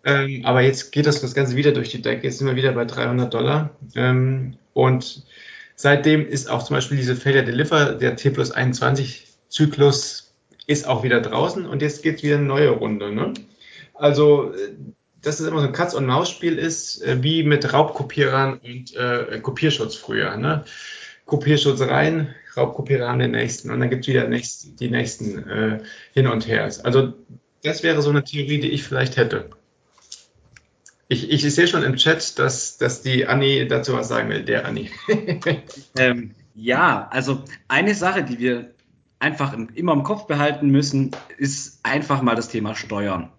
Ähm, 0.05 0.43
aber 0.45 0.63
jetzt 0.63 0.93
geht 0.93 1.07
das, 1.07 1.21
das 1.21 1.35
Ganze 1.35 1.57
wieder 1.57 1.73
durch 1.73 1.91
die 1.91 2.01
Decke, 2.01 2.27
jetzt 2.27 2.39
sind 2.39 2.47
wir 2.47 2.57
wieder 2.57 2.73
bei 2.73 2.85
300 2.85 3.33
Dollar. 3.33 3.71
Ähm, 3.95 4.57
und 4.73 5.25
seitdem 5.75 6.27
ist 6.27 6.49
auch 6.49 6.63
zum 6.63 6.77
Beispiel 6.77 6.97
diese 6.97 7.17
Failure 7.17 7.45
Deliver, 7.45 7.93
der 7.93 8.17
T 8.17 8.31
plus 8.31 8.51
21 8.51 9.27
Zyklus 9.49 10.33
ist 10.67 10.87
auch 10.87 11.03
wieder 11.03 11.21
draußen 11.21 11.67
und 11.67 11.83
jetzt 11.83 12.03
geht 12.03 12.23
wieder 12.23 12.37
eine 12.37 12.47
neue 12.47 12.71
Runde. 12.71 13.13
Ne? 13.13 13.35
Also, 13.95 14.53
dass 15.27 15.41
es 15.41 15.49
immer 15.49 15.61
so 15.61 15.67
ein 15.67 15.73
Katz-und-Maus-Spiel 15.73 16.57
ist, 16.57 17.03
äh, 17.03 17.21
wie 17.21 17.43
mit 17.43 17.73
Raubkopierern 17.73 18.59
und 18.59 18.95
äh, 18.95 19.41
Kopierschutz 19.41 19.97
früher. 19.97 20.37
Ne? 20.37 20.65
Kopierschutz 21.25 21.81
rein, 21.81 22.33
Raubkopierer 22.57 23.09
an 23.09 23.19
den 23.19 23.33
nächsten 23.33 23.71
und 23.71 23.81
dann 23.81 23.91
gibt 23.91 24.05
es 24.05 24.09
wieder 24.09 24.29
nächst, 24.29 24.79
die 24.79 24.89
nächsten 24.89 25.49
äh, 25.49 25.81
hin 26.13 26.29
und 26.29 26.47
her. 26.47 26.71
Also, 26.85 27.15
das 27.65 27.83
wäre 27.83 28.01
so 28.03 28.11
eine 28.11 28.23
Theorie, 28.23 28.61
die 28.61 28.71
ich 28.71 28.85
vielleicht 28.85 29.17
hätte. 29.17 29.51
Ich, 31.09 31.31
ich, 31.31 31.43
sehe 31.55 31.67
schon 31.67 31.83
im 31.83 31.97
Chat, 31.97 32.39
dass, 32.39 32.79
dass 32.79 33.03
die 33.03 33.27
Anni 33.27 33.67
dazu 33.67 33.95
was 33.95 34.09
sagen 34.09 34.29
will, 34.29 34.45
der 34.45 34.65
Anni. 34.65 34.91
ähm, 35.99 36.35
ja, 36.55 37.09
also 37.11 37.43
eine 37.67 37.95
Sache, 37.95 38.23
die 38.23 38.39
wir 38.39 38.71
einfach 39.19 39.57
immer 39.75 39.93
im 39.93 40.05
Kopf 40.05 40.27
behalten 40.27 40.69
müssen, 40.71 41.11
ist 41.37 41.81
einfach 41.83 42.23
mal 42.23 42.37
das 42.37 42.49
Thema 42.49 42.75
Steuern. 42.77 43.31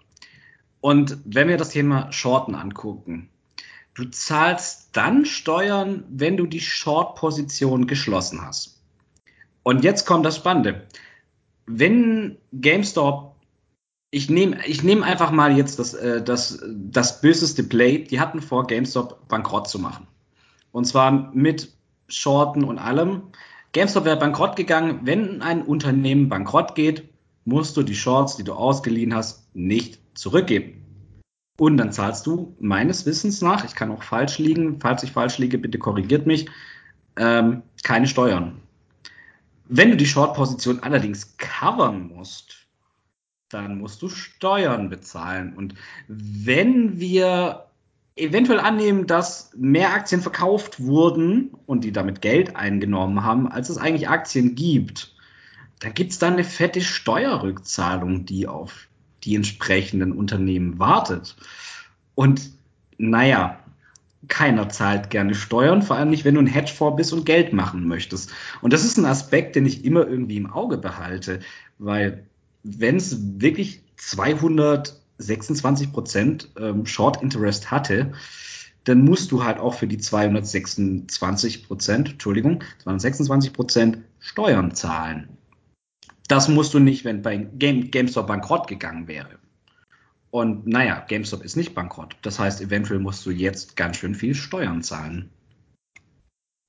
Und 0.82 1.18
wenn 1.26 1.48
wir 1.48 1.58
das 1.58 1.70
Thema 1.70 2.12
Shorten 2.12 2.56
angucken, 2.56 3.30
du 3.94 4.06
zahlst 4.06 4.90
dann 4.94 5.26
Steuern, 5.26 6.04
wenn 6.10 6.38
du 6.38 6.46
die 6.46 6.62
Short-Position 6.62 7.88
geschlossen 7.88 8.42
hast. 8.46 8.82
Und 9.64 9.84
jetzt 9.84 10.06
kommt 10.06 10.26
das 10.26 10.38
Spannende. 10.38 10.88
Wenn 11.66 12.38
GameStop, 12.54 13.36
ich 14.12 14.30
nehme 14.30 14.66
ich 14.66 14.84
nehm 14.84 15.04
einfach 15.04 15.32
mal 15.32 15.58
jetzt 15.58 15.80
das, 15.80 15.94
äh, 15.94 16.24
das, 16.24 16.64
das 16.66 17.20
böseste 17.20 17.64
Play, 17.64 18.06
die 18.06 18.22
hatten 18.22 18.42
vor, 18.42 18.66
GameStop 18.68 19.28
bankrott 19.28 19.68
zu 19.68 19.80
machen. 19.80 20.08
Und 20.72 20.86
zwar 20.86 21.34
mit 21.34 21.74
Shorten 22.08 22.64
und 22.64 22.78
allem. 22.78 23.24
GameStop 23.74 24.06
wäre 24.06 24.18
bankrott 24.18 24.56
gegangen. 24.56 25.02
Wenn 25.04 25.42
ein 25.42 25.64
Unternehmen 25.64 26.30
bankrott 26.30 26.76
geht, 26.76 27.10
musst 27.48 27.78
du 27.78 27.84
die 27.84 27.96
Shorts, 27.96 28.36
die 28.36 28.44
du 28.44 28.54
ausgeliehen 28.54 29.16
hast, 29.16 29.56
nicht 29.56 30.00
zurückgeben. 30.14 30.84
Und 31.58 31.78
dann 31.78 31.94
zahlst 31.94 32.28
du 32.28 32.56
meines 32.60 33.06
Wissens 33.06 33.42
nach, 33.42 33.64
ich 33.64 33.74
kann 33.74 33.90
auch 33.90 34.04
falsch 34.04 34.38
liegen, 34.38 34.82
falls 34.82 35.02
ich 35.04 35.14
falsch 35.14 35.38
liege, 35.38 35.58
bitte 35.58 35.80
korrigiert 35.80 36.28
mich, 36.28 36.50
ähm, 37.16 37.64
keine 37.84 38.08
Steuern. 38.08 38.62
Wenn 39.70 39.92
du 39.92 39.98
die 39.98 40.06
Short-Position 40.06 40.84
allerdings 40.84 41.38
covern 41.38 42.10
musst, 42.10 42.68
dann 43.50 43.80
musst 43.80 44.02
du 44.02 44.10
Steuern 44.10 44.90
bezahlen. 44.90 45.54
Und 45.56 45.74
wenn 46.10 47.00
wir 47.00 47.68
eventuell 48.18 48.60
annehmen, 48.60 49.08
dass 49.08 49.52
mehr 49.56 49.94
Aktien 49.94 50.22
verkauft 50.22 50.84
wurden 50.84 51.52
und 51.66 51.86
die 51.86 51.94
damit 51.94 52.22
Geld 52.22 52.58
eingenommen 52.58 53.24
haben, 53.24 53.48
als 53.48 53.70
es 53.70 53.78
eigentlich 53.78 54.10
Aktien 54.10 54.56
gibt, 54.56 55.17
dann 55.80 55.94
gibt 55.94 56.12
es 56.12 56.20
da 56.20 56.28
eine 56.28 56.44
fette 56.44 56.82
Steuerrückzahlung, 56.82 58.26
die 58.26 58.48
auf 58.48 58.88
die 59.24 59.36
entsprechenden 59.36 60.12
Unternehmen 60.12 60.80
wartet. 60.80 61.36
Und 62.16 62.52
naja, 62.98 63.60
keiner 64.28 64.70
zahlt 64.70 65.10
gerne 65.10 65.36
Steuern, 65.36 65.82
vor 65.82 65.96
allem 65.96 66.10
nicht, 66.10 66.26
wenn 66.26 66.36
du 66.36 66.42
ein 66.42 66.48
Hedgefonds 66.48 66.98
bist 66.98 67.14
und 67.14 67.26
Geld 67.26 67.54
machen 67.54 67.88
möchtest. 67.88 68.32
Und 68.62 68.74
das 68.74 68.84
ist 68.84 68.98
ein 68.98 69.06
Aspekt, 69.06 69.56
den 69.56 69.66
ich 69.66 69.86
immer 69.86 70.08
irgendwie 70.08 70.38
im 70.38 70.52
Auge 70.52 70.78
behalte, 70.78 71.40
weil 71.78 72.26
wenn 72.64 72.98
es 72.98 73.40
wirklich 73.40 73.82
226 73.98 75.94
Prozent 75.94 76.50
ähm, 76.60 76.86
Short 76.86 77.22
Interest 77.22 77.72
hatte, 77.72 78.14
dann 78.84 79.04
musst 79.04 79.32
du 79.32 79.44
halt 79.44 79.60
auch 79.60 79.74
für 79.74 79.88
die 79.88 79.98
226 79.98 81.68
Prozent, 81.68 82.12
Entschuldigung, 82.12 82.64
226 82.84 83.54
Prozent 83.54 83.98
Steuern 84.20 84.74
zahlen. 84.74 85.30
Das 86.28 86.48
musst 86.50 86.74
du 86.74 86.80
nicht, 86.80 87.06
wenn 87.06 87.22
bei 87.22 87.38
Game, 87.38 87.90
GameStop 87.92 88.28
bankrott 88.28 88.68
gegangen 88.68 89.08
wäre. 89.08 89.40
Und 90.30 90.68
naja, 90.68 91.06
GameStop 91.08 91.44
ist 91.44 91.56
nicht 91.56 91.74
bankrott. 91.74 92.16
Das 92.22 92.38
heißt, 92.38 92.62
eventuell 92.62 93.00
musst 93.00 93.26
du 93.26 93.32
jetzt 93.32 93.76
ganz 93.76 93.98
schön 93.98 94.14
viel 94.14 94.36
Steuern 94.36 94.84
zahlen. 94.84 95.30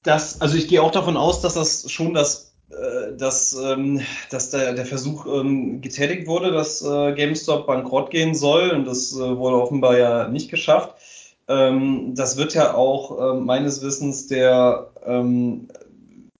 Das, 0.04 0.40
also 0.40 0.56
ich 0.56 0.68
gehe 0.68 0.80
auch 0.80 0.92
davon 0.92 1.16
aus, 1.16 1.40
dass 1.40 1.54
das 1.54 1.90
schon 1.90 2.14
das, 2.14 2.54
äh, 2.70 3.16
dass, 3.16 3.54
ähm, 3.54 4.00
dass 4.30 4.50
der, 4.50 4.74
der 4.74 4.86
Versuch 4.86 5.26
ähm, 5.26 5.80
getätigt 5.80 6.28
wurde, 6.28 6.52
dass 6.52 6.82
äh, 6.82 7.14
GameStop 7.14 7.66
bankrott 7.66 8.10
gehen 8.10 8.34
soll. 8.34 8.70
Und 8.70 8.86
das 8.86 9.12
äh, 9.12 9.36
wurde 9.36 9.60
offenbar 9.60 9.98
ja 9.98 10.28
nicht 10.28 10.50
geschafft. 10.50 10.94
Ähm, 11.48 12.14
das 12.14 12.36
wird 12.36 12.54
ja 12.54 12.74
auch 12.74 13.18
äh, 13.18 13.40
meines 13.40 13.82
Wissens 13.82 14.28
der, 14.28 14.92
ähm, 15.04 15.68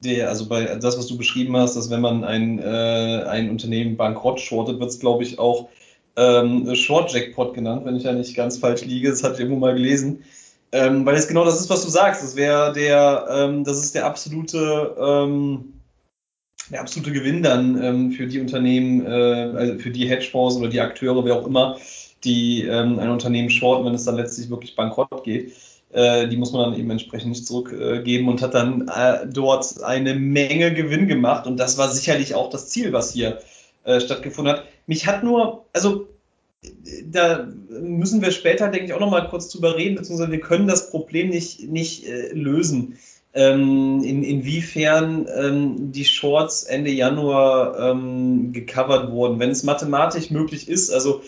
der, 0.01 0.29
also 0.29 0.47
bei 0.47 0.77
das, 0.77 0.99
was 0.99 1.07
du 1.07 1.17
beschrieben 1.19 1.57
hast, 1.57 1.77
dass 1.77 1.91
wenn 1.91 2.01
man 2.01 2.25
ein, 2.25 2.59
äh, 2.59 3.25
ein 3.27 3.51
Unternehmen 3.51 3.97
bankrott 3.97 4.41
shortet, 4.41 4.79
wird 4.79 4.91
es, 4.91 5.01
glaube 5.01 5.25
ich, 5.25 5.39
auch 5.39 5.69
ähm, 6.17 6.75
Short 6.75 7.13
Jackpot 7.13 7.55
genannt, 7.55 7.85
wenn 7.85 7.97
ich 7.97 8.05
ja 8.05 8.13
nicht 8.13 8.35
ganz 8.35 8.59
falsch 8.59 8.85
liege. 8.85 9.11
Das 9.11 9.23
hatte 9.23 9.35
ich 9.35 9.41
irgendwo 9.41 9.61
mal 9.61 9.75
gelesen. 9.75 10.25
Ähm, 10.71 11.07
weil 11.07 11.15
es 11.15 11.29
genau 11.29 11.45
das 11.45 11.61
ist, 11.61 11.71
was 11.71 11.85
du 11.85 11.89
sagst. 11.89 12.23
Das 12.23 12.37
wäre 12.37 12.73
der, 12.73 13.27
ähm, 13.31 13.65
das 13.65 13.79
ist 13.79 13.95
der 13.95 14.05
absolute, 14.05 14.95
ähm, 15.01 15.73
der 16.71 16.81
absolute 16.81 17.13
Gewinn 17.13 17.43
dann 17.43 17.83
ähm, 17.83 18.13
für 18.13 18.27
die 18.27 18.41
Unternehmen, 18.41 19.07
äh, 19.07 19.09
also 19.09 19.79
für 19.79 19.91
die 19.91 20.09
Hedgefonds 20.09 20.57
oder 20.57 20.69
die 20.69 20.81
Akteure, 20.81 21.25
wer 21.25 21.37
auch 21.37 21.47
immer, 21.47 21.79
die 22.25 22.65
ähm, 22.65 22.99
ein 22.99 23.11
Unternehmen 23.11 23.49
shorten, 23.49 23.87
wenn 23.87 23.95
es 23.95 24.05
dann 24.05 24.17
letztlich 24.17 24.51
wirklich 24.51 24.77
bankrott 24.77 25.25
geht. 25.25 25.53
Äh, 25.91 26.29
die 26.29 26.37
muss 26.37 26.53
man 26.53 26.71
dann 26.71 26.79
eben 26.79 26.91
entsprechend 26.91 27.47
zurückgeben 27.47 28.29
und 28.29 28.43
hat 28.43 28.55
dann 28.55 28.89
äh, 28.89 29.27
dort 29.27 29.83
eine 29.83 30.15
Menge 30.15 30.75
Gewinn 30.75 31.09
gemacht. 31.09 31.47
Und 31.47 31.57
das 31.57 31.79
war 31.79 31.91
sicherlich 31.91 32.35
auch 32.35 32.51
das 32.51 32.69
Ziel, 32.69 32.93
was 32.93 33.13
hier 33.13 33.39
äh, 33.85 34.01
stattgefunden 34.01 34.55
hat. 34.55 34.65
Mich 34.87 35.07
hat 35.07 35.25
nur, 35.25 35.65
also 35.73 36.09
da 37.05 37.49
müssen 37.69 38.21
wir 38.21 38.33
später, 38.33 38.69
denke 38.69 38.87
ich, 38.87 38.93
auch 38.93 39.01
nochmal 39.01 39.29
kurz 39.29 39.49
drüber 39.49 39.77
reden, 39.77 39.97
beziehungsweise 39.97 40.33
wir 40.33 40.41
können 40.41 40.67
das 40.67 40.91
Problem 40.91 41.29
nicht, 41.29 41.69
nicht 41.69 42.05
lösen. 42.33 42.99
Ähm, 43.35 44.03
in, 44.03 44.25
inwiefern 44.25 45.29
ähm, 45.33 45.93
die 45.93 46.05
Shorts 46.05 46.65
Ende 46.65 46.91
Januar 46.91 47.79
ähm, 47.79 48.53
gecovert 48.53 49.13
wurden, 49.13 49.39
wenn 49.39 49.51
es 49.51 49.63
mathematisch 49.63 50.31
möglich 50.31 50.69
ist. 50.69 50.91
Also 50.91 51.21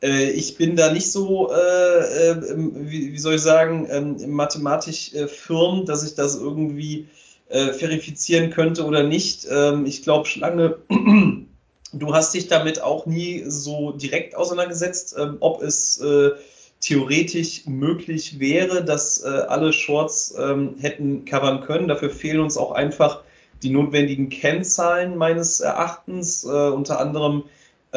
ich 0.00 0.56
bin 0.56 0.76
da 0.76 0.92
nicht 0.92 1.10
so, 1.10 1.50
äh, 1.50 2.30
äh 2.30 2.36
wie, 2.56 3.12
wie, 3.12 3.18
soll 3.18 3.34
ich 3.36 3.40
sagen, 3.40 3.88
ähm, 3.90 4.30
mathematisch 4.30 5.14
äh, 5.14 5.26
firm, 5.26 5.86
dass 5.86 6.04
ich 6.04 6.14
das 6.14 6.36
irgendwie 6.36 7.08
äh, 7.48 7.72
verifizieren 7.72 8.50
könnte 8.50 8.84
oder 8.84 9.02
nicht. 9.02 9.46
Ähm, 9.50 9.86
ich 9.86 10.02
glaube, 10.02 10.26
Schlange 10.26 10.76
Du 11.92 12.12
hast 12.14 12.34
dich 12.34 12.48
damit 12.48 12.82
auch 12.82 13.06
nie 13.06 13.44
so 13.46 13.92
direkt 13.92 14.36
auseinandergesetzt, 14.36 15.14
ähm, 15.18 15.36
ob 15.40 15.62
es 15.62 15.98
äh, 16.00 16.32
theoretisch 16.80 17.66
möglich 17.66 18.38
wäre, 18.38 18.84
dass 18.84 19.22
äh, 19.22 19.28
alle 19.28 19.72
Shorts 19.72 20.34
ähm, 20.38 20.76
hätten 20.78 21.24
covern 21.24 21.62
können. 21.62 21.88
Dafür 21.88 22.10
fehlen 22.10 22.40
uns 22.40 22.56
auch 22.56 22.72
einfach 22.72 23.22
die 23.62 23.70
notwendigen 23.70 24.28
Kennzahlen 24.28 25.16
meines 25.16 25.60
Erachtens, 25.60 26.44
äh, 26.44 26.48
unter 26.48 27.00
anderem 27.00 27.44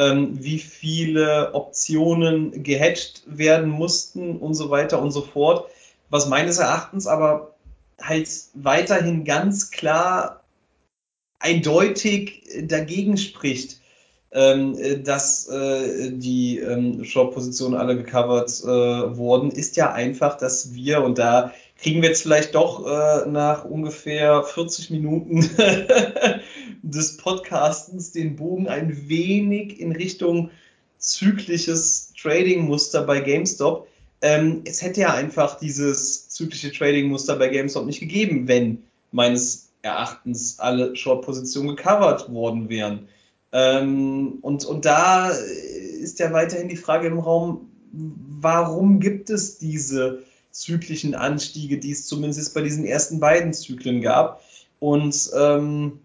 wie 0.02 0.58
viele 0.58 1.52
Optionen 1.54 2.62
gehatcht 2.62 3.22
werden 3.26 3.68
mussten 3.68 4.36
und 4.36 4.54
so 4.54 4.70
weiter 4.70 5.00
und 5.02 5.10
so 5.10 5.22
fort. 5.22 5.70
Was 6.08 6.28
meines 6.28 6.58
Erachtens 6.58 7.06
aber 7.06 7.54
halt 8.00 8.28
weiterhin 8.54 9.24
ganz 9.24 9.70
klar 9.70 10.42
eindeutig 11.38 12.42
dagegen 12.62 13.16
spricht, 13.16 13.80
ähm, 14.32 14.76
äh, 14.78 14.98
dass 15.00 15.48
äh, 15.48 16.12
die 16.12 16.58
ähm, 16.58 17.04
Short-Positionen 17.04 17.76
alle 17.76 17.96
gecovert 17.96 18.62
äh, 18.62 19.16
wurden, 19.16 19.50
ist 19.50 19.76
ja 19.76 19.92
einfach, 19.92 20.36
dass 20.36 20.72
wir, 20.72 21.02
und 21.02 21.18
da 21.18 21.52
kriegen 21.80 22.02
wir 22.02 22.10
jetzt 22.10 22.22
vielleicht 22.22 22.54
doch 22.54 22.86
äh, 22.86 23.26
nach 23.28 23.64
ungefähr 23.64 24.42
40 24.42 24.90
Minuten 24.90 25.40
des 26.82 27.16
Podcastens 27.16 28.12
den 28.12 28.36
Bogen 28.36 28.68
ein 28.68 29.08
wenig 29.08 29.80
in 29.80 29.92
Richtung 29.92 30.50
zyklisches 30.98 32.12
Trading-Muster 32.20 33.02
bei 33.04 33.20
GameStop. 33.20 33.88
Ähm, 34.20 34.60
es 34.66 34.82
hätte 34.82 35.00
ja 35.00 35.14
einfach 35.14 35.58
dieses 35.58 36.28
zyklische 36.28 36.70
Trading-Muster 36.70 37.36
bei 37.36 37.48
GameStop 37.48 37.86
nicht 37.86 38.00
gegeben, 38.00 38.46
wenn 38.46 38.82
meines 39.10 39.70
Erachtens 39.80 40.58
alle 40.58 40.94
Short-Positionen 40.94 41.76
gecovert 41.76 42.30
worden 42.30 42.68
wären. 42.68 43.08
Ähm, 43.52 44.38
und, 44.42 44.66
und 44.66 44.84
da 44.84 45.30
ist 45.30 46.18
ja 46.18 46.32
weiterhin 46.34 46.68
die 46.68 46.76
Frage 46.76 47.06
im 47.06 47.18
Raum, 47.18 47.70
warum 47.92 49.00
gibt 49.00 49.30
es 49.30 49.56
diese 49.56 50.22
zyklischen 50.50 51.14
Anstiege, 51.14 51.78
die 51.78 51.92
es 51.92 52.06
zumindest 52.06 52.54
bei 52.54 52.62
diesen 52.62 52.84
ersten 52.84 53.20
beiden 53.20 53.52
Zyklen 53.52 54.00
gab? 54.00 54.42
Und 54.78 55.30
ähm, 55.38 56.00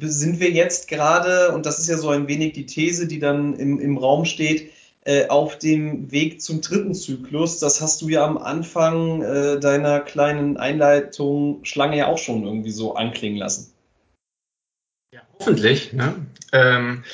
sind 0.00 0.40
wir 0.40 0.50
jetzt 0.50 0.88
gerade, 0.88 1.52
und 1.52 1.66
das 1.66 1.78
ist 1.78 1.88
ja 1.88 1.98
so 1.98 2.08
ein 2.08 2.28
wenig 2.28 2.54
die 2.54 2.66
These, 2.66 3.06
die 3.06 3.18
dann 3.18 3.54
im, 3.54 3.78
im 3.78 3.98
Raum 3.98 4.24
steht, 4.24 4.70
äh, 5.04 5.28
auf 5.28 5.58
dem 5.58 6.10
Weg 6.10 6.40
zum 6.40 6.62
dritten 6.62 6.94
Zyklus. 6.94 7.58
Das 7.58 7.80
hast 7.80 8.00
du 8.00 8.08
ja 8.08 8.24
am 8.24 8.38
Anfang 8.38 9.22
äh, 9.22 9.60
deiner 9.60 10.00
kleinen 10.00 10.56
Einleitung 10.56 11.62
Schlange 11.64 11.98
ja 11.98 12.08
auch 12.08 12.18
schon 12.18 12.44
irgendwie 12.44 12.70
so 12.70 12.94
anklingen 12.94 13.38
lassen. 13.38 13.73
Ja, 15.14 15.20
hoffentlich. 15.38 15.92
Ne? 15.92 16.12
Ähm, 16.50 17.04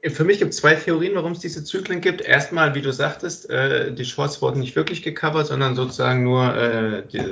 äh, 0.00 0.10
für 0.10 0.22
mich 0.22 0.38
gibt 0.38 0.52
es 0.52 0.58
zwei 0.58 0.76
Theorien, 0.76 1.16
warum 1.16 1.32
es 1.32 1.40
diese 1.40 1.64
Zyklen 1.64 2.00
gibt. 2.00 2.20
Erstmal, 2.20 2.76
wie 2.76 2.82
du 2.82 2.92
sagtest, 2.92 3.50
äh, 3.50 3.92
die 3.92 4.04
Shorts 4.04 4.40
wurden 4.40 4.60
nicht 4.60 4.76
wirklich 4.76 5.02
gecovert, 5.02 5.48
sondern 5.48 5.74
sozusagen 5.74 6.22
nur 6.22 6.54
äh, 6.54 7.02
die, 7.12 7.22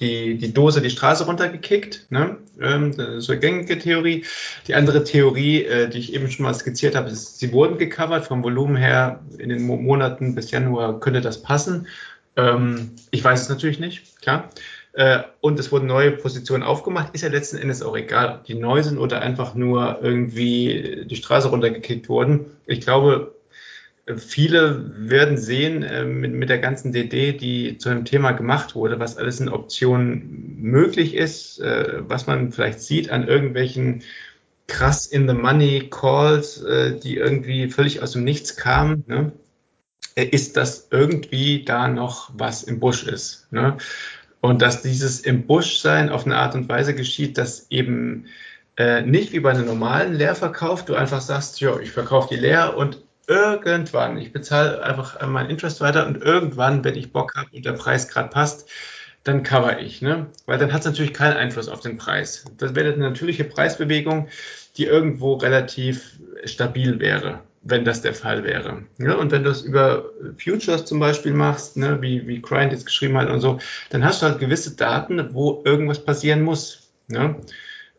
die, 0.00 0.36
die 0.38 0.52
Dose 0.52 0.80
die 0.80 0.90
Straße 0.90 1.26
runtergekickt. 1.26 2.06
Ne? 2.10 2.38
Ähm, 2.60 2.90
ist 2.90 3.30
eine 3.30 3.38
gängige 3.38 3.78
Theorie. 3.78 4.24
Die 4.66 4.74
andere 4.74 5.04
Theorie, 5.04 5.62
äh, 5.62 5.88
die 5.88 5.98
ich 5.98 6.12
eben 6.12 6.28
schon 6.28 6.42
mal 6.42 6.52
skizziert 6.52 6.96
habe, 6.96 7.10
ist, 7.10 7.38
sie 7.38 7.52
wurden 7.52 7.78
gecovert. 7.78 8.26
Vom 8.26 8.42
Volumen 8.42 8.74
her 8.74 9.20
in 9.38 9.50
den 9.50 9.64
Monaten 9.64 10.34
bis 10.34 10.50
Januar 10.50 10.98
könnte 10.98 11.20
das 11.20 11.40
passen. 11.40 11.86
Ähm, 12.34 12.96
ich 13.12 13.22
weiß 13.22 13.42
es 13.42 13.48
natürlich 13.48 13.78
nicht, 13.78 14.20
klar 14.22 14.50
äh, 14.96 15.24
und 15.42 15.60
es 15.60 15.70
wurden 15.70 15.86
neue 15.86 16.10
Positionen 16.10 16.62
aufgemacht, 16.62 17.14
ist 17.14 17.20
ja 17.20 17.28
letzten 17.28 17.58
Endes 17.58 17.82
auch 17.82 17.94
egal, 17.94 18.38
ob 18.38 18.44
die 18.44 18.54
neu 18.54 18.82
sind 18.82 18.96
oder 18.96 19.20
einfach 19.20 19.54
nur 19.54 19.98
irgendwie 20.00 21.04
die 21.04 21.16
Straße 21.16 21.48
runtergekickt 21.48 22.08
wurden. 22.08 22.46
Ich 22.64 22.80
glaube, 22.80 23.34
viele 24.16 24.90
werden 24.96 25.36
sehen 25.36 25.82
äh, 25.82 26.04
mit, 26.04 26.32
mit 26.32 26.48
der 26.48 26.60
ganzen 26.60 26.92
DD, 26.92 27.34
die 27.34 27.76
zu 27.76 27.90
einem 27.90 28.06
Thema 28.06 28.32
gemacht 28.32 28.74
wurde, 28.74 28.98
was 28.98 29.18
alles 29.18 29.38
in 29.38 29.50
Optionen 29.50 30.56
möglich 30.62 31.14
ist, 31.14 31.60
äh, 31.60 32.00
was 32.08 32.26
man 32.26 32.50
vielleicht 32.50 32.80
sieht 32.80 33.10
an 33.10 33.28
irgendwelchen 33.28 34.02
krass 34.66 35.04
in 35.04 35.28
the 35.28 35.34
money 35.34 35.88
Calls, 35.90 36.62
äh, 36.62 36.98
die 36.98 37.18
irgendwie 37.18 37.68
völlig 37.68 38.02
aus 38.02 38.12
dem 38.12 38.24
Nichts 38.24 38.56
kamen. 38.56 39.04
Ne? 39.06 39.32
ist, 40.16 40.56
dass 40.56 40.88
irgendwie 40.90 41.64
da 41.64 41.88
noch 41.88 42.30
was 42.34 42.62
im 42.62 42.80
Busch 42.80 43.04
ist. 43.04 43.52
Ne? 43.52 43.76
Und 44.40 44.62
dass 44.62 44.82
dieses 44.82 45.20
im 45.20 45.46
Busch 45.46 45.78
sein 45.78 46.08
auf 46.10 46.26
eine 46.26 46.36
Art 46.36 46.54
und 46.54 46.68
Weise 46.68 46.94
geschieht, 46.94 47.38
dass 47.38 47.70
eben 47.70 48.26
äh, 48.76 49.02
nicht 49.02 49.32
wie 49.32 49.40
bei 49.40 49.50
einem 49.50 49.66
normalen 49.66 50.14
Leerverkauf, 50.14 50.84
du 50.84 50.94
einfach 50.94 51.20
sagst, 51.20 51.60
ja, 51.60 51.78
ich 51.80 51.90
verkaufe 51.90 52.28
die 52.34 52.40
leer 52.40 52.76
und 52.76 53.02
irgendwann, 53.26 54.18
ich 54.18 54.32
bezahle 54.32 54.82
einfach 54.82 55.26
mein 55.26 55.50
Interest 55.50 55.80
weiter 55.80 56.06
und 56.06 56.22
irgendwann, 56.22 56.84
wenn 56.84 56.94
ich 56.94 57.12
Bock 57.12 57.34
habe 57.34 57.48
und 57.52 57.64
der 57.64 57.72
Preis 57.72 58.08
gerade 58.08 58.28
passt, 58.28 58.68
dann 59.24 59.42
cover 59.42 59.80
ich, 59.80 60.02
ne? 60.02 60.26
Weil 60.46 60.58
dann 60.58 60.72
hat 60.72 60.80
es 60.80 60.86
natürlich 60.86 61.12
keinen 61.12 61.36
Einfluss 61.36 61.68
auf 61.68 61.80
den 61.80 61.96
Preis. 61.96 62.44
Das 62.58 62.76
wäre 62.76 62.92
eine 62.92 63.08
natürliche 63.08 63.42
Preisbewegung, 63.42 64.28
die 64.76 64.84
irgendwo 64.84 65.34
relativ 65.34 66.20
stabil 66.44 67.00
wäre 67.00 67.40
wenn 67.68 67.84
das 67.84 68.02
der 68.02 68.14
Fall 68.14 68.44
wäre. 68.44 68.82
Ja, 68.98 69.14
und 69.14 69.32
wenn 69.32 69.44
du 69.44 69.50
es 69.50 69.62
über 69.62 70.10
Futures 70.38 70.84
zum 70.84 71.00
Beispiel 71.00 71.32
machst, 71.32 71.76
ne, 71.76 72.00
wie, 72.00 72.26
wie 72.26 72.40
Grind 72.40 72.72
jetzt 72.72 72.86
geschrieben 72.86 73.16
hat 73.16 73.28
und 73.28 73.40
so, 73.40 73.58
dann 73.90 74.04
hast 74.04 74.22
du 74.22 74.26
halt 74.26 74.38
gewisse 74.38 74.76
Daten, 74.76 75.30
wo 75.32 75.62
irgendwas 75.64 76.04
passieren 76.04 76.42
muss. 76.42 76.88
Ne? 77.08 77.36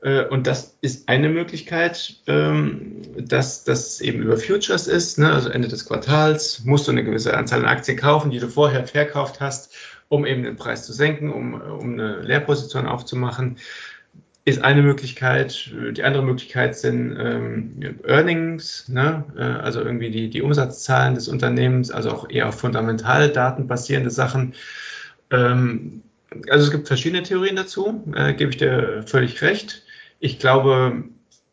Äh, 0.01 0.25
und 0.25 0.47
das 0.47 0.77
ist 0.81 1.09
eine 1.09 1.29
Möglichkeit, 1.29 2.15
ähm, 2.27 3.01
dass 3.17 3.63
das 3.63 3.99
eben 4.01 4.21
über 4.21 4.37
Futures 4.37 4.87
ist. 4.87 5.19
Ne? 5.19 5.31
Also 5.31 5.49
Ende 5.49 5.67
des 5.67 5.85
Quartals 5.85 6.63
musst 6.63 6.87
du 6.87 6.91
eine 6.91 7.03
gewisse 7.03 7.35
Anzahl 7.35 7.59
an 7.59 7.65
Aktien 7.65 7.97
kaufen, 7.97 8.31
die 8.31 8.39
du 8.39 8.47
vorher 8.47 8.87
verkauft 8.87 9.41
hast, 9.41 9.73
um 10.07 10.25
eben 10.25 10.43
den 10.43 10.55
Preis 10.55 10.85
zu 10.85 10.93
senken, 10.93 11.31
um, 11.31 11.53
um 11.53 11.93
eine 11.93 12.21
Leerposition 12.21 12.87
aufzumachen. 12.87 13.57
Ist 14.47 14.63
eine 14.63 14.81
Möglichkeit. 14.81 15.71
Die 15.91 16.03
andere 16.03 16.23
Möglichkeit 16.23 16.77
sind 16.77 17.17
ähm, 17.19 17.99
Earnings, 18.05 18.87
ne? 18.87 19.25
Äh, 19.37 19.41
also 19.41 19.81
irgendwie 19.81 20.09
die, 20.09 20.29
die 20.29 20.41
Umsatzzahlen 20.41 21.15
des 21.15 21.27
Unternehmens, 21.27 21.91
also 21.91 22.11
auch 22.11 22.29
eher 22.29 22.47
auf 22.47 22.59
Fundamentaldaten 22.59 23.67
basierende 23.67 24.09
Sachen. 24.09 24.53
Ähm, 25.31 26.01
also 26.49 26.65
es 26.65 26.71
gibt 26.71 26.87
verschiedene 26.87 27.23
Theorien 27.23 27.55
dazu, 27.57 28.03
äh, 28.15 28.33
gebe 28.33 28.51
ich 28.51 28.57
dir 28.57 29.03
völlig 29.05 29.41
recht 29.41 29.83
ich 30.19 30.39
glaube, 30.39 31.03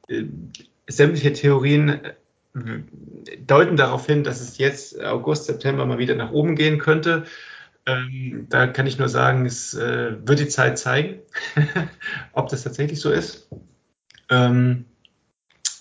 äh, 0.08 0.24
sämtliche 0.86 1.32
Theorien 1.32 1.88
äh, 1.88 2.10
deuten 3.46 3.76
darauf 3.76 4.06
hin, 4.06 4.24
dass 4.24 4.40
es 4.40 4.58
jetzt 4.58 5.00
August, 5.02 5.46
September 5.46 5.86
mal 5.86 5.98
wieder 5.98 6.14
nach 6.14 6.32
oben 6.32 6.56
gehen 6.56 6.78
könnte. 6.78 7.24
Ähm, 7.86 8.46
da 8.48 8.66
kann 8.66 8.86
ich 8.86 8.98
nur 8.98 9.08
sagen, 9.08 9.44
es 9.44 9.74
äh, 9.74 10.16
wird 10.26 10.40
die 10.40 10.48
Zeit 10.48 10.78
zeigen, 10.78 11.20
ob 12.32 12.48
das 12.48 12.62
tatsächlich 12.62 13.00
so 13.00 13.10
ist. 13.10 13.48
Ähm, 14.30 14.86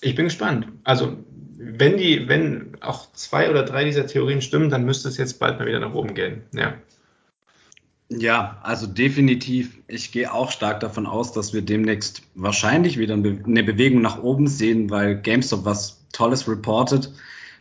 ich 0.01 0.15
bin 0.15 0.25
gespannt. 0.25 0.67
Also, 0.83 1.17
wenn 1.57 1.97
die, 1.97 2.27
wenn 2.27 2.75
auch 2.81 3.13
zwei 3.13 3.49
oder 3.49 3.63
drei 3.63 3.85
dieser 3.85 4.05
Theorien 4.05 4.41
stimmen, 4.41 4.69
dann 4.69 4.83
müsste 4.83 5.07
es 5.07 5.17
jetzt 5.17 5.39
bald 5.39 5.59
mal 5.59 5.67
wieder 5.67 5.79
nach 5.79 5.93
oben 5.93 6.13
gehen. 6.13 6.43
Ja. 6.53 6.73
Ja, 8.09 8.59
also 8.63 8.85
definitiv. 8.85 9.79
Ich 9.87 10.11
gehe 10.11 10.31
auch 10.31 10.51
stark 10.51 10.81
davon 10.81 11.07
aus, 11.07 11.31
dass 11.31 11.53
wir 11.53 11.61
demnächst 11.61 12.23
wahrscheinlich 12.35 12.99
wieder 12.99 13.13
eine 13.13 13.63
Bewegung 13.63 14.01
nach 14.01 14.21
oben 14.21 14.47
sehen, 14.47 14.89
weil 14.89 15.19
GameStop 15.19 15.65
was 15.65 16.05
Tolles 16.11 16.47
reportet. 16.47 17.11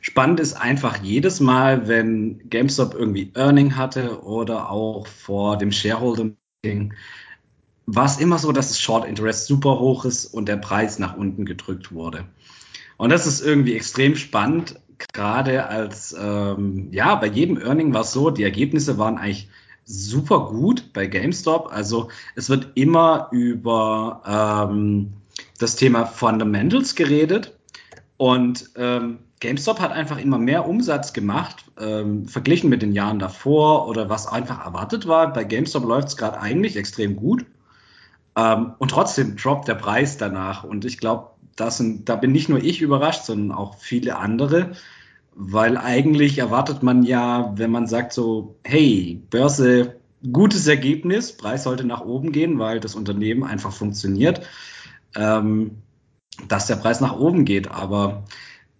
Spannend 0.05 0.41
ist 0.41 0.55
einfach 0.55 1.01
jedes 1.01 1.39
Mal, 1.39 1.87
wenn 1.87 2.51
GameStop 2.51 2.93
irgendwie 2.93 3.31
Earning 3.35 3.77
hatte 3.77 4.25
oder 4.25 4.69
auch 4.69 5.07
vor 5.07 5.57
dem 5.57 5.71
Shareholder 5.71 6.33
Meeting, 6.65 6.95
war 7.87 8.07
es 8.07 8.19
immer 8.19 8.39
so, 8.39 8.51
dass 8.51 8.69
das 8.69 8.81
Short 8.81 9.07
Interest 9.07 9.47
super 9.47 9.79
hoch 9.79 10.05
ist 10.05 10.27
und 10.27 10.49
der 10.49 10.57
Preis 10.57 10.99
nach 10.99 11.17
unten 11.17 11.45
gedrückt 11.45 11.93
wurde. 11.93 12.25
Und 12.97 13.11
das 13.11 13.29
ist 13.29 13.43
irgendwie 13.43 13.77
extrem 13.77 14.17
spannend, 14.17 14.81
gerade 15.13 15.69
als, 15.69 16.17
ähm, 16.21 16.89
ja, 16.91 17.15
bei 17.15 17.29
jedem 17.29 17.57
Earning 17.57 17.95
war 17.95 18.01
es 18.01 18.11
so, 18.11 18.31
die 18.31 18.43
Ergebnisse 18.43 18.99
waren 18.99 19.19
eigentlich 19.19 19.49
super 19.85 20.49
gut 20.49 20.93
bei 20.93 21.07
GameStop. 21.07 21.71
Also 21.71 22.09
es 22.35 22.51
wird 22.51 22.73
immer 22.75 23.29
über 23.31 24.69
ähm, 24.69 25.13
das 25.61 25.77
Thema 25.77 26.07
Fundamentals 26.07 26.97
geredet 26.97 27.57
und 28.17 28.71
ähm, 28.75 29.19
GameStop 29.43 29.81
hat 29.81 29.91
einfach 29.91 30.19
immer 30.19 30.39
mehr 30.39 30.69
Umsatz 30.69 31.13
gemacht, 31.13 31.65
ähm, 31.77 32.29
verglichen 32.29 32.71
mit 32.71 32.81
den 32.81 32.93
Jahren 32.93 33.19
davor 33.19 33.89
oder 33.89 34.09
was 34.09 34.29
einfach 34.29 34.65
erwartet 34.65 35.09
war. 35.09 35.33
Bei 35.33 35.43
GameStop 35.43 35.85
läuft 35.85 36.09
es 36.09 36.17
gerade 36.17 36.41
eigentlich 36.41 36.77
extrem 36.77 37.17
gut. 37.17 37.45
Ähm, 38.37 38.75
und 38.79 38.93
trotzdem 38.93 39.35
droppt 39.35 39.67
der 39.67 39.75
Preis 39.75 40.17
danach. 40.17 40.63
Und 40.63 40.85
ich 40.85 40.99
glaube, 40.99 41.31
da 41.57 42.15
bin 42.15 42.31
nicht 42.31 42.51
nur 42.51 42.63
ich 42.63 42.83
überrascht, 42.83 43.25
sondern 43.25 43.51
auch 43.51 43.79
viele 43.79 44.17
andere. 44.17 44.77
Weil 45.35 45.77
eigentlich 45.77 46.39
erwartet 46.39 46.85
man 46.85 47.03
ja, 47.03 47.53
wenn 47.57 47.73
man 47.73 47.89
sagt 47.89 48.13
so, 48.13 48.55
hey, 48.63 49.21
Börse, 49.29 49.97
gutes 50.33 50.69
Ergebnis, 50.69 51.37
Preis 51.37 51.65
sollte 51.65 51.83
nach 51.83 52.03
oben 52.03 52.31
gehen, 52.31 52.61
weil 52.61 52.79
das 52.79 52.95
Unternehmen 52.95 53.43
einfach 53.43 53.73
funktioniert, 53.73 54.47
ähm, 55.17 55.79
dass 56.47 56.69
der 56.69 56.77
Preis 56.77 57.01
nach 57.01 57.19
oben 57.19 57.45
geht. 57.45 57.73
Aber 57.73 58.23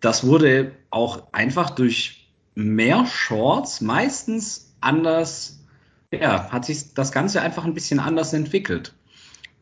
das 0.03 0.27
wurde 0.27 0.73
auch 0.91 1.33
einfach 1.33 1.71
durch 1.71 2.31
mehr 2.55 3.07
Shorts 3.07 3.81
meistens 3.81 4.75
anders, 4.83 5.65
ja, 6.11 6.51
hat 6.51 6.67
sich 6.67 6.93
das 6.93 7.13
Ganze 7.13 7.41
einfach 7.41 7.65
ein 7.65 7.73
bisschen 7.73 7.99
anders 7.99 8.35
entwickelt. 8.35 8.95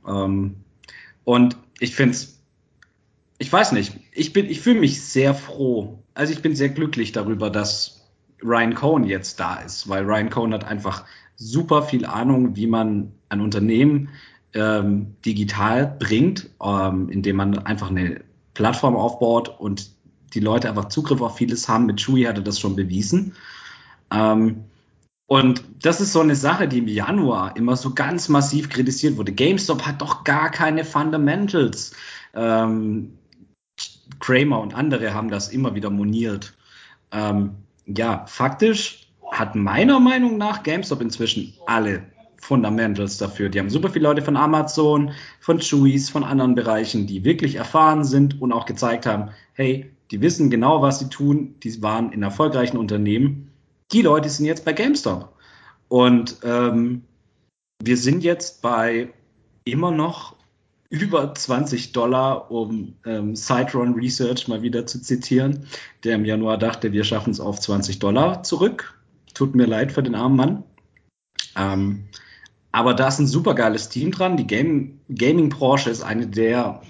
Ähm, 0.07 0.57
und 1.25 1.57
ich 1.79 1.95
finde 1.95 2.15
es 2.15 2.41
ich 3.41 3.51
weiß 3.51 3.73
nicht, 3.73 3.95
ich 4.13 4.35
bin, 4.35 4.51
ich 4.51 4.61
fühle 4.61 4.79
mich 4.79 5.03
sehr 5.03 5.35
froh. 5.35 5.99
Also 6.13 6.31
ich 6.31 6.43
bin 6.43 6.55
sehr 6.55 6.69
glücklich 6.69 7.13
darüber, 7.13 7.49
dass 7.49 8.07
Ryan 8.43 8.75
Cohn 8.75 9.05
jetzt 9.05 9.41
da 9.41 9.57
ist, 9.57 9.89
weil 9.89 10.05
Ryan 10.05 10.29
Cohn 10.29 10.53
hat 10.53 10.65
einfach 10.65 11.07
super 11.37 11.83
viel 11.83 12.05
Ahnung, 12.05 12.55
wie 12.55 12.67
man 12.67 13.13
ein 13.31 13.41
Unternehmen 13.41 14.11
ähm, 14.53 15.17
digital 15.25 15.97
bringt, 15.99 16.51
ähm, 16.63 17.09
indem 17.09 17.37
man 17.37 17.59
einfach 17.61 17.89
eine 17.89 18.21
Plattform 18.53 18.95
aufbaut 18.95 19.49
und 19.49 19.91
die 20.35 20.41
Leute 20.41 20.69
einfach 20.69 20.87
Zugriff 20.87 21.21
auf 21.21 21.37
vieles 21.37 21.69
haben. 21.69 21.87
Mit 21.87 22.01
Chewy 22.01 22.25
hat 22.25 22.37
er 22.37 22.45
das 22.45 22.61
schon 22.61 22.77
bewiesen. 22.77 23.35
Ähm, 24.11 24.65
und 25.27 25.63
das 25.83 26.01
ist 26.01 26.13
so 26.13 26.21
eine 26.21 26.35
Sache, 26.35 26.67
die 26.67 26.79
im 26.79 26.89
Januar 26.89 27.57
immer 27.57 27.77
so 27.77 27.95
ganz 27.95 28.29
massiv 28.29 28.69
kritisiert 28.69 29.17
wurde. 29.17 29.31
GameStop 29.33 29.87
hat 29.87 30.01
doch 30.01 30.25
gar 30.25 30.51
keine 30.51 30.85
Fundamentals. 30.85 31.93
Ähm, 32.35 33.17
Kramer 34.19 34.61
und 34.61 34.75
andere 34.75 35.15
haben 35.15 35.31
das 35.31 35.49
immer 35.49 35.75
wieder 35.77 35.91
moniert. 35.91 36.55
Ähm, 37.13 37.53
ja, 37.87 38.25
faktisch 38.27 39.09
hat 39.31 39.55
meiner 39.55 40.01
Meinung 40.01 40.37
nach 40.37 40.65
GameStop 40.65 41.01
inzwischen 41.01 41.55
alle 41.67 42.03
Fundamentals 42.41 43.19
dafür. 43.19 43.51
Die 43.51 43.61
haben 43.61 43.71
super 43.71 43.91
viele 43.91 44.09
Leute 44.09 44.23
von 44.23 44.37
Amazon, 44.37 45.13
von 45.39 45.61
Chewies, 45.61 46.11
von 46.11 46.25
anderen 46.25 46.55
Bereichen, 46.55 47.07
die 47.07 47.23
wirklich 47.23 47.55
erfahren 47.55 48.03
sind 48.03 48.41
und 48.41 48.53
auch 48.53 48.67
gezeigt 48.67 49.07
haben, 49.07 49.31
hey, 49.53 49.95
die 50.11 50.21
wissen 50.21 50.51
genau, 50.51 50.83
was 50.83 50.99
sie 50.99 51.09
tun, 51.09 51.55
die 51.63 51.83
waren 51.83 52.13
in 52.13 52.23
erfolgreichen 52.23 52.77
Unternehmen. 52.77 53.51
Die 53.93 54.03
Leute 54.03 54.29
sind 54.29 54.47
jetzt 54.47 54.65
bei 54.65 54.73
GameStop. 54.73 55.33
Und 55.89 56.39
ähm, 56.45 57.03
wir 57.83 57.97
sind 57.97 58.23
jetzt 58.23 58.63
bei 58.63 59.13
immer 59.65 59.91
noch 59.91 60.37
über 60.89 61.33
20 61.35 61.93
Dollar, 61.93 62.51
um 62.51 62.97
ähm, 63.07 63.37
Citron 63.37 63.95
Research 63.95 64.49
mal 64.49 64.63
wieder 64.63 64.87
zu 64.87 65.01
zitieren, 65.01 65.67
der 66.03 66.17
im 66.17 66.25
Januar 66.25 66.59
dachte, 66.59 66.93
wir 66.93 67.05
schaffen 67.05 67.31
es 67.31 67.41
auf 67.41 67.61
20 67.61 68.01
Dollar 68.01 68.43
zurück. 68.43 69.01
Tut 69.35 69.55
mir 69.55 69.67
leid 69.67 69.93
für 69.93 70.03
den 70.03 70.17
armen 70.17 70.37
Mann. 70.37 70.65
Ähm, 71.57 72.09
aber 72.73 72.95
da 72.95 73.09
ist 73.09 73.21
ein 73.21 73.27
super 73.27 73.55
geiles 73.55 73.89
Team 73.89 74.11
dran. 74.11 74.37
Die 74.37 74.47
Game 74.47 75.01
Gaming-Branche 75.09 75.91
ist 75.91 76.03
eine 76.03 76.27
der 76.27 76.83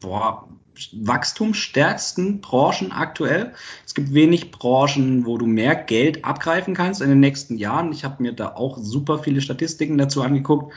boah, 0.00 0.48
wachstumsstärksten 0.92 2.40
Branchen 2.40 2.92
aktuell. 2.92 3.52
Es 3.86 3.94
gibt 3.94 4.12
wenig 4.14 4.50
Branchen, 4.50 5.26
wo 5.26 5.38
du 5.38 5.46
mehr 5.46 5.74
Geld 5.74 6.24
abgreifen 6.24 6.74
kannst 6.74 7.00
in 7.00 7.08
den 7.08 7.20
nächsten 7.20 7.56
Jahren. 7.56 7.92
Ich 7.92 8.04
habe 8.04 8.22
mir 8.22 8.32
da 8.32 8.54
auch 8.54 8.78
super 8.78 9.18
viele 9.18 9.40
Statistiken 9.40 9.98
dazu 9.98 10.22
angeguckt. 10.22 10.72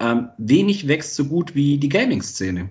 Ähm, 0.00 0.28
wenig 0.38 0.86
wächst 0.86 1.14
so 1.14 1.24
gut 1.24 1.54
wie 1.54 1.78
die 1.78 1.88
Gaming-Szene. 1.88 2.70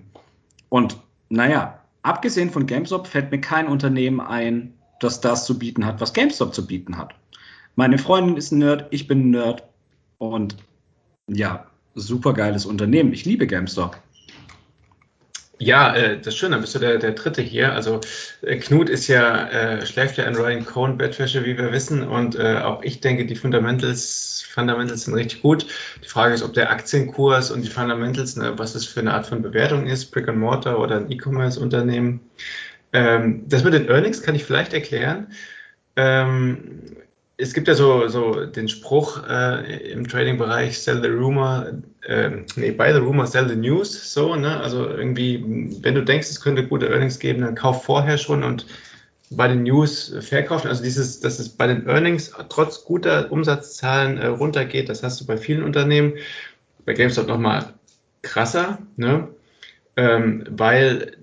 Und 0.68 0.98
naja, 1.28 1.80
abgesehen 2.02 2.50
von 2.50 2.66
GameStop 2.66 3.06
fällt 3.06 3.30
mir 3.30 3.40
kein 3.40 3.68
Unternehmen 3.68 4.20
ein, 4.20 4.74
das 5.00 5.20
das 5.20 5.44
zu 5.44 5.58
bieten 5.58 5.84
hat, 5.84 6.00
was 6.00 6.14
GameStop 6.14 6.54
zu 6.54 6.66
bieten 6.66 6.96
hat. 6.96 7.14
Meine 7.76 7.98
Freundin 7.98 8.36
ist 8.36 8.50
ein 8.50 8.58
Nerd, 8.58 8.86
ich 8.90 9.06
bin 9.06 9.28
ein 9.28 9.30
Nerd 9.30 9.62
und 10.18 10.56
ja, 11.28 11.66
super 11.94 12.32
geiles 12.32 12.66
Unternehmen. 12.66 13.12
Ich 13.12 13.24
liebe 13.24 13.46
GameStop. 13.46 13.98
Ja, 15.60 15.94
äh, 15.94 16.18
das 16.18 16.28
ist 16.28 16.36
schön, 16.36 16.52
dann 16.52 16.60
bist 16.60 16.74
du 16.76 16.78
der, 16.78 16.98
der 16.98 17.12
Dritte 17.12 17.42
hier. 17.42 17.72
Also 17.72 18.00
äh, 18.42 18.56
Knut 18.58 18.88
ist 18.88 19.08
ja, 19.08 19.48
äh, 19.48 19.86
schläft 19.86 20.16
ja 20.16 20.24
in 20.24 20.36
Ryan 20.36 20.64
Cohn 20.64 20.96
Bettwäsche, 20.96 21.44
wie 21.44 21.58
wir 21.58 21.72
wissen. 21.72 22.06
Und 22.06 22.36
äh, 22.36 22.58
auch 22.58 22.82
ich 22.82 23.00
denke, 23.00 23.26
die 23.26 23.34
Fundamentals, 23.34 24.44
Fundamentals 24.48 25.04
sind 25.04 25.14
richtig 25.14 25.42
gut. 25.42 25.66
Die 26.04 26.08
Frage 26.08 26.34
ist, 26.34 26.42
ob 26.42 26.54
der 26.54 26.70
Aktienkurs 26.70 27.50
und 27.50 27.62
die 27.62 27.68
Fundamentals, 27.70 28.36
ne, 28.36 28.56
was 28.56 28.76
es 28.76 28.86
für 28.86 29.00
eine 29.00 29.14
Art 29.14 29.26
von 29.26 29.42
Bewertung 29.42 29.86
ist, 29.86 30.12
Brick 30.12 30.28
and 30.28 30.38
Mortar 30.38 30.78
oder 30.78 30.96
ein 30.96 31.10
E-Commerce-Unternehmen. 31.10 32.20
Ähm, 32.92 33.42
das 33.48 33.64
mit 33.64 33.74
den 33.74 33.88
Earnings 33.88 34.22
kann 34.22 34.36
ich 34.36 34.44
vielleicht 34.44 34.72
erklären. 34.74 35.32
Ähm, 35.96 36.82
es 37.40 37.54
gibt 37.54 37.68
ja 37.68 37.74
so, 37.74 38.08
so 38.08 38.46
den 38.46 38.68
Spruch 38.68 39.22
äh, 39.28 39.92
im 39.92 40.08
Trading-Bereich, 40.08 40.80
sell 40.80 41.00
the 41.00 41.08
rumor, 41.08 41.66
äh, 42.02 42.30
nee, 42.56 42.72
buy 42.72 42.92
the 42.92 42.98
rumor, 42.98 43.28
sell 43.28 43.48
the 43.48 43.54
news, 43.54 44.12
so, 44.12 44.34
ne? 44.34 44.60
Also 44.60 44.88
irgendwie, 44.88 45.44
wenn 45.80 45.94
du 45.94 46.04
denkst, 46.04 46.28
es 46.28 46.40
könnte 46.40 46.66
gute 46.66 46.88
Earnings 46.88 47.20
geben, 47.20 47.42
dann 47.42 47.54
kauf 47.54 47.84
vorher 47.84 48.18
schon 48.18 48.42
und 48.42 48.66
bei 49.30 49.46
den 49.46 49.62
News 49.62 50.16
verkaufen. 50.20 50.66
Also 50.66 50.82
dieses, 50.82 51.20
dass 51.20 51.38
es 51.38 51.48
bei 51.48 51.68
den 51.68 51.86
Earnings 51.86 52.32
trotz 52.48 52.84
guter 52.84 53.30
Umsatzzahlen 53.30 54.18
äh, 54.18 54.26
runtergeht, 54.26 54.88
das 54.88 55.04
hast 55.04 55.20
du 55.20 55.26
bei 55.26 55.36
vielen 55.36 55.62
Unternehmen. 55.62 56.14
Bei 56.84 56.94
GameStop 56.94 57.28
nochmal 57.28 57.72
krasser, 58.22 58.78
ne? 58.96 59.28
Ähm, 59.96 60.44
weil 60.50 61.17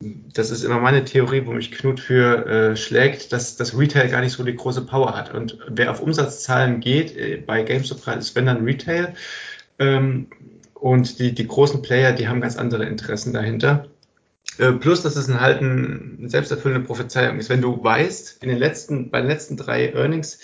das 0.00 0.50
ist 0.50 0.64
immer 0.64 0.80
meine 0.80 1.04
Theorie, 1.04 1.46
wo 1.46 1.52
mich 1.52 1.72
Knut 1.72 2.00
für 2.00 2.46
äh, 2.46 2.76
schlägt, 2.76 3.32
dass 3.32 3.56
das 3.56 3.78
Retail 3.78 4.08
gar 4.08 4.20
nicht 4.20 4.32
so 4.32 4.42
die 4.44 4.56
große 4.56 4.86
Power 4.86 5.16
hat. 5.16 5.34
Und 5.34 5.58
wer 5.68 5.90
auf 5.90 6.00
Umsatzzahlen 6.00 6.80
geht, 6.80 7.16
äh, 7.16 7.36
bei 7.36 7.62
GameStop 7.62 8.06
ist 8.16 8.34
wenn 8.36 8.46
dann 8.46 8.64
Retail. 8.64 9.14
Ähm, 9.78 10.26
Und 10.74 11.20
die, 11.20 11.32
die 11.32 11.46
großen 11.46 11.80
Player, 11.80 12.12
die 12.12 12.26
haben 12.26 12.40
ganz 12.40 12.56
andere 12.56 12.84
Interessen 12.86 13.32
dahinter. 13.32 13.86
Äh, 14.58 14.72
plus, 14.72 15.02
dass 15.02 15.14
es 15.14 15.28
ein 15.28 15.40
halt 15.40 15.62
ein 15.62 16.28
selbsterfüllende 16.28 16.84
Prophezeiung 16.84 17.38
ist. 17.38 17.48
Wenn 17.48 17.62
du 17.62 17.82
weißt, 17.82 18.42
in 18.42 18.48
den 18.48 18.58
letzten, 18.58 19.10
bei 19.10 19.20
den 19.20 19.28
letzten 19.28 19.56
drei 19.56 19.92
Earnings 19.92 20.40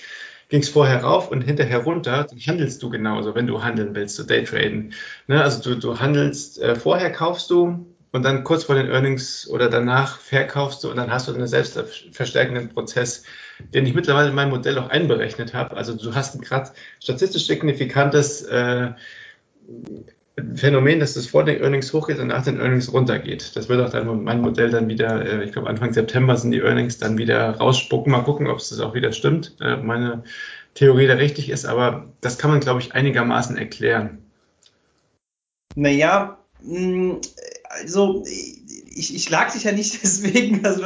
ging 0.48 0.60
es 0.60 0.68
vorher 0.68 1.02
rauf 1.02 1.30
und 1.32 1.42
hinterher 1.42 1.78
runter, 1.78 2.24
dann 2.30 2.38
handelst 2.38 2.82
du 2.82 2.88
genauso, 2.88 3.34
wenn 3.34 3.48
du 3.48 3.64
handeln 3.64 3.94
willst, 3.96 4.14
so 4.16 4.22
Daytraden. 4.22 4.94
Ne? 5.26 5.42
Also 5.42 5.60
du, 5.60 5.78
du 5.78 5.98
handelst, 5.98 6.60
äh, 6.62 6.76
vorher 6.76 7.10
kaufst 7.10 7.50
du 7.50 7.84
und 8.12 8.22
dann 8.24 8.44
kurz 8.44 8.64
vor 8.64 8.74
den 8.74 8.88
Earnings 8.88 9.48
oder 9.48 9.68
danach 9.68 10.18
verkaufst 10.18 10.82
du 10.82 10.90
und 10.90 10.96
dann 10.96 11.10
hast 11.10 11.28
du 11.28 11.34
einen 11.34 11.46
selbstverstärkenden 11.46 12.70
Prozess, 12.70 13.24
den 13.74 13.86
ich 13.86 13.94
mittlerweile 13.94 14.30
in 14.30 14.34
meinem 14.34 14.50
Modell 14.50 14.78
auch 14.78 14.88
einberechnet 14.88 15.54
habe. 15.54 15.76
Also 15.76 15.94
du 15.94 16.14
hast 16.14 16.34
ein 16.34 16.40
gerade 16.40 16.70
statistisch 17.00 17.46
signifikantes 17.46 18.42
äh, 18.42 18.92
Phänomen, 20.54 21.00
dass 21.00 21.14
das 21.14 21.26
vor 21.26 21.44
den 21.44 21.60
Earnings 21.60 21.92
hochgeht 21.92 22.18
und 22.18 22.28
nach 22.28 22.44
den 22.44 22.60
Earnings 22.60 22.92
runtergeht. 22.92 23.56
Das 23.56 23.68
wird 23.68 23.84
auch 23.84 23.90
dann 23.90 24.22
mein 24.22 24.40
Modell 24.40 24.70
dann 24.70 24.88
wieder, 24.88 25.24
äh, 25.24 25.44
ich 25.44 25.52
glaube 25.52 25.68
Anfang 25.68 25.92
September 25.92 26.36
sind 26.36 26.52
die 26.52 26.60
Earnings 26.60 26.98
dann 26.98 27.18
wieder 27.18 27.56
rausspucken. 27.56 28.12
Mal 28.12 28.22
gucken, 28.22 28.46
ob 28.46 28.58
es 28.58 28.68
das 28.68 28.80
auch 28.80 28.94
wieder 28.94 29.12
stimmt. 29.12 29.56
Äh, 29.60 29.76
meine 29.76 30.22
Theorie 30.74 31.08
da 31.08 31.14
richtig 31.14 31.50
ist, 31.50 31.66
aber 31.66 32.06
das 32.20 32.38
kann 32.38 32.50
man, 32.50 32.60
glaube 32.60 32.80
ich, 32.80 32.94
einigermaßen 32.94 33.56
erklären. 33.56 34.18
Naja, 35.74 36.38
hm, 36.62 37.20
also 37.68 38.24
ich, 38.26 39.14
ich 39.14 39.30
lag 39.30 39.52
dich 39.52 39.64
ja 39.64 39.72
nicht 39.72 40.00
deswegen, 40.02 40.64
also, 40.64 40.82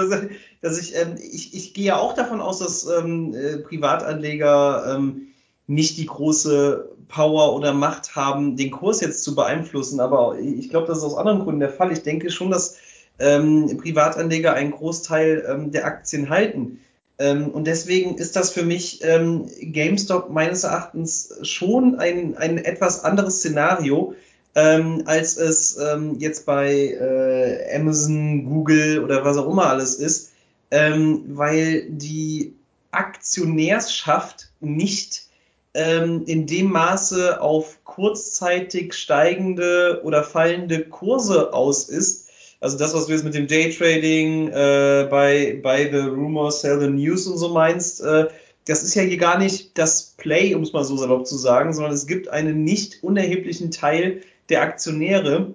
dass 0.60 0.78
ich, 0.80 0.94
ähm, 0.96 1.16
ich, 1.16 1.54
ich 1.54 1.74
gehe 1.74 1.86
ja 1.86 1.98
auch 1.98 2.14
davon 2.14 2.40
aus, 2.40 2.58
dass 2.58 2.86
ähm, 2.86 3.34
äh, 3.34 3.58
Privatanleger 3.58 4.96
ähm, 4.96 5.28
nicht 5.66 5.96
die 5.96 6.06
große 6.06 6.90
Power 7.08 7.54
oder 7.54 7.72
Macht 7.72 8.16
haben, 8.16 8.56
den 8.56 8.70
Kurs 8.70 9.00
jetzt 9.00 9.22
zu 9.22 9.34
beeinflussen. 9.34 10.00
Aber 10.00 10.38
ich 10.38 10.70
glaube, 10.70 10.86
das 10.86 10.98
ist 10.98 11.04
aus 11.04 11.16
anderen 11.16 11.40
Gründen 11.40 11.60
der 11.60 11.70
Fall. 11.70 11.92
Ich 11.92 12.02
denke 12.02 12.30
schon, 12.30 12.50
dass 12.50 12.78
ähm, 13.18 13.78
Privatanleger 13.78 14.54
einen 14.54 14.72
Großteil 14.72 15.44
ähm, 15.48 15.70
der 15.70 15.86
Aktien 15.86 16.30
halten. 16.30 16.80
Ähm, 17.18 17.48
und 17.48 17.66
deswegen 17.66 18.16
ist 18.16 18.36
das 18.36 18.50
für 18.50 18.64
mich 18.64 19.00
ähm, 19.04 19.48
GameStop 19.60 20.30
meines 20.30 20.64
Erachtens 20.64 21.34
schon 21.42 21.96
ein, 21.96 22.36
ein 22.36 22.58
etwas 22.58 23.04
anderes 23.04 23.38
Szenario, 23.38 24.14
ähm, 24.54 25.02
als 25.06 25.36
es 25.36 25.78
ähm, 25.78 26.16
jetzt 26.18 26.46
bei 26.46 26.72
äh, 26.72 27.76
Amazon, 27.76 28.44
Google 28.44 29.02
oder 29.02 29.24
was 29.24 29.36
auch 29.36 29.50
immer 29.50 29.66
alles 29.66 29.94
ist, 29.94 30.30
weil 30.74 31.84
die 31.90 32.54
Aktionärschaft 32.92 34.50
nicht 34.60 35.26
ähm, 35.74 36.24
in 36.26 36.46
dem 36.46 36.70
Maße 36.70 37.40
auf 37.40 37.78
kurzzeitig 37.84 38.94
steigende 38.94 40.02
oder 40.04 40.22
fallende 40.22 40.84
Kurse 40.84 41.52
aus 41.52 41.88
ist. 41.88 42.28
Also 42.60 42.78
das, 42.78 42.94
was 42.94 43.06
du 43.06 43.12
jetzt 43.12 43.24
mit 43.24 43.34
dem 43.34 43.48
Daytrading 43.48 44.48
äh, 44.48 45.08
bei, 45.10 45.58
bei 45.62 45.90
The 45.90 46.08
Rumor, 46.08 46.52
Sell 46.52 46.80
the 46.80 46.88
News 46.88 47.26
und 47.26 47.38
so 47.38 47.48
meinst, 47.48 48.02
äh, 48.02 48.28
das 48.66 48.84
ist 48.84 48.94
ja 48.94 49.02
hier 49.02 49.16
gar 49.16 49.38
nicht 49.38 49.76
das 49.76 50.14
Play, 50.16 50.54
um 50.54 50.62
es 50.62 50.72
mal 50.72 50.84
so 50.84 50.96
salopp 50.96 51.26
zu 51.26 51.36
sagen, 51.36 51.72
sondern 51.72 51.92
es 51.92 52.06
gibt 52.06 52.28
einen 52.28 52.62
nicht 52.62 53.02
unerheblichen 53.02 53.72
Teil 53.72 54.22
der 54.48 54.62
Aktionäre, 54.62 55.54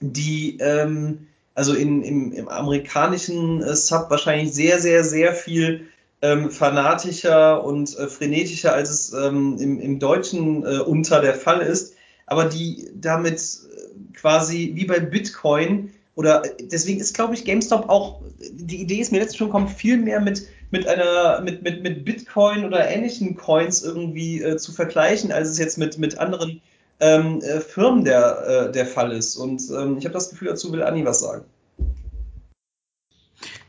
die 0.00 0.58
ähm, 0.60 1.26
also 1.54 1.74
in, 1.74 2.02
im, 2.02 2.32
im 2.32 2.48
amerikanischen 2.48 3.62
äh, 3.62 3.74
Sub 3.74 4.08
wahrscheinlich 4.08 4.52
sehr, 4.52 4.80
sehr, 4.80 5.04
sehr 5.04 5.34
viel 5.34 5.86
ähm, 6.22 6.50
fanatischer 6.50 7.64
und 7.64 7.96
äh, 7.98 8.08
frenetischer, 8.08 8.72
als 8.72 8.90
es 8.90 9.12
ähm, 9.12 9.58
im, 9.58 9.80
im 9.80 9.98
Deutschen 9.98 10.64
äh, 10.64 10.78
unter 10.78 11.20
der 11.20 11.34
Fall 11.34 11.60
ist, 11.60 11.94
aber 12.26 12.44
die 12.44 12.88
damit 12.94 13.40
äh, 13.40 14.16
quasi 14.16 14.72
wie 14.74 14.84
bei 14.84 15.00
Bitcoin 15.00 15.90
oder 16.14 16.42
deswegen 16.60 17.00
ist, 17.00 17.14
glaube 17.14 17.34
ich, 17.34 17.44
GameStop 17.44 17.88
auch, 17.88 18.20
die 18.52 18.80
Idee 18.80 19.00
ist 19.00 19.12
mir 19.12 19.18
letztens 19.18 19.38
schon 19.38 19.48
gekommen, 19.48 19.68
viel 19.68 19.96
mehr 19.96 20.20
mit, 20.20 20.46
mit 20.70 20.86
einer, 20.86 21.40
mit, 21.40 21.62
mit, 21.62 21.82
mit 21.82 22.04
Bitcoin 22.04 22.64
oder 22.64 22.88
ähnlichen 22.88 23.36
Coins 23.36 23.82
irgendwie 23.82 24.42
äh, 24.42 24.56
zu 24.56 24.72
vergleichen, 24.72 25.32
als 25.32 25.48
es 25.48 25.58
jetzt 25.58 25.78
mit, 25.78 25.98
mit 25.98 26.18
anderen 26.18 26.60
ähm, 27.00 27.40
äh, 27.40 27.60
Firmen 27.60 28.04
der, 28.04 28.46
äh, 28.46 28.72
der 28.72 28.86
Fall 28.86 29.12
ist. 29.12 29.36
Und 29.36 29.62
ähm, 29.70 29.98
ich 29.98 30.04
habe 30.04 30.14
das 30.14 30.30
Gefühl, 30.30 30.48
dazu 30.48 30.72
will 30.72 30.82
Anni 30.82 31.04
was 31.04 31.20
sagen. 31.20 31.44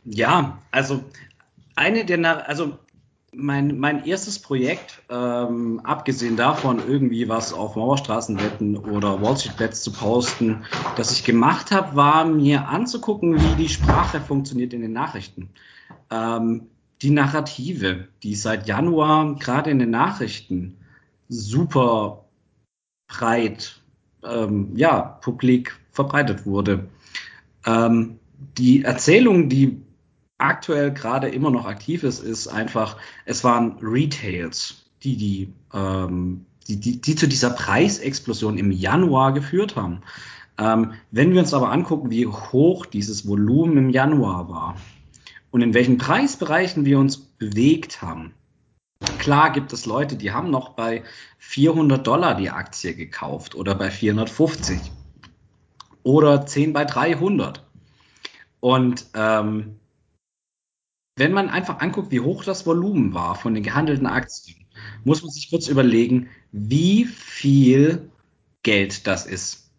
Ja, 0.04 0.60
also 0.72 1.04
eine 1.76 2.06
der, 2.06 2.48
also 2.48 2.78
mein, 3.34 3.80
mein 3.80 4.06
erstes 4.06 4.40
Projekt, 4.40 5.02
ähm, 5.10 5.80
abgesehen 5.84 6.36
davon, 6.36 6.82
irgendwie 6.86 7.30
was 7.30 7.54
auf 7.54 7.76
Mauerstraßenwetten 7.76 8.78
oder 8.78 9.22
Wall 9.22 9.38
Street 9.38 9.58
Bets 9.58 9.84
zu 9.84 9.94
posten, 9.94 10.66
das 10.98 11.12
ich 11.12 11.24
gemacht 11.24 11.72
habe, 11.72 11.96
war 11.96 12.26
mir 12.26 12.68
anzugucken, 12.68 13.36
wie 13.36 13.56
die 13.56 13.70
Sprache 13.70 14.20
funktioniert 14.20 14.74
in 14.74 14.82
den 14.82 14.92
Nachrichten. 14.92 15.50
Ähm, 16.10 16.68
die 17.02 17.12
Narrative, 17.12 18.08
die 18.22 18.36
seit 18.36 18.68
Januar 18.68 19.36
gerade 19.36 19.72
in 19.72 19.80
den 19.80 19.92
Nachrichten 19.92 20.78
super 21.30 22.21
breit, 23.12 23.82
ähm, 24.24 24.72
ja, 24.76 25.02
publik 25.02 25.78
verbreitet 25.92 26.46
wurde. 26.46 26.88
Ähm, 27.66 28.20
die 28.58 28.84
Erzählung, 28.84 29.50
die 29.50 29.82
aktuell 30.38 30.92
gerade 30.92 31.28
immer 31.28 31.52
noch 31.52 31.66
aktiv 31.66 32.04
ist, 32.04 32.20
ist 32.20 32.48
einfach, 32.48 32.98
es 33.26 33.44
waren 33.44 33.78
Retails, 33.82 34.86
die 35.04 35.18
die, 35.18 35.54
ähm, 35.74 36.46
die, 36.68 36.80
die, 36.80 37.02
die 37.02 37.16
zu 37.16 37.28
dieser 37.28 37.52
Preisexplosion 37.52 38.58
im 38.58 38.72
Januar 38.72 39.34
geführt 39.34 39.76
haben. 39.76 40.02
Ähm, 40.58 40.94
wenn 41.12 41.34
wir 41.34 41.42
uns 41.42 41.54
aber 41.54 41.72
angucken, 41.72 42.10
wie 42.10 42.26
hoch 42.26 42.86
dieses 42.86 43.28
Volumen 43.28 43.78
im 43.78 43.90
Januar 43.90 44.50
war 44.50 44.76
und 45.52 45.62
in 45.62 45.74
welchen 45.74 45.98
Preisbereichen 45.98 46.86
wir 46.86 46.98
uns 46.98 47.18
bewegt 47.18 48.02
haben, 48.02 48.34
Klar 49.18 49.52
gibt 49.52 49.74
es 49.74 49.86
Leute, 49.86 50.16
die 50.16 50.32
haben 50.32 50.50
noch 50.50 50.70
bei 50.70 51.04
400 51.40 52.06
Dollar 52.06 52.36
die 52.36 52.50
Aktie 52.50 52.96
gekauft 52.96 53.56
oder 53.56 53.76
bei 53.76 53.92
450 53.92 54.92
oder 56.04 56.46
10 56.46 56.74
bei 56.74 56.86
300. 56.86 57.64
Und 58.60 59.06
ähm, 59.14 59.80
wenn 61.16 61.34
man 61.34 61.50
einfach 61.50 61.80
anguckt, 61.80 62.12
wie 62.12 62.20
hoch 62.20 62.44
das 62.44 62.66
Volumen 62.66 63.14
war 63.14 63.36
von 63.36 63.54
den 63.54 63.64
gehandelten 63.64 64.08
Aktien, 64.08 64.66
muss 65.04 65.22
man 65.22 65.32
sich 65.32 65.50
kurz 65.50 65.68
überlegen, 65.68 66.30
wie 66.52 67.06
viel 67.06 68.10
Geld 68.64 69.08
das 69.08 69.26
ist. 69.26 69.72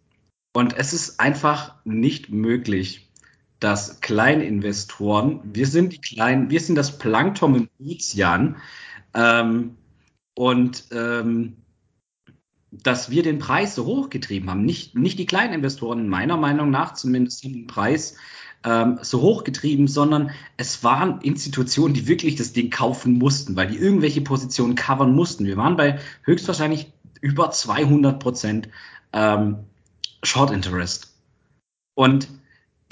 Und 0.53 0.77
es 0.77 0.93
ist 0.93 1.19
einfach 1.19 1.75
nicht 1.83 2.29
möglich, 2.29 3.09
dass 3.59 4.01
Kleininvestoren, 4.01 5.39
wir 5.43 5.67
sind 5.67 5.93
die 5.93 6.01
kleinen, 6.01 6.49
wir 6.49 6.59
sind 6.59 6.75
das 6.75 6.97
Plankton 6.97 7.55
im 7.55 7.69
Ozean, 7.79 8.57
ähm, 9.13 9.77
und 10.35 10.85
ähm, 10.91 11.57
dass 12.71 13.11
wir 13.11 13.21
den 13.21 13.39
Preis 13.39 13.75
so 13.75 13.85
hochgetrieben 13.85 14.49
haben. 14.49 14.65
Nicht, 14.65 14.95
nicht 14.95 15.19
die 15.19 15.25
kleinen 15.25 15.53
Investoren, 15.53 16.07
meiner 16.07 16.37
Meinung 16.37 16.71
nach 16.71 16.93
zumindest, 16.93 17.43
den 17.43 17.67
Preis 17.67 18.15
ähm, 18.63 18.99
so 19.01 19.21
hochgetrieben, 19.21 19.87
sondern 19.87 20.31
es 20.57 20.83
waren 20.83 21.21
Institutionen, 21.21 21.93
die 21.93 22.07
wirklich 22.07 22.35
das 22.35 22.53
Ding 22.53 22.69
kaufen 22.69 23.17
mussten, 23.19 23.55
weil 23.55 23.67
die 23.67 23.77
irgendwelche 23.77 24.21
Positionen 24.21 24.75
covern 24.75 25.13
mussten. 25.13 25.45
Wir 25.45 25.57
waren 25.57 25.75
bei 25.75 25.99
höchstwahrscheinlich 26.23 26.91
über 27.21 27.51
200 27.51 28.19
Prozent 28.19 28.69
ähm, 29.11 29.57
Short 30.23 30.51
Interest. 30.51 31.15
Und 31.95 32.27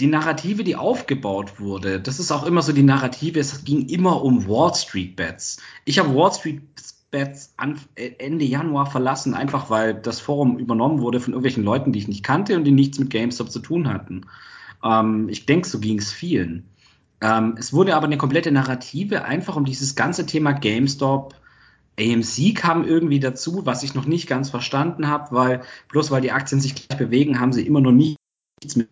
die 0.01 0.07
Narrative, 0.07 0.63
die 0.63 0.75
aufgebaut 0.75 1.59
wurde, 1.59 2.01
das 2.01 2.19
ist 2.19 2.31
auch 2.31 2.43
immer 2.43 2.63
so 2.63 2.73
die 2.73 2.81
Narrative, 2.81 3.39
es 3.39 3.63
ging 3.63 3.87
immer 3.87 4.23
um 4.23 4.47
Wall 4.47 4.73
Street 4.73 5.15
Bets. 5.15 5.61
Ich 5.85 5.99
habe 5.99 6.15
Wall 6.15 6.33
Street 6.33 6.63
Bets 7.11 7.53
Ende 7.95 8.45
Januar 8.45 8.87
verlassen, 8.87 9.35
einfach 9.35 9.69
weil 9.69 9.93
das 9.93 10.19
Forum 10.19 10.57
übernommen 10.57 11.01
wurde 11.01 11.19
von 11.19 11.33
irgendwelchen 11.33 11.63
Leuten, 11.63 11.91
die 11.91 11.99
ich 11.99 12.07
nicht 12.07 12.23
kannte 12.23 12.55
und 12.55 12.63
die 12.63 12.71
nichts 12.71 12.97
mit 12.97 13.11
GameStop 13.11 13.51
zu 13.51 13.59
tun 13.59 13.89
hatten. 13.89 14.25
Ähm, 14.83 15.29
ich 15.29 15.45
denke, 15.45 15.67
so 15.67 15.79
ging 15.79 15.99
es 15.99 16.11
vielen. 16.11 16.69
Ähm, 17.21 17.55
es 17.59 17.71
wurde 17.71 17.95
aber 17.95 18.07
eine 18.07 18.17
komplette 18.17 18.51
Narrative 18.51 19.23
einfach 19.23 19.55
um 19.55 19.65
dieses 19.65 19.95
ganze 19.95 20.25
Thema 20.25 20.53
GameStop. 20.53 21.35
AMC 21.99 22.55
kam 22.55 22.85
irgendwie 22.85 23.19
dazu, 23.19 23.67
was 23.67 23.83
ich 23.83 23.93
noch 23.93 24.05
nicht 24.05 24.27
ganz 24.27 24.49
verstanden 24.49 25.07
habe, 25.07 25.35
weil 25.35 25.61
bloß 25.89 26.09
weil 26.09 26.21
die 26.21 26.31
Aktien 26.31 26.59
sich 26.59 26.73
gleich 26.73 26.97
bewegen, 26.97 27.39
haben 27.39 27.53
sie 27.53 27.67
immer 27.67 27.81
noch 27.81 27.91
nichts 27.91 28.17
mit. 28.75 28.89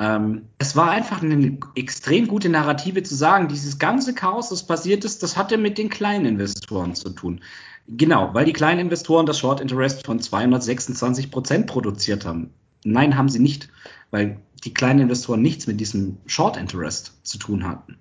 Ähm, 0.00 0.46
es 0.56 0.76
war 0.76 0.90
einfach 0.90 1.22
eine 1.22 1.58
extrem 1.74 2.26
gute 2.26 2.48
Narrative 2.48 3.02
zu 3.02 3.14
sagen, 3.14 3.48
dieses 3.48 3.78
ganze 3.78 4.14
Chaos, 4.14 4.48
das 4.48 4.66
passiert 4.66 5.04
ist, 5.04 5.22
das 5.22 5.36
hatte 5.36 5.58
mit 5.58 5.76
den 5.76 5.90
kleinen 5.90 6.24
Investoren 6.24 6.94
zu 6.94 7.10
tun. 7.10 7.42
Genau, 7.86 8.32
weil 8.32 8.46
die 8.46 8.54
kleinen 8.54 8.80
Investoren 8.80 9.26
das 9.26 9.38
Short 9.38 9.60
Interest 9.60 10.06
von 10.06 10.18
226 10.18 11.30
Prozent 11.30 11.66
produziert 11.66 12.24
haben. 12.24 12.48
Nein, 12.82 13.18
haben 13.18 13.28
sie 13.28 13.40
nicht, 13.40 13.68
weil 14.10 14.40
die 14.64 14.72
kleinen 14.72 15.00
Investoren 15.00 15.42
nichts 15.42 15.66
mit 15.66 15.80
diesem 15.80 16.16
Short 16.24 16.56
Interest 16.56 17.12
zu 17.22 17.36
tun 17.36 17.68
hatten. 17.68 17.98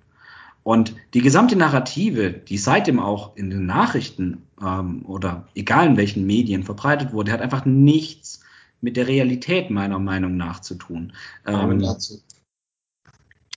Und 0.63 0.95
die 1.13 1.21
gesamte 1.21 1.57
Narrative, 1.57 2.31
die 2.31 2.57
seitdem 2.57 3.01
auch 3.01 3.35
in 3.35 3.49
den 3.49 3.65
Nachrichten 3.65 4.43
ähm, 4.61 5.03
oder 5.05 5.49
egal 5.53 5.87
in 5.87 5.97
welchen 5.97 6.25
Medien 6.25 6.63
verbreitet 6.63 7.11
wurde, 7.11 7.33
hat 7.33 7.41
einfach 7.41 7.65
nichts 7.65 8.39
mit 8.81 8.97
der 8.97 9.07
Realität 9.07 9.69
meiner 9.69 9.99
Meinung 9.99 10.37
nach 10.37 10.59
zu 10.59 10.75
tun. 10.75 11.13
Ähm, 11.45 11.83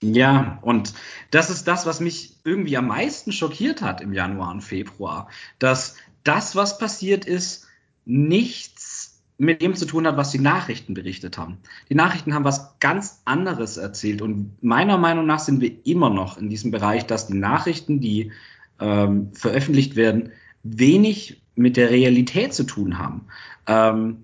ja, 0.01 0.59
und 0.61 0.93
das 1.31 1.49
ist 1.49 1.67
das, 1.67 1.85
was 1.85 2.01
mich 2.01 2.35
irgendwie 2.43 2.75
am 2.77 2.87
meisten 2.87 3.31
schockiert 3.31 3.81
hat 3.81 4.01
im 4.01 4.11
Januar 4.11 4.51
und 4.51 4.61
Februar, 4.61 5.29
dass 5.59 5.95
das, 6.23 6.55
was 6.55 6.77
passiert 6.77 7.25
ist, 7.25 7.67
nichts 8.05 9.21
mit 9.37 9.61
dem 9.61 9.75
zu 9.75 9.85
tun 9.85 10.05
hat, 10.05 10.17
was 10.17 10.31
die 10.31 10.39
Nachrichten 10.39 10.93
berichtet 10.93 11.37
haben. 11.37 11.57
Die 11.89 11.95
Nachrichten 11.95 12.33
haben 12.33 12.43
was 12.43 12.79
ganz 12.79 13.21
anderes 13.25 13.77
erzählt 13.77 14.21
und 14.21 14.61
meiner 14.61 14.97
Meinung 14.97 15.25
nach 15.25 15.39
sind 15.39 15.61
wir 15.61 15.85
immer 15.85 16.09
noch 16.09 16.37
in 16.37 16.49
diesem 16.49 16.71
Bereich, 16.71 17.05
dass 17.05 17.27
die 17.27 17.37
Nachrichten, 17.37 17.99
die 17.99 18.31
ähm, 18.79 19.33
veröffentlicht 19.33 19.95
werden, 19.95 20.31
wenig 20.63 21.41
mit 21.55 21.77
der 21.77 21.89
Realität 21.89 22.53
zu 22.53 22.63
tun 22.63 22.97
haben. 22.97 23.27
Ähm, 23.67 24.23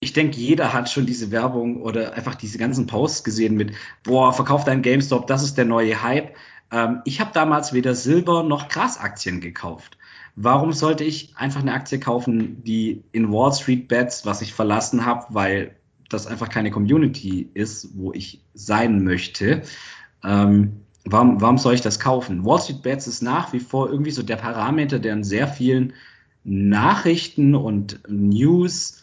ich 0.00 0.12
denke, 0.12 0.36
jeder 0.36 0.72
hat 0.72 0.90
schon 0.90 1.06
diese 1.06 1.30
Werbung 1.30 1.82
oder 1.82 2.14
einfach 2.14 2.34
diese 2.34 2.58
ganzen 2.58 2.86
Posts 2.86 3.24
gesehen 3.24 3.56
mit, 3.56 3.72
boah, 4.04 4.32
verkauf 4.32 4.64
dein 4.64 4.82
GameStop, 4.82 5.26
das 5.26 5.42
ist 5.42 5.58
der 5.58 5.64
neue 5.64 6.02
Hype. 6.02 6.34
Ähm, 6.70 7.00
ich 7.04 7.20
habe 7.20 7.30
damals 7.34 7.72
weder 7.72 7.94
Silber 7.94 8.42
noch 8.42 8.68
Gras-Aktien 8.68 9.40
gekauft. 9.40 9.98
Warum 10.36 10.72
sollte 10.72 11.02
ich 11.02 11.36
einfach 11.36 11.62
eine 11.62 11.72
Aktie 11.72 11.98
kaufen, 11.98 12.62
die 12.62 13.02
in 13.10 13.32
Wall 13.32 13.52
Street 13.52 13.88
Bets, 13.88 14.24
was 14.24 14.40
ich 14.40 14.54
verlassen 14.54 15.04
habe, 15.04 15.26
weil 15.30 15.74
das 16.08 16.28
einfach 16.28 16.48
keine 16.48 16.70
Community 16.70 17.50
ist, 17.54 17.96
wo 17.96 18.12
ich 18.12 18.44
sein 18.54 19.02
möchte? 19.02 19.62
Ähm, 20.22 20.82
warum, 21.04 21.40
warum 21.40 21.58
soll 21.58 21.74
ich 21.74 21.80
das 21.80 21.98
kaufen? 21.98 22.44
Wall 22.44 22.60
Street 22.60 22.82
Bets 22.82 23.08
ist 23.08 23.20
nach 23.20 23.52
wie 23.52 23.58
vor 23.58 23.90
irgendwie 23.90 24.12
so 24.12 24.22
der 24.22 24.36
Parameter, 24.36 25.00
der 25.00 25.14
in 25.14 25.24
sehr 25.24 25.48
vielen 25.48 25.92
Nachrichten 26.44 27.56
und 27.56 28.00
News 28.08 29.02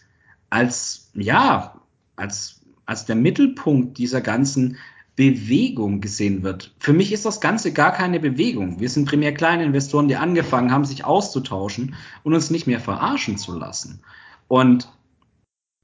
als, 0.56 1.10
ja, 1.14 1.82
als, 2.16 2.62
als 2.86 3.04
der 3.04 3.18
Mittelpunkt 3.18 3.98
dieser 3.98 4.22
ganzen 4.22 4.78
Bewegung 5.18 6.00
gesehen 6.00 6.44
wird. 6.44 6.74
Für 6.80 6.94
mich 6.94 7.12
ist 7.12 7.26
das 7.26 7.42
Ganze 7.42 7.74
gar 7.74 7.92
keine 7.92 8.22
Bewegung. 8.22 8.80
Wir 8.80 8.90
sind 8.90 9.06
primär 9.06 9.34
kleine 9.34 9.66
Investoren, 9.66 10.08
die 10.08 10.16
angefangen 10.16 10.72
haben, 10.72 10.86
sich 10.86 11.04
auszutauschen 11.04 11.96
und 12.24 12.34
uns 12.34 12.52
nicht 12.52 12.68
mehr 12.68 12.80
verarschen 12.80 13.38
zu 13.38 13.58
lassen. 13.58 14.00
Und 14.48 14.90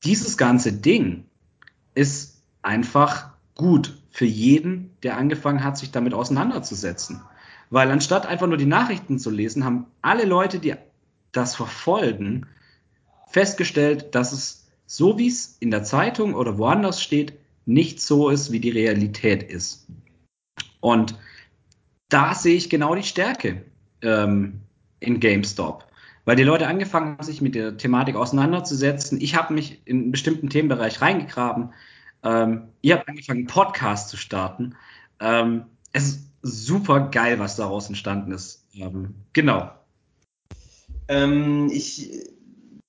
dieses 0.05 0.37
ganze 0.37 0.71
Ding 0.71 1.25
ist 1.93 2.41
einfach 2.61 3.31
gut 3.55 4.01
für 4.09 4.25
jeden, 4.25 4.95
der 5.03 5.17
angefangen 5.17 5.65
hat, 5.65 5.77
sich 5.77 5.91
damit 5.91 6.13
auseinanderzusetzen. 6.13 7.21
Weil 7.69 7.91
anstatt 7.91 8.25
einfach 8.25 8.47
nur 8.47 8.57
die 8.57 8.65
Nachrichten 8.65 9.19
zu 9.19 9.31
lesen, 9.31 9.65
haben 9.65 9.87
alle 10.01 10.23
Leute, 10.23 10.59
die 10.59 10.75
das 11.33 11.57
verfolgen, 11.57 12.47
festgestellt, 13.27 14.15
dass 14.15 14.31
es 14.31 14.60
so 14.91 15.17
wie 15.17 15.27
es 15.27 15.55
in 15.61 15.71
der 15.71 15.85
Zeitung 15.85 16.35
oder 16.35 16.57
woanders 16.57 17.01
steht, 17.01 17.39
nicht 17.65 18.01
so 18.01 18.27
ist, 18.27 18.51
wie 18.51 18.59
die 18.59 18.71
Realität 18.71 19.41
ist. 19.41 19.87
Und 20.81 21.17
da 22.09 22.35
sehe 22.35 22.55
ich 22.55 22.69
genau 22.69 22.93
die 22.93 23.03
Stärke 23.03 23.63
ähm, 24.01 24.59
in 24.99 25.21
GameStop. 25.21 25.87
Weil 26.25 26.35
die 26.35 26.43
Leute 26.43 26.67
angefangen 26.67 27.13
haben, 27.13 27.23
sich 27.23 27.39
mit 27.39 27.55
der 27.55 27.77
Thematik 27.77 28.17
auseinanderzusetzen. 28.17 29.21
Ich 29.21 29.33
habe 29.33 29.53
mich 29.53 29.81
in 29.85 30.01
einen 30.01 30.11
bestimmten 30.11 30.49
Themenbereich 30.49 30.99
reingegraben. 30.99 31.69
Ähm, 32.21 32.63
ihr 32.81 32.97
habt 32.97 33.07
angefangen, 33.07 33.39
einen 33.39 33.47
Podcast 33.47 34.09
zu 34.09 34.17
starten. 34.17 34.75
Ähm, 35.21 35.67
es 35.93 36.09
ist 36.09 36.29
super 36.41 37.07
geil, 37.11 37.39
was 37.39 37.55
daraus 37.55 37.87
entstanden 37.87 38.33
ist. 38.33 38.65
Ähm, 38.73 39.15
genau. 39.31 39.71
Ähm, 41.07 41.69
ich 41.71 42.11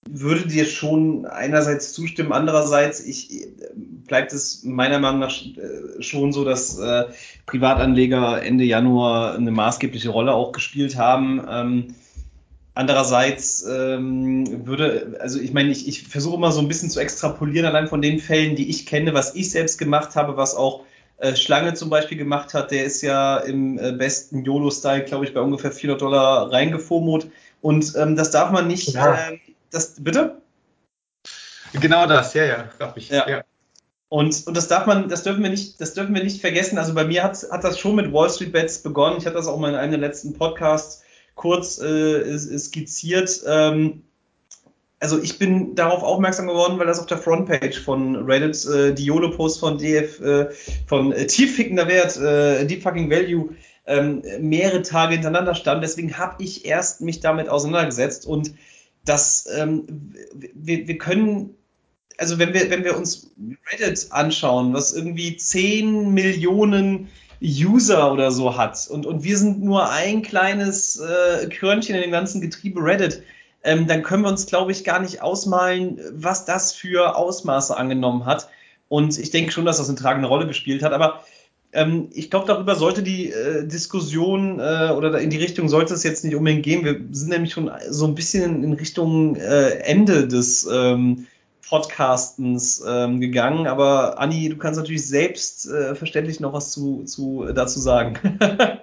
würde 0.08 0.48
dir 0.48 0.64
schon 0.64 1.26
einerseits 1.26 1.92
zustimmen, 1.92 2.32
andererseits 2.32 3.00
ich, 3.00 3.46
bleibt 3.74 4.32
es 4.32 4.64
meiner 4.64 4.98
Meinung 4.98 5.20
nach 5.20 5.32
äh, 5.32 6.02
schon 6.02 6.32
so, 6.32 6.44
dass 6.44 6.78
äh, 6.78 7.04
Privatanleger 7.46 8.42
Ende 8.42 8.64
Januar 8.64 9.34
eine 9.34 9.50
maßgebliche 9.50 10.10
Rolle 10.10 10.34
auch 10.34 10.52
gespielt 10.52 10.96
haben. 10.96 11.42
Ähm, 11.48 11.94
andererseits 12.74 13.64
ähm, 13.64 14.66
würde, 14.66 15.18
also 15.20 15.38
ich 15.38 15.52
meine, 15.52 15.70
ich, 15.70 15.86
ich 15.86 16.02
versuche 16.08 16.36
immer 16.36 16.52
so 16.52 16.60
ein 16.60 16.68
bisschen 16.68 16.90
zu 16.90 17.00
extrapolieren, 17.00 17.66
allein 17.66 17.86
von 17.86 18.02
den 18.02 18.18
Fällen, 18.18 18.56
die 18.56 18.70
ich 18.70 18.86
kenne, 18.86 19.14
was 19.14 19.34
ich 19.34 19.50
selbst 19.50 19.78
gemacht 19.78 20.16
habe, 20.16 20.36
was 20.36 20.56
auch 20.56 20.84
äh, 21.18 21.36
Schlange 21.36 21.74
zum 21.74 21.90
Beispiel 21.90 22.18
gemacht 22.18 22.54
hat, 22.54 22.72
der 22.72 22.84
ist 22.84 23.02
ja 23.02 23.36
im 23.36 23.78
äh, 23.78 23.92
besten 23.92 24.44
YOLO-Style, 24.44 25.04
glaube 25.04 25.26
ich, 25.26 25.32
bei 25.32 25.40
ungefähr 25.40 25.70
400 25.70 26.02
Dollar 26.02 26.50
reingefomot. 26.50 27.28
Und 27.60 27.94
ähm, 27.96 28.16
das 28.16 28.32
darf 28.32 28.50
man 28.50 28.66
nicht, 28.66 28.94
ja. 28.94 29.14
äh, 29.14 29.38
das, 29.74 29.94
bitte? 29.98 30.42
Genau 31.72 32.06
das, 32.06 32.34
ja, 32.34 32.44
ja, 32.44 32.70
darf 32.78 32.96
ich. 32.96 33.08
Ja. 33.08 33.28
ja. 33.28 33.44
Und, 34.08 34.46
und 34.46 34.56
das 34.56 34.68
darf 34.68 34.86
man, 34.86 35.08
das 35.08 35.22
dürfen 35.22 35.42
wir 35.42 35.48
nicht, 35.48 35.80
das 35.80 35.94
dürfen 35.94 36.14
wir 36.14 36.22
nicht 36.22 36.42
vergessen. 36.42 36.76
Also 36.76 36.92
bei 36.92 37.04
mir 37.04 37.22
hat, 37.22 37.38
hat 37.50 37.64
das 37.64 37.78
schon 37.78 37.96
mit 37.96 38.12
Wall 38.12 38.28
Street 38.28 38.52
Bets 38.52 38.82
begonnen. 38.82 39.16
Ich 39.18 39.24
hatte 39.24 39.36
das 39.36 39.46
auch 39.46 39.58
mal 39.58 39.70
in 39.70 39.74
einem 39.74 39.92
der 39.92 40.00
letzten 40.00 40.34
Podcasts 40.34 41.02
kurz 41.34 41.78
äh, 41.80 42.38
skizziert. 42.38 43.42
Ähm, 43.46 44.02
also 45.00 45.20
ich 45.20 45.38
bin 45.38 45.74
darauf 45.74 46.02
aufmerksam 46.02 46.46
geworden, 46.46 46.78
weil 46.78 46.86
das 46.86 47.00
auf 47.00 47.06
der 47.06 47.18
Frontpage 47.18 47.80
von 47.80 48.14
Reddit 48.16 48.64
äh, 48.66 48.92
die 48.92 49.06
YOLO-Post 49.06 49.58
von 49.58 49.78
DF, 49.78 50.20
äh, 50.20 50.50
von 50.86 51.12
äh, 51.12 51.26
tieffickender 51.26 51.88
Wert, 51.88 52.16
äh, 52.18 52.66
Deep 52.66 52.82
Fucking 52.82 53.10
Value, 53.10 53.56
ähm, 53.86 54.22
mehrere 54.40 54.82
Tage 54.82 55.14
hintereinander 55.14 55.54
stand. 55.54 55.82
Deswegen 55.82 56.18
habe 56.18 56.42
ich 56.42 56.66
erst 56.66 57.00
mich 57.00 57.20
damit 57.20 57.48
auseinandergesetzt 57.48 58.26
und 58.26 58.52
dass 59.04 59.46
ähm, 59.54 60.14
wir, 60.34 60.86
wir 60.86 60.98
können, 60.98 61.54
also 62.18 62.38
wenn 62.38 62.54
wir, 62.54 62.70
wenn 62.70 62.84
wir 62.84 62.96
uns 62.96 63.30
Reddit 63.72 64.08
anschauen, 64.10 64.74
was 64.74 64.92
irgendwie 64.92 65.36
10 65.36 66.12
Millionen 66.12 67.08
User 67.42 68.12
oder 68.12 68.30
so 68.30 68.56
hat 68.56 68.86
und, 68.88 69.04
und 69.04 69.24
wir 69.24 69.36
sind 69.36 69.62
nur 69.62 69.90
ein 69.90 70.22
kleines 70.22 71.00
äh, 71.00 71.48
Körnchen 71.48 71.96
in 71.96 72.02
dem 72.02 72.12
ganzen 72.12 72.40
Getriebe 72.40 72.80
Reddit, 72.80 73.22
ähm, 73.64 73.86
dann 73.86 74.02
können 74.02 74.22
wir 74.22 74.30
uns, 74.30 74.46
glaube 74.46 74.72
ich, 74.72 74.84
gar 74.84 75.00
nicht 75.00 75.22
ausmalen, 75.22 76.00
was 76.12 76.44
das 76.44 76.72
für 76.72 77.16
Ausmaße 77.16 77.76
angenommen 77.76 78.26
hat. 78.26 78.48
Und 78.88 79.18
ich 79.18 79.30
denke 79.30 79.52
schon, 79.52 79.64
dass 79.64 79.78
das 79.78 79.88
eine 79.88 79.98
tragende 79.98 80.28
Rolle 80.28 80.46
gespielt 80.46 80.82
hat. 80.82 80.92
Aber 80.92 81.24
ähm, 81.72 82.08
ich 82.12 82.30
glaube, 82.30 82.46
darüber 82.46 82.74
sollte 82.74 83.02
die 83.02 83.30
äh, 83.30 83.66
Diskussion 83.66 84.60
äh, 84.60 84.92
oder 84.94 85.18
in 85.20 85.30
die 85.30 85.38
Richtung 85.38 85.68
sollte 85.68 85.94
es 85.94 86.02
jetzt 86.02 86.24
nicht 86.24 86.36
unbedingt 86.36 86.62
gehen. 86.62 86.84
Wir 86.84 87.00
sind 87.12 87.30
nämlich 87.30 87.52
schon 87.52 87.70
so 87.88 88.06
ein 88.06 88.14
bisschen 88.14 88.62
in 88.62 88.74
Richtung 88.74 89.36
äh, 89.36 89.78
Ende 89.78 90.28
des 90.28 90.68
ähm, 90.70 91.26
Podcastens 91.66 92.84
ähm, 92.86 93.20
gegangen. 93.20 93.66
Aber 93.66 94.18
Anni, 94.18 94.50
du 94.50 94.58
kannst 94.58 94.78
natürlich 94.78 95.06
selbst 95.06 95.66
äh, 95.66 95.94
noch 96.40 96.52
was 96.52 96.72
zu, 96.72 97.04
zu, 97.04 97.46
dazu 97.54 97.80
sagen. 97.80 98.18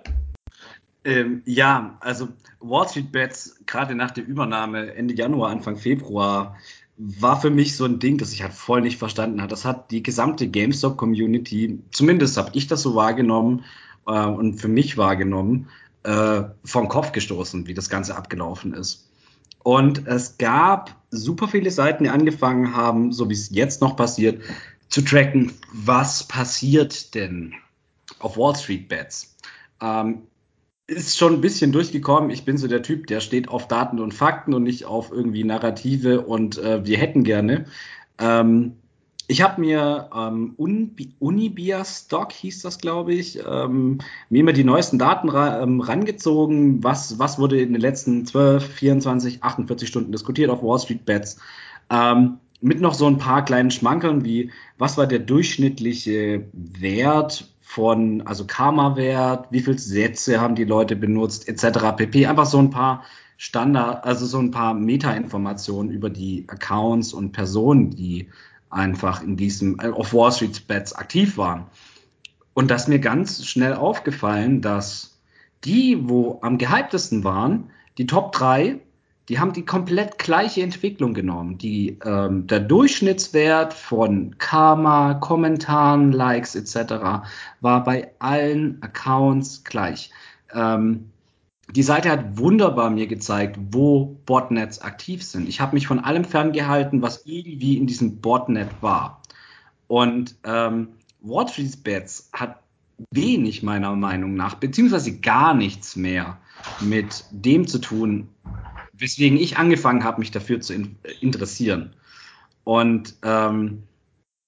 ähm, 1.06 1.44
ja, 1.46 1.96
also 2.00 2.30
Wall 2.60 2.90
Street 2.90 3.12
Bets, 3.12 3.60
gerade 3.68 3.94
nach 3.94 4.12
der 4.12 4.26
Übernahme 4.26 4.96
Ende 4.96 5.14
Januar, 5.14 5.52
Anfang 5.52 5.78
Februar, 5.78 6.58
war 7.00 7.40
für 7.40 7.50
mich 7.50 7.78
so 7.78 7.86
ein 7.86 8.00
Ding, 8.00 8.18
das 8.18 8.34
ich 8.34 8.44
halt 8.44 8.54
voll 8.54 8.82
nicht 8.82 8.98
verstanden 8.98 9.40
habe. 9.42 9.50
Das 9.50 9.64
hat 9.64 9.90
die 9.90 10.04
gesamte 10.04 10.50
GameStop-Community, 10.50 11.80
zumindest 11.92 12.36
habe 12.36 12.52
ich 12.54 12.68
das 12.68 12.82
so 12.82 12.94
wahrgenommen 12.94 13.64
äh, 14.06 14.26
und 14.26 14.60
für 14.60 14.68
mich 14.68 14.98
wahrgenommen, 14.98 15.70
äh, 16.04 16.44
vom 16.66 16.90
Kopf 16.90 17.14
gestoßen, 17.14 17.68
wie 17.68 17.74
das 17.74 17.90
Ganze 17.90 18.18
abgelaufen 18.18 18.74
ist. 18.74 19.10
Und 19.64 20.08
es 20.08 20.38
gab 20.38 20.96
super 21.10 21.48
viele 21.48 21.72
Seiten, 21.72 22.04
die 22.04 22.10
angefangen 22.10 22.76
haben, 22.76 23.14
so 23.14 23.30
wie 23.30 23.34
es 23.34 23.50
jetzt 23.50 23.82
noch 23.82 23.96
passiert, 23.96 24.42
zu 24.90 25.02
tracken, 25.02 25.54
was 25.72 26.26
passiert 26.26 27.16
denn 27.16 27.54
auf 28.20 28.38
Wall 28.38 28.56
Street 28.56 28.90
Bets. 28.90 29.38
Ähm, 29.82 30.24
ist 30.90 31.18
schon 31.18 31.34
ein 31.34 31.42
bisschen 31.42 31.72
durchgekommen. 31.72 32.30
Ich 32.30 32.46
bin 32.46 32.58
so 32.58 32.68
der 32.68 32.82
Typ, 32.82 33.08
der 33.08 33.20
steht 33.20 33.50
auf 33.50 33.68
Daten 33.68 34.00
und 34.00 34.14
Fakten 34.14 34.54
und 34.54 34.64
nicht 34.64 34.86
auf 34.86 35.12
irgendwie 35.12 35.44
Narrative 35.44 36.22
und 36.22 36.58
äh, 36.58 36.86
wir 36.86 36.98
hätten 36.98 37.24
gerne. 37.24 37.66
Ähm, 38.18 38.74
ich 39.28 39.44
habe 39.44 39.62
mir 39.62 40.10
ähm, 40.16 40.56
Unibia 41.20 41.86
Stock 41.86 42.32
hieß 42.32 42.64
das, 42.64 42.80
glaube 42.80 43.14
ich, 43.14 43.40
ähm, 43.48 44.00
mir 44.30 44.40
immer 44.40 44.54
die 44.54 44.64
neuesten 44.64 44.98
Daten 44.98 45.30
ra 45.30 45.62
ähm, 45.62 45.82
rangezogen. 45.82 46.84
Was, 46.84 47.20
was 47.20 47.38
wurde 47.38 47.62
in 47.62 47.74
den 47.74 47.82
letzten 47.82 48.26
12, 48.26 48.66
24, 48.66 49.44
48 49.44 49.88
Stunden 49.88 50.12
diskutiert 50.12 50.50
auf 50.50 50.64
Wall 50.64 50.80
Street 50.80 51.06
Bets? 51.06 51.38
Ähm, 51.92 52.40
mit 52.60 52.82
noch 52.82 52.96
so 52.96 53.06
ein 53.06 53.20
paar 53.20 53.46
kleinen 53.46 53.70
Schmankeln 53.70 54.26
wie, 54.26 54.52
was 54.80 54.98
war 54.98 55.06
der 55.06 55.20
durchschnittliche 55.20 56.46
Wert 56.52 57.48
von, 57.70 58.24
also 58.26 58.48
Karma-Wert, 58.48 59.50
wie 59.52 59.60
viele 59.60 59.78
Sätze 59.78 60.42
haben 60.42 60.56
die 60.56 60.64
Leute 60.64 60.96
benutzt, 60.96 61.48
etc. 61.48 61.96
pp. 61.96 62.26
Einfach 62.26 62.48
so 62.48 62.58
ein 62.58 62.72
paar 62.72 63.04
Standard, 63.38 64.06
also 64.06 64.26
so 64.26 64.40
ein 64.40 64.50
paar 64.50 64.74
Meta-Informationen 64.74 65.92
über 65.92 66.10
die 66.10 66.46
Accounts 66.48 67.14
und 67.14 67.32
Personen, 67.32 67.92
die 67.92 68.30
einfach 68.72 69.22
in 69.22 69.38
diesem, 69.38 69.80
äh, 69.80 69.90
auf 69.90 70.16
Wall 70.16 70.32
Street 70.32 70.68
Bets 70.68 70.94
aktiv 70.94 71.38
waren. 71.38 71.68
Und 72.56 72.72
das 72.72 72.88
mir 72.88 72.98
ganz 72.98 73.46
schnell 73.46 73.76
aufgefallen, 73.76 74.62
dass 74.64 75.20
die, 75.64 76.10
wo 76.10 76.40
am 76.42 76.58
gehyptesten 76.58 77.24
waren, 77.24 77.70
die 78.00 78.08
Top 78.08 78.32
3, 78.32 78.80
Die 79.30 79.40
haben 79.40 79.54
die 79.54 79.64
komplett 79.64 80.18
gleiche 80.18 80.64
Entwicklung 80.64 81.14
genommen. 81.14 81.60
Die, 81.60 82.00
ähm, 82.04 82.48
der 82.48 82.62
Durchschnittswert 82.62 83.76
von 83.76 84.36
Karma, 84.40 85.14
Kommentaren, 85.14 86.12
Likes 86.12 86.56
etc. 86.56 87.22
war 87.62 87.84
bei 87.84 88.12
allen 88.18 88.82
Accounts 88.82 89.64
gleich. 89.64 90.10
Ähm, 90.52 91.12
die 91.76 91.84
Seite 91.84 92.10
hat 92.10 92.40
wunderbar 92.40 92.90
mir 92.90 93.06
gezeigt, 93.06 93.60
wo 93.70 94.18
Botnets 94.26 94.82
aktiv 94.82 95.24
sind. 95.24 95.48
Ich 95.48 95.62
habe 95.62 95.76
mich 95.76 95.86
von 95.86 96.00
allem 96.00 96.26
ferngehalten, 96.26 97.04
was 97.04 97.28
irgendwie 97.28 97.78
in 97.78 97.86
diesem 97.86 98.18
Botnet 98.22 98.70
war. 98.82 99.22
Und 99.88 100.36
ähm, 100.44 100.88
Street 101.48 101.84
Bets 101.84 102.32
hat 102.34 102.60
wenig 103.12 103.62
meiner 103.62 103.96
Meinung 103.96 104.34
nach, 104.34 104.56
beziehungsweise 104.56 105.20
gar 105.20 105.54
nichts 105.54 105.96
mehr 105.96 106.40
mit 106.82 107.26
dem 107.32 107.68
zu 107.68 107.80
tun, 107.80 108.28
weswegen 109.00 109.40
ich 109.40 109.58
angefangen 109.58 110.04
habe, 110.04 110.20
mich 110.20 110.32
dafür 110.32 110.62
zu 110.62 110.74
in 110.74 110.98
interessieren. 111.22 111.94
Und 112.64 113.16
ähm, 113.24 113.84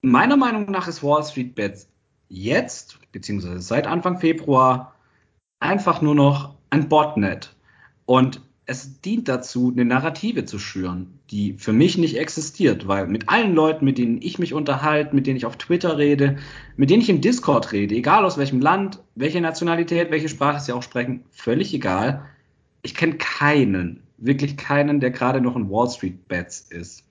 meiner 0.02 0.36
Meinung 0.36 0.70
nach 0.70 0.86
ist 0.86 1.02
Wall 1.02 1.24
Street 1.24 1.54
Bets 1.54 1.88
jetzt, 2.28 2.98
beziehungsweise 3.12 3.60
seit 3.60 3.86
Anfang 3.86 4.18
Februar, 4.18 4.94
einfach 5.60 6.02
nur 6.02 6.14
noch 6.14 6.54
ein 6.70 6.88
Botnet. 6.88 7.54
Und 8.06 8.40
es 8.64 9.00
dient 9.00 9.28
dazu, 9.28 9.70
eine 9.72 9.84
Narrative 9.84 10.44
zu 10.44 10.58
schüren, 10.58 11.18
die 11.30 11.54
für 11.54 11.72
mich 11.72 11.98
nicht 11.98 12.16
existiert, 12.16 12.86
weil 12.86 13.06
mit 13.06 13.28
allen 13.28 13.54
Leuten, 13.54 13.84
mit 13.84 13.98
denen 13.98 14.22
ich 14.22 14.38
mich 14.38 14.54
unterhalte, 14.54 15.14
mit 15.14 15.26
denen 15.26 15.36
ich 15.36 15.46
auf 15.46 15.56
Twitter 15.56 15.98
rede, 15.98 16.36
mit 16.76 16.88
denen 16.88 17.02
ich 17.02 17.10
im 17.10 17.20
Discord 17.20 17.72
rede, 17.72 17.94
egal 17.94 18.24
aus 18.24 18.38
welchem 18.38 18.60
Land, 18.60 19.02
welche 19.14 19.40
Nationalität, 19.40 20.10
welche 20.10 20.28
Sprache 20.28 20.60
sie 20.60 20.72
auch 20.72 20.82
sprechen, 20.82 21.24
völlig 21.30 21.74
egal. 21.74 22.24
Ich 22.82 22.94
kenne 22.94 23.16
keinen, 23.16 24.01
wirklich 24.24 24.56
keinen, 24.56 25.00
der 25.00 25.10
gerade 25.10 25.40
noch 25.40 25.56
ein 25.56 25.70
Wall 25.70 25.88
Street 25.90 26.28
Bets 26.28 26.60
ist. 26.60 27.04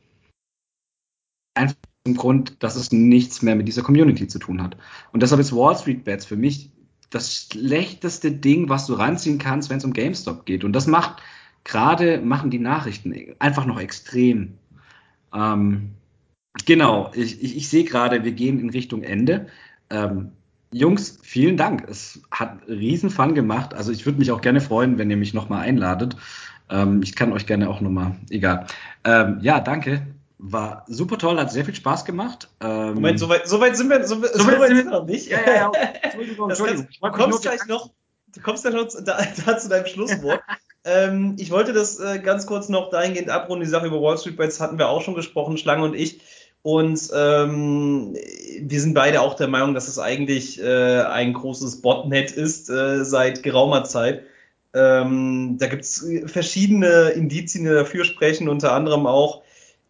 Einfach 1.53 1.75
zum 2.05 2.15
Grund, 2.15 2.63
dass 2.63 2.75
es 2.75 2.91
nichts 2.91 3.41
mehr 3.41 3.55
mit 3.55 3.67
dieser 3.67 3.83
Community 3.83 4.27
zu 4.27 4.39
tun 4.39 4.61
hat. 4.61 4.77
Und 5.11 5.21
deshalb 5.21 5.41
ist 5.41 5.55
Wall 5.55 5.75
Street 5.75 6.03
Bets 6.03 6.25
für 6.25 6.37
mich 6.37 6.71
das 7.09 7.35
schlechteste 7.35 8.31
Ding, 8.31 8.69
was 8.69 8.87
du 8.87 8.93
ranziehen 8.93 9.37
kannst, 9.37 9.69
wenn 9.69 9.77
es 9.77 9.85
um 9.85 9.93
GameStop 9.93 10.45
geht. 10.45 10.63
Und 10.63 10.73
das 10.73 10.87
macht 10.87 11.21
gerade 11.63 12.21
machen 12.21 12.49
die 12.49 12.59
Nachrichten 12.59 13.35
einfach 13.39 13.65
noch 13.65 13.79
extrem. 13.79 14.57
Ähm, 15.33 15.91
genau, 16.65 17.11
ich, 17.13 17.43
ich, 17.43 17.57
ich 17.57 17.69
sehe 17.69 17.83
gerade, 17.83 18.23
wir 18.23 18.31
gehen 18.31 18.59
in 18.59 18.69
Richtung 18.69 19.03
Ende. 19.03 19.47
Ähm, 19.89 20.31
Jungs, 20.73 21.19
vielen 21.21 21.57
Dank. 21.57 21.85
Es 21.89 22.21
hat 22.31 22.65
riesen 22.67 23.09
Fun 23.09 23.35
gemacht. 23.35 23.73
Also 23.73 23.91
ich 23.91 24.05
würde 24.05 24.19
mich 24.19 24.31
auch 24.31 24.41
gerne 24.41 24.61
freuen, 24.61 24.97
wenn 24.97 25.09
ihr 25.09 25.17
mich 25.17 25.33
nochmal 25.33 25.63
einladet. 25.63 26.15
Ähm, 26.71 27.01
ich 27.03 27.15
kann 27.15 27.33
euch 27.33 27.45
gerne 27.45 27.69
auch 27.69 27.81
nochmal, 27.81 28.15
egal. 28.29 28.65
Ähm, 29.03 29.39
ja, 29.41 29.59
danke. 29.59 30.01
War 30.37 30.85
super 30.87 31.17
toll, 31.19 31.37
hat 31.37 31.51
sehr 31.51 31.65
viel 31.65 31.75
Spaß 31.75 32.03
gemacht. 32.05 32.49
Ähm, 32.61 32.95
Moment, 32.95 33.19
so 33.19 33.29
weit, 33.29 33.47
so 33.47 33.59
weit 33.59 33.77
sind 33.77 33.89
wir, 33.89 34.07
so, 34.07 34.15
so, 34.15 34.27
so 34.27 34.47
weit 34.47 34.69
sind 34.69 34.85
wir 34.85 34.91
noch 34.91 35.05
nicht. 35.05 35.29
Ja, 35.29 35.37
ja, 35.45 35.53
ja. 35.53 35.71
Entschuldigung, 36.01 36.49
Entschuldigung. 36.49 36.87
du 36.99 37.11
kommst 37.11 37.41
gleich 37.43 37.65
noch, 37.67 37.91
du 38.33 38.41
kommst 38.41 38.65
ja 38.65 38.71
noch 38.71 38.87
da, 39.03 39.19
da 39.45 39.57
zu 39.57 39.69
deinem 39.69 39.85
Schlusswort. 39.85 40.41
ähm, 40.83 41.35
ich 41.37 41.51
wollte 41.51 41.73
das 41.73 41.99
äh, 41.99 42.19
ganz 42.19 42.47
kurz 42.47 42.69
noch 42.69 42.89
dahingehend 42.89 43.29
abrunden. 43.29 43.65
Die 43.65 43.69
Sache 43.69 43.85
über 43.85 44.01
Wall 44.01 44.17
Street 44.17 44.37
Bets 44.37 44.59
hatten 44.59 44.79
wir 44.79 44.89
auch 44.89 45.01
schon 45.01 45.13
gesprochen, 45.13 45.57
Schlange 45.57 45.83
und 45.83 45.93
ich. 45.93 46.21
Und 46.63 47.09
ähm, 47.15 48.15
wir 48.61 48.81
sind 48.81 48.93
beide 48.93 49.21
auch 49.21 49.35
der 49.35 49.47
Meinung, 49.47 49.73
dass 49.73 49.87
es 49.87 49.99
eigentlich 49.99 50.61
äh, 50.61 51.01
ein 51.01 51.33
großes 51.33 51.81
Botnet 51.81 52.31
ist 52.31 52.69
äh, 52.69 53.03
seit 53.03 53.43
geraumer 53.43 53.83
Zeit. 53.83 54.23
Ähm, 54.73 55.57
da 55.59 55.67
gibt 55.67 55.83
es 55.83 56.05
verschiedene 56.27 57.09
Indizien, 57.09 57.65
die 57.65 57.69
dafür 57.69 58.05
sprechen, 58.05 58.47
unter 58.47 58.73
anderem 58.73 59.05
auch, 59.05 59.43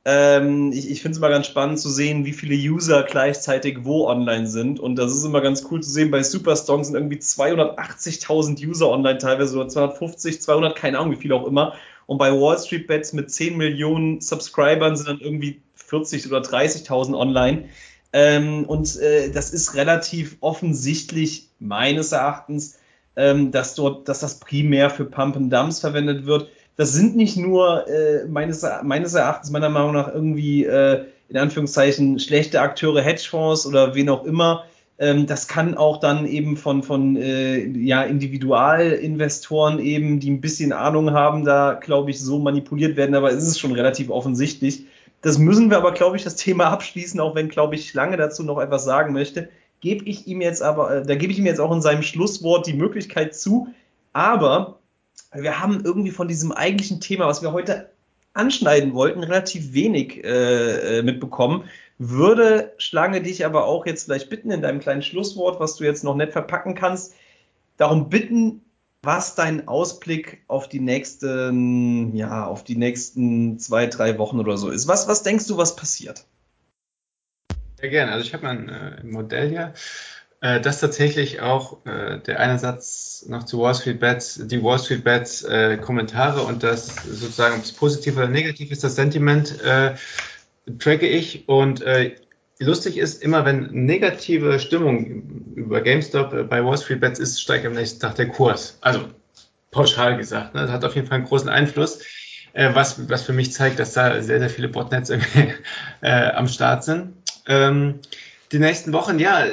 ähm, 0.04 0.72
ich 0.72 0.90
ich 0.90 1.02
finde 1.02 1.12
es 1.12 1.18
immer 1.20 1.30
ganz 1.30 1.46
spannend 1.46 1.80
zu 1.80 1.90
sehen, 1.90 2.26
wie 2.26 2.34
viele 2.34 2.56
User 2.56 3.04
gleichzeitig 3.04 3.80
wo 3.84 4.08
online 4.08 4.48
sind. 4.48 4.80
Und 4.80 4.96
das 4.96 5.14
ist 5.14 5.24
immer 5.24 5.42
ganz 5.42 5.68
cool 5.70 5.82
zu 5.82 5.92
sehen. 5.92 6.10
Bei 6.10 6.24
Superstrong 6.24 6.84
sind 6.84 6.96
irgendwie 6.96 7.18
280.000 7.18 8.66
User 8.68 8.90
online, 8.90 9.20
teilweise 9.20 9.56
oder 9.58 9.68
250, 9.68 10.42
200, 10.42 10.76
keine 10.76 10.98
Ahnung, 10.98 11.14
wie 11.14 11.22
viel 11.22 11.34
auch 11.34 11.46
immer. 11.46 11.76
Und 12.08 12.18
bei 12.18 12.32
Wall 12.32 12.58
Street 12.58 12.88
Bets 12.88 13.14
mit 13.14 13.32
10 13.32 13.58
Millionen 13.58 14.22
Subscribern 14.22 14.96
sind 14.96 15.08
dann 15.08 15.20
irgendwie 15.20 15.62
40 15.76 16.28
oder 16.28 16.40
30.000 16.40 17.16
online. 17.16 17.66
Ähm, 18.14 18.66
und 18.66 18.98
äh, 19.00 19.30
das 19.30 19.52
ist 19.52 19.76
relativ 19.76 20.38
offensichtlich 20.42 21.48
meines 21.60 22.12
Erachtens, 22.12 22.78
ähm, 23.16 23.52
dass 23.52 23.76
dort, 23.76 24.08
dass 24.08 24.20
das 24.20 24.40
primär 24.40 24.90
für 24.90 25.06
Pump 25.06 25.36
and 25.36 25.52
Dumps 25.52 25.80
verwendet 25.80 26.26
wird 26.26 26.50
das 26.82 26.94
sind 26.94 27.16
nicht 27.16 27.38
nur 27.38 27.88
äh, 27.88 28.26
meines, 28.28 28.66
meines 28.84 29.14
Erachtens, 29.14 29.52
meiner 29.52 29.70
Meinung 29.70 29.94
nach, 29.94 30.14
irgendwie 30.14 30.66
äh, 30.66 31.06
in 31.30 31.38
Anführungszeichen 31.38 32.20
schlechte 32.20 32.62
Akteure, 32.62 33.02
Hedgefonds 33.02 33.66
oder 33.66 33.94
wen 33.94 34.10
auch 34.10 34.24
immer. 34.24 34.66
Ähm, 34.98 35.28
das 35.28 35.48
kann 35.48 35.78
auch 35.78 36.00
dann 36.00 36.26
eben 36.26 36.58
von, 36.58 36.82
von 36.82 37.18
äh, 37.18 37.66
ja, 37.66 38.04
Individualinvestoren 38.04 39.80
eben, 39.80 40.20
die 40.20 40.32
ein 40.32 40.42
bisschen 40.42 40.74
Ahnung 40.74 41.12
haben, 41.12 41.46
da, 41.46 41.74
glaube 41.74 42.12
ich, 42.12 42.20
so 42.20 42.40
manipuliert 42.40 42.98
werden, 42.98 43.16
aber 43.16 43.32
es 43.32 43.44
ist 43.46 43.60
schon 43.60 43.74
relativ 43.74 44.10
offensichtlich. 44.10 44.86
Das 45.22 45.38
müssen 45.38 45.70
wir 45.70 45.78
aber, 45.78 45.92
glaube 45.92 46.18
ich, 46.18 46.24
das 46.24 46.36
Thema 46.36 46.70
abschließen, 46.70 47.20
auch 47.20 47.36
wenn, 47.36 47.50
glaube 47.50 47.76
ich, 47.76 47.94
Lange 47.94 48.18
dazu 48.18 48.44
noch 48.44 48.60
etwas 48.60 48.86
sagen 48.86 49.14
möchte. 49.14 49.50
Gebe 49.82 50.06
ich 50.06 50.28
ihm 50.28 50.42
jetzt 50.42 50.62
aber, 50.62 50.96
äh, 50.96 51.06
da 51.06 51.16
gebe 51.16 51.34
ich 51.34 51.40
ihm 51.40 51.46
jetzt 51.46 51.60
auch 51.60 51.72
in 51.72 51.82
seinem 51.82 52.04
Schlusswort 52.04 52.68
die 52.68 52.74
Möglichkeit 52.74 53.36
zu. 53.36 53.68
Aber 54.14 54.80
wir 55.34 55.60
haben 55.60 55.84
irgendwie 55.84 56.12
von 56.12 56.28
diesem 56.28 56.52
eigentlichen 56.52 57.00
Thema, 57.00 57.28
was 57.28 57.42
wir 57.42 57.52
heute 57.52 57.90
anschneiden 58.34 58.94
wollten, 58.94 59.24
relativ 59.24 59.74
wenig 59.74 60.24
äh, 60.24 61.00
äh, 61.00 61.04
mitbekommen. 61.04 61.66
Würde 61.98 62.74
Schlange 62.78 63.22
dich 63.22 63.46
aber 63.46 63.66
auch 63.66 63.86
jetzt 63.86 64.06
vielleicht 64.06 64.30
bitten, 64.30 64.52
in 64.52 64.62
deinem 64.62 64.80
kleinen 64.80 65.02
Schlusswort, 65.02 65.60
was 65.60 65.76
du 65.76 65.84
jetzt 65.84 66.04
noch 66.04 66.16
nett 66.16 66.32
verpacken 66.32 66.76
kannst, 66.76 67.14
darum 67.78 68.10
bitten, 68.10 68.62
was 69.04 69.36
dein 69.36 69.68
Ausblick 69.68 70.44
auf 70.48 70.70
die 70.70 70.80
nächsten, 70.80 72.16
ja, 72.16 72.46
auf 72.46 72.64
die 72.64 72.78
nächsten 72.78 73.58
zwei, 73.60 73.88
drei 73.88 74.18
Wochen 74.18 74.40
oder 74.40 74.58
so 74.58 74.70
ist. 74.70 74.88
Was, 74.88 75.08
was 75.08 75.24
denkst 75.24 75.48
du, 75.48 75.58
was 75.58 75.76
passiert? 75.76 76.26
Sehr 77.82 77.90
gerne. 77.90 78.12
Also 78.12 78.26
ich 78.26 78.34
habe 78.34 78.48
ein 78.48 78.70
äh, 78.70 79.04
Modell 79.04 79.50
hier. 79.50 79.74
Äh, 80.40 80.62
das 80.62 80.80
tatsächlich 80.80 81.42
auch 81.42 81.84
äh, 81.88 82.20
der 82.20 82.40
eine 82.40 82.60
Satz 82.60 83.26
noch 83.28 83.44
zu 83.44 83.60
Wall 83.60 83.74
Street 83.74 84.00
Bets, 84.00 84.40
die 84.46 84.62
Wall 84.64 84.78
Street 84.78 85.04
Bets 85.04 85.44
äh, 85.44 85.78
Kommentare 85.78 86.42
und 86.44 86.62
das 86.62 86.96
sozusagen, 87.06 87.56
ob 87.56 87.64
es 87.64 87.72
positiv 87.72 88.18
oder 88.18 88.28
negativ 88.28 88.72
ist, 88.72 88.84
das 88.84 88.96
Sentiment 88.96 89.60
äh, 89.64 89.96
tracke 90.78 91.08
ich 91.08 91.50
und 91.50 91.82
äh, 91.82 92.16
lustig 92.60 92.98
ist, 92.98 93.24
immer 93.24 93.46
wenn 93.46 93.72
negative 93.72 94.60
Stimmung 94.60 95.54
über 95.56 95.82
GameStop 95.82 96.34
äh, 96.34 96.44
bei 96.44 96.64
Wall 96.64 96.78
Street 96.78 97.00
Bets 97.00 97.20
ist, 97.20 97.42
steigt 97.42 97.66
am 97.66 97.74
nächsten 97.74 98.00
Tag 98.00 98.14
der 98.14 98.28
Kurs. 98.28 98.78
Also 98.82 99.06
pauschal 99.72 100.18
gesagt, 100.18 100.54
ne? 100.54 100.62
das 100.62 100.72
hat 100.72 100.86
auf 100.86 100.94
jeden 100.94 101.08
Fall 101.08 101.18
einen 101.18 101.28
großen 101.28 101.50
Einfluss. 101.50 102.02
Äh, 102.54 102.76
was, 102.76 103.10
was 103.10 103.24
für 103.24 103.34
mich 103.34 103.54
zeigt, 103.54 103.80
dass 103.80 103.94
da 103.94 104.22
sehr, 104.22 104.40
sehr 104.40 104.50
viele 104.50 104.68
Botnets 104.68 105.10
äh, 106.02 106.32
am 106.32 106.48
Start 106.48 106.84
sind. 106.84 107.14
Ähm, 107.52 108.00
die 108.54 108.60
nächsten 108.60 108.94
Wochen, 108.94 109.20
ja, 109.20 109.44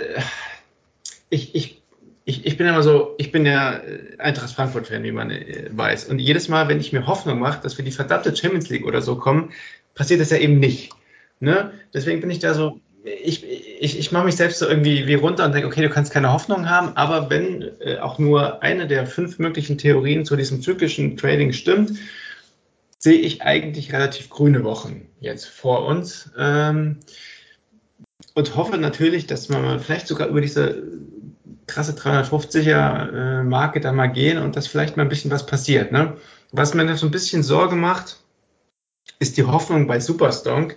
ich, 1.31 1.55
ich, 1.55 1.83
ich, 2.25 2.47
ich 2.47 2.57
bin 2.57 2.67
immer 2.69 2.83
so, 2.83 3.15
ich 3.19 3.33
bin 3.33 3.45
ja 3.45 3.81
Eintracht 4.19 4.53
Frankfurt-Fan, 4.53 5.03
wie 5.03 5.13
man 5.13 5.31
äh, 5.31 5.69
weiß. 5.73 6.05
Und 6.05 6.21
jedes 6.21 6.49
Mal, 6.49 6.69
wenn 6.69 6.79
ich 6.79 6.93
mir 6.93 7.07
Hoffnung 7.09 7.41
mache, 7.41 7.61
dass 7.63 7.77
wir 7.77 7.85
die 7.85 7.91
verdammte 7.91 8.35
Champions 8.37 8.69
League 8.69 8.87
oder 8.87 9.03
so 9.03 9.17
kommen, 9.17 9.51
passiert 9.97 10.21
das 10.21 10.31
ja 10.31 10.39
eben 10.39 10.61
nicht. 10.61 10.93
Ne? 11.41 11.73
Deswegen 11.93 12.21
bin 12.21 12.31
ich 12.31 12.39
da 12.39 12.55
so, 12.55 12.81
ich, 13.03 13.45
ich, 13.45 13.99
ich 13.99 14.13
mache 14.13 14.27
mich 14.27 14.37
selbst 14.37 14.61
so 14.61 14.69
irgendwie 14.69 15.09
wie 15.09 15.15
runter 15.15 15.45
und 15.45 15.53
denke, 15.53 15.67
okay, 15.67 15.83
du 15.83 15.91
kannst 15.91 16.13
keine 16.13 16.33
Hoffnung 16.33 16.69
haben, 16.69 16.97
aber 16.97 17.31
wenn 17.31 17.63
äh, 17.81 17.99
auch 17.99 18.19
nur 18.19 18.63
eine 18.63 18.87
der 18.87 19.07
fünf 19.07 19.41
möglichen 19.41 19.77
Theorien 19.77 20.25
zu 20.25 20.37
diesem 20.37 20.63
zyklischen 20.63 21.17
Trading 21.17 21.53
stimmt, 21.53 21.99
sehe 22.99 23.19
ich 23.19 23.43
eigentlich 23.43 23.93
relativ 23.93 24.29
grüne 24.31 24.63
Wochen 24.63 25.09
jetzt 25.21 25.47
vor 25.47 25.87
uns. 25.87 26.31
Ähm, 26.39 26.99
und 28.35 28.57
hoffe 28.57 28.79
natürlich, 28.79 29.27
dass 29.27 29.49
man 29.49 29.81
vielleicht 29.81 30.07
sogar 30.07 30.29
über 30.29 30.41
diese 30.41 30.83
krasse 31.67 31.93
350er 31.93 33.41
äh, 33.41 33.43
Marke 33.45 33.81
da 33.81 33.93
mal 33.93 34.09
gehen 34.09 34.39
und 34.39 34.57
dass 34.57 34.67
vielleicht 34.67 34.97
mal 34.97 35.05
ein 35.05 35.09
bisschen 35.09 35.31
was 35.31 35.47
passiert. 35.47 35.93
Ne? 35.93 36.17
Was 36.51 36.75
mir 36.75 36.97
so 36.97 37.07
ein 37.07 37.13
bisschen 37.13 37.43
Sorge 37.43 37.77
macht, 37.77 38.17
ist 39.21 39.37
die 39.37 39.45
Hoffnung 39.45 39.87
bei 39.87 40.01
Superstonk. 40.01 40.77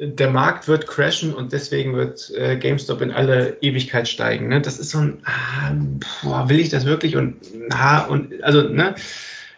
Der 0.00 0.30
Markt 0.30 0.68
wird 0.68 0.86
crashen 0.86 1.34
und 1.34 1.52
deswegen 1.52 1.94
wird 1.94 2.30
äh, 2.34 2.56
GameStop 2.56 3.02
in 3.02 3.10
alle 3.10 3.58
Ewigkeit 3.60 4.08
steigen. 4.08 4.48
Ne? 4.48 4.60
Das 4.60 4.78
ist 4.78 4.90
so 4.90 4.98
ein, 4.98 5.22
ah, 5.24 5.72
boah, 6.22 6.48
will 6.48 6.60
ich 6.60 6.70
das 6.70 6.86
wirklich? 6.86 7.16
Und, 7.16 7.36
ah, 7.70 8.02
und 8.02 8.42
also, 8.42 8.62
ne, 8.62 8.94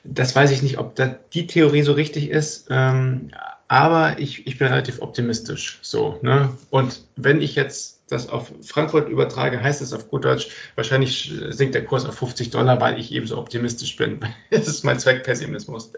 das 0.02 0.34
weiß 0.34 0.50
ich 0.50 0.62
nicht, 0.62 0.78
ob 0.78 0.96
da 0.96 1.14
die 1.32 1.46
Theorie 1.46 1.82
so 1.82 1.92
richtig 1.92 2.30
ist. 2.30 2.66
Ähm, 2.70 3.30
aber 3.68 4.18
ich, 4.18 4.46
ich 4.46 4.58
bin 4.58 4.68
relativ 4.68 5.00
optimistisch. 5.00 5.78
So, 5.82 6.18
ne? 6.22 6.56
Und 6.70 7.04
wenn 7.16 7.40
ich 7.40 7.54
jetzt 7.54 8.02
das 8.08 8.28
auf 8.28 8.52
Frankfurt 8.62 9.08
übertrage, 9.08 9.62
heißt 9.62 9.80
es 9.80 9.92
auf 9.92 10.08
gut 10.08 10.24
Deutsch, 10.24 10.48
wahrscheinlich 10.74 11.32
sinkt 11.48 11.74
der 11.74 11.84
Kurs 11.84 12.04
auf 12.04 12.16
50 12.16 12.50
Dollar, 12.50 12.80
weil 12.80 12.98
ich 12.98 13.12
eben 13.12 13.26
so 13.26 13.38
optimistisch 13.38 13.96
bin. 13.96 14.20
Das 14.50 14.68
ist 14.68 14.84
mein 14.84 14.98
Zweckpessimismus. 14.98 15.92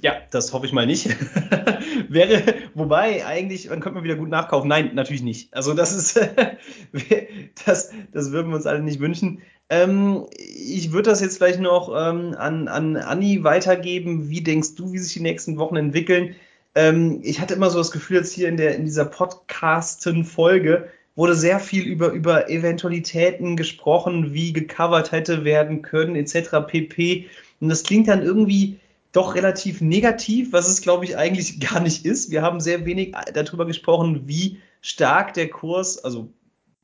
Ja, 0.00 0.14
das 0.30 0.52
hoffe 0.52 0.66
ich 0.66 0.72
mal 0.72 0.86
nicht. 0.86 1.08
Wäre, 2.08 2.54
wobei, 2.74 3.24
eigentlich, 3.24 3.68
man 3.68 3.80
könnte 3.80 3.94
man 3.94 4.04
wieder 4.04 4.16
gut 4.16 4.30
nachkaufen. 4.30 4.68
Nein, 4.68 4.94
natürlich 4.94 5.22
nicht. 5.22 5.54
Also 5.54 5.74
das 5.74 5.92
ist, 5.92 6.16
das, 7.66 7.92
das 8.12 8.32
würden 8.32 8.50
wir 8.50 8.56
uns 8.56 8.66
alle 8.66 8.82
nicht 8.82 8.98
wünschen. 8.98 9.42
Ähm, 9.72 10.26
ich 10.36 10.92
würde 10.92 11.08
das 11.08 11.22
jetzt 11.22 11.38
vielleicht 11.38 11.58
noch 11.58 11.88
ähm, 11.88 12.34
an, 12.36 12.68
an 12.68 12.98
Anni 12.98 13.42
weitergeben. 13.42 14.28
Wie 14.28 14.42
denkst 14.42 14.74
du, 14.74 14.92
wie 14.92 14.98
sich 14.98 15.14
die 15.14 15.20
nächsten 15.20 15.56
Wochen 15.56 15.76
entwickeln? 15.76 16.36
Ähm, 16.74 17.20
ich 17.22 17.40
hatte 17.40 17.54
immer 17.54 17.70
so 17.70 17.78
das 17.78 17.90
Gefühl, 17.90 18.18
jetzt 18.18 18.34
hier 18.34 18.50
in, 18.50 18.58
der, 18.58 18.76
in 18.76 18.84
dieser 18.84 19.06
Podcasten-Folge 19.06 20.90
wurde 21.16 21.34
sehr 21.34 21.58
viel 21.58 21.84
über, 21.84 22.12
über 22.12 22.50
Eventualitäten 22.50 23.56
gesprochen, 23.56 24.34
wie 24.34 24.52
gecovert 24.52 25.10
hätte 25.10 25.42
werden 25.42 25.80
können, 25.80 26.16
etc. 26.16 26.66
pp. 26.66 27.28
Und 27.60 27.70
das 27.70 27.82
klingt 27.82 28.08
dann 28.08 28.22
irgendwie 28.22 28.78
doch 29.12 29.34
relativ 29.34 29.80
negativ, 29.80 30.52
was 30.52 30.68
es, 30.68 30.82
glaube 30.82 31.06
ich, 31.06 31.16
eigentlich 31.16 31.60
gar 31.66 31.80
nicht 31.80 32.04
ist. 32.04 32.30
Wir 32.30 32.42
haben 32.42 32.60
sehr 32.60 32.84
wenig 32.84 33.14
darüber 33.32 33.64
gesprochen, 33.64 34.24
wie 34.26 34.58
stark 34.82 35.32
der 35.32 35.48
Kurs, 35.48 35.96
also 36.04 36.28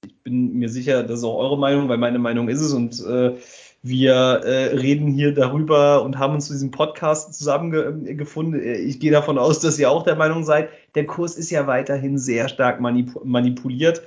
ich 0.05 0.23
bin 0.23 0.55
mir 0.55 0.69
sicher, 0.69 1.03
das 1.03 1.21
ist 1.21 1.25
auch 1.25 1.39
eure 1.39 1.59
Meinung, 1.59 1.89
weil 1.89 1.99
meine 1.99 2.19
Meinung 2.19 2.49
ist 2.49 2.61
es 2.61 2.73
und 2.73 3.05
äh, 3.05 3.37
wir 3.83 4.15
äh, 4.15 4.77
reden 4.77 5.09
hier 5.09 5.33
darüber 5.33 6.03
und 6.03 6.19
haben 6.19 6.35
uns 6.35 6.47
zu 6.47 6.53
diesem 6.53 6.71
Podcast 6.71 7.35
zusammengefunden. 7.35 8.61
Ich 8.61 8.99
gehe 8.99 9.13
davon 9.13 9.39
aus, 9.39 9.61
dass 9.61 9.79
ihr 9.79 9.91
auch 9.91 10.03
der 10.03 10.17
Meinung 10.17 10.45
seid, 10.45 10.71
der 10.95 11.07
Kurs 11.07 11.37
ist 11.37 11.51
ja 11.51 11.67
weiterhin 11.67 12.19
sehr 12.19 12.49
stark 12.49 12.81
manip 12.81 13.25
manipuliert. 13.25 14.03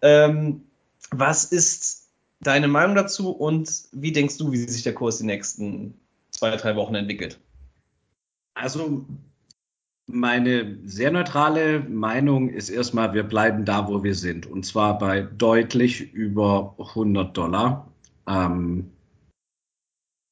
Ähm, 0.00 0.62
was 1.10 1.44
ist 1.44 2.08
deine 2.40 2.68
Meinung 2.68 2.94
dazu 2.94 3.30
und 3.30 3.84
wie 3.92 4.12
denkst 4.12 4.38
du, 4.38 4.52
wie 4.52 4.58
sich 4.58 4.82
der 4.82 4.94
Kurs 4.94 5.18
die 5.18 5.24
nächsten 5.26 5.94
zwei, 6.30 6.54
drei 6.56 6.76
Wochen 6.76 6.94
entwickelt? 6.94 7.40
Also 8.54 9.04
meine 10.06 10.78
sehr 10.84 11.10
neutrale 11.10 11.80
Meinung 11.80 12.48
ist 12.48 12.68
erstmal, 12.68 13.12
wir 13.12 13.24
bleiben 13.24 13.64
da, 13.64 13.88
wo 13.88 14.02
wir 14.04 14.14
sind. 14.14 14.46
Und 14.46 14.64
zwar 14.64 14.98
bei 14.98 15.22
deutlich 15.22 16.12
über 16.12 16.74
100 16.78 17.36
Dollar. 17.36 17.88
Ähm, 18.28 18.90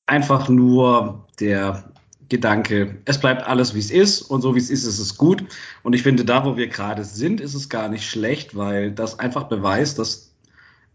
einfach 0.06 0.48
nur 0.48 1.26
der 1.40 1.90
Gedanke, 2.28 3.00
es 3.04 3.18
bleibt 3.20 3.46
alles, 3.46 3.74
wie 3.74 3.80
es 3.80 3.90
ist. 3.90 4.22
Und 4.22 4.42
so 4.42 4.54
wie 4.54 4.60
es 4.60 4.70
ist, 4.70 4.84
ist 4.84 5.00
es 5.00 5.16
gut. 5.16 5.44
Und 5.82 5.94
ich 5.94 6.02
finde, 6.02 6.24
da, 6.24 6.44
wo 6.44 6.56
wir 6.56 6.68
gerade 6.68 7.04
sind, 7.04 7.40
ist 7.40 7.54
es 7.54 7.68
gar 7.68 7.88
nicht 7.88 8.08
schlecht, 8.08 8.56
weil 8.56 8.92
das 8.92 9.18
einfach 9.18 9.44
beweist, 9.44 9.98
dass 9.98 10.34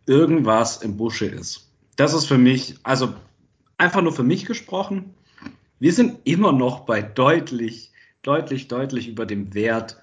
irgendwas 0.06 0.78
im 0.78 0.98
Busche 0.98 1.26
ist. 1.26 1.70
Das 1.98 2.14
ist 2.14 2.26
für 2.26 2.38
mich, 2.38 2.76
also 2.84 3.14
einfach 3.78 4.02
nur 4.02 4.14
für 4.14 4.24
mich 4.24 4.46
gesprochen, 4.46 5.14
wir 5.80 5.94
sind 5.94 6.20
immer 6.24 6.52
noch 6.52 6.82
bei 6.82 7.02
deutlich, 7.02 7.92
deutlich, 8.24 8.68
deutlich 8.68 9.08
über 9.08 9.26
dem 9.26 9.54
Wert, 9.54 9.98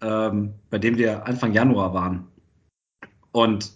ähm, 0.00 0.54
bei 0.70 0.78
dem 0.78 0.98
wir 0.98 1.26
Anfang 1.26 1.52
Januar 1.52 1.94
waren. 1.94 2.26
Und 3.32 3.72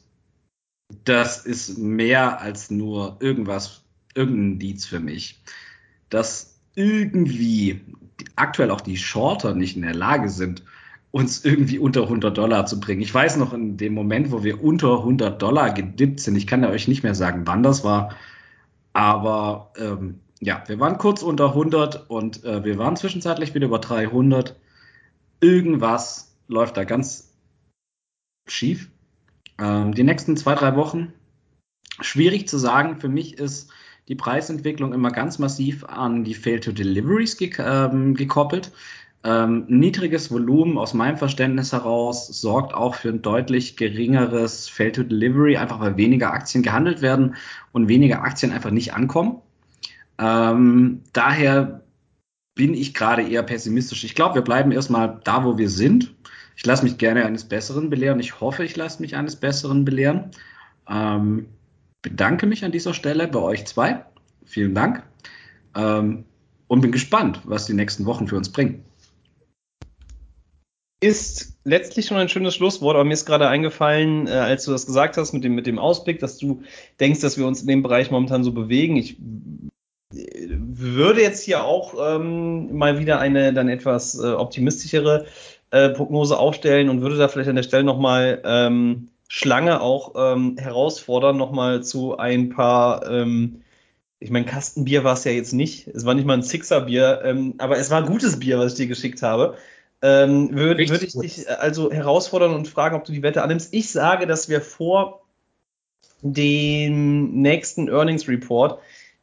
das 1.04 1.44
ist 1.44 1.78
mehr 1.78 2.40
als 2.40 2.70
nur 2.70 3.16
irgendwas, 3.20 3.84
irgendein 4.14 4.52
Indiz 4.52 4.86
für 4.86 5.00
mich, 5.00 5.42
dass 6.10 6.60
irgendwie 6.74 7.80
aktuell 8.36 8.70
auch 8.70 8.80
die 8.80 8.96
Shorter 8.96 9.54
nicht 9.54 9.76
in 9.76 9.82
der 9.82 9.94
Lage 9.94 10.28
sind, 10.28 10.64
uns 11.10 11.44
irgendwie 11.44 11.78
unter 11.78 12.02
100 12.02 12.36
Dollar 12.36 12.66
zu 12.66 12.80
bringen. 12.80 13.00
Ich 13.00 13.14
weiß 13.14 13.36
noch 13.36 13.52
in 13.52 13.76
dem 13.76 13.94
Moment, 13.94 14.32
wo 14.32 14.42
wir 14.42 14.62
unter 14.62 14.98
100 14.98 15.40
Dollar 15.40 15.72
gedippt 15.72 16.20
sind, 16.20 16.34
ich 16.36 16.46
kann 16.46 16.62
ja 16.62 16.70
euch 16.70 16.88
nicht 16.88 17.04
mehr 17.04 17.14
sagen, 17.14 17.42
wann 17.46 17.62
das 17.62 17.84
war, 17.84 18.16
aber 18.92 19.72
ähm, 19.78 20.20
ja, 20.40 20.62
wir 20.66 20.78
waren 20.80 20.98
kurz 20.98 21.22
unter 21.22 21.48
100 21.48 22.10
und 22.10 22.44
äh, 22.44 22.64
wir 22.64 22.78
waren 22.78 22.96
zwischenzeitlich 22.96 23.54
wieder 23.54 23.66
über 23.66 23.78
300. 23.78 24.56
Irgendwas 25.40 26.36
läuft 26.48 26.76
da 26.76 26.84
ganz 26.84 27.34
schief. 28.46 28.90
Ähm, 29.58 29.94
die 29.94 30.02
nächsten 30.02 30.36
zwei, 30.36 30.54
drei 30.54 30.76
Wochen, 30.76 31.12
schwierig 32.00 32.48
zu 32.48 32.58
sagen. 32.58 32.98
Für 32.98 33.08
mich 33.08 33.38
ist 33.38 33.70
die 34.08 34.16
Preisentwicklung 34.16 34.92
immer 34.92 35.10
ganz 35.10 35.38
massiv 35.38 35.84
an 35.84 36.24
die 36.24 36.34
Fail-to-Deliveries 36.34 37.36
ge 37.36 37.54
ähm, 37.58 38.14
gekoppelt. 38.14 38.72
Ähm, 39.26 39.64
niedriges 39.68 40.30
Volumen 40.30 40.76
aus 40.76 40.92
meinem 40.92 41.16
Verständnis 41.16 41.72
heraus 41.72 42.26
sorgt 42.26 42.74
auch 42.74 42.94
für 42.94 43.08
ein 43.08 43.22
deutlich 43.22 43.78
geringeres 43.78 44.68
Fail-to-Delivery, 44.68 45.56
einfach 45.56 45.80
weil 45.80 45.96
weniger 45.96 46.34
Aktien 46.34 46.62
gehandelt 46.62 47.00
werden 47.00 47.36
und 47.72 47.88
weniger 47.88 48.22
Aktien 48.22 48.52
einfach 48.52 48.70
nicht 48.70 48.92
ankommen. 48.92 49.40
Ähm, 50.18 51.02
daher 51.12 51.82
bin 52.54 52.74
ich 52.74 52.94
gerade 52.94 53.22
eher 53.22 53.42
pessimistisch. 53.42 54.04
Ich 54.04 54.14
glaube, 54.14 54.36
wir 54.36 54.42
bleiben 54.42 54.70
erstmal 54.70 55.20
da, 55.24 55.44
wo 55.44 55.58
wir 55.58 55.68
sind. 55.68 56.14
Ich 56.56 56.64
lasse 56.64 56.84
mich 56.84 56.98
gerne 56.98 57.24
eines 57.24 57.44
Besseren 57.44 57.90
belehren. 57.90 58.20
Ich 58.20 58.40
hoffe, 58.40 58.64
ich 58.64 58.76
lasse 58.76 59.02
mich 59.02 59.16
eines 59.16 59.36
Besseren 59.36 59.84
belehren. 59.84 60.30
Ähm, 60.88 61.46
bedanke 62.02 62.46
mich 62.46 62.64
an 62.64 62.72
dieser 62.72 62.94
Stelle 62.94 63.26
bei 63.26 63.40
euch 63.40 63.66
zwei. 63.66 64.04
Vielen 64.44 64.74
Dank. 64.74 65.02
Ähm, 65.74 66.24
und 66.68 66.80
bin 66.80 66.92
gespannt, 66.92 67.40
was 67.44 67.66
die 67.66 67.74
nächsten 67.74 68.06
Wochen 68.06 68.28
für 68.28 68.36
uns 68.36 68.50
bringen. 68.50 68.84
Ist 71.00 71.58
letztlich 71.64 72.06
schon 72.06 72.16
ein 72.16 72.28
schönes 72.28 72.54
Schlusswort, 72.54 72.94
aber 72.94 73.04
mir 73.04 73.12
ist 73.12 73.26
gerade 73.26 73.48
eingefallen, 73.48 74.26
äh, 74.26 74.30
als 74.30 74.64
du 74.64 74.70
das 74.70 74.86
gesagt 74.86 75.16
hast 75.16 75.32
mit 75.32 75.44
dem, 75.44 75.54
mit 75.54 75.66
dem 75.66 75.78
Ausblick, 75.78 76.20
dass 76.20 76.38
du 76.38 76.62
denkst, 77.00 77.20
dass 77.20 77.36
wir 77.36 77.46
uns 77.46 77.62
in 77.62 77.66
dem 77.66 77.82
Bereich 77.82 78.10
momentan 78.10 78.44
so 78.44 78.52
bewegen. 78.52 78.96
Ich 78.96 79.16
würde 80.58 81.22
jetzt 81.22 81.42
hier 81.42 81.64
auch 81.64 81.94
ähm, 81.98 82.76
mal 82.76 82.98
wieder 82.98 83.18
eine 83.20 83.52
dann 83.52 83.68
etwas 83.68 84.18
äh, 84.18 84.32
optimistischere 84.32 85.26
äh, 85.70 85.90
Prognose 85.90 86.38
aufstellen 86.38 86.88
und 86.88 87.02
würde 87.02 87.16
da 87.16 87.28
vielleicht 87.28 87.50
an 87.50 87.56
der 87.56 87.62
Stelle 87.62 87.84
nochmal 87.84 88.42
ähm, 88.44 89.08
Schlange 89.28 89.80
auch 89.80 90.14
ähm, 90.16 90.56
herausfordern, 90.58 91.36
nochmal 91.36 91.82
zu 91.82 92.16
ein 92.16 92.50
paar, 92.50 93.10
ähm, 93.10 93.62
ich 94.20 94.30
meine, 94.30 94.46
Kastenbier 94.46 95.02
war 95.02 95.14
es 95.14 95.24
ja 95.24 95.32
jetzt 95.32 95.52
nicht, 95.52 95.88
es 95.88 96.04
war 96.04 96.14
nicht 96.14 96.26
mal 96.26 96.34
ein 96.34 96.42
Sixer-Bier, 96.42 97.22
ähm, 97.24 97.54
aber 97.58 97.78
es 97.78 97.90
war 97.90 98.04
gutes 98.04 98.38
Bier, 98.38 98.58
was 98.58 98.72
ich 98.72 98.78
dir 98.78 98.86
geschickt 98.86 99.22
habe. 99.22 99.56
Ähm, 100.02 100.54
würde 100.54 100.88
würd 100.88 101.02
ich 101.02 101.14
dich 101.14 101.50
also 101.50 101.90
herausfordern 101.90 102.54
und 102.54 102.68
fragen, 102.68 102.94
ob 102.94 103.04
du 103.04 103.12
die 103.12 103.22
Wette 103.22 103.42
annimmst. 103.42 103.72
Ich 103.72 103.90
sage, 103.90 104.26
dass 104.26 104.48
wir 104.48 104.60
vor 104.60 105.24
dem 106.20 107.42
nächsten 107.42 107.88
Earnings 107.88 108.28
Report 108.28 108.78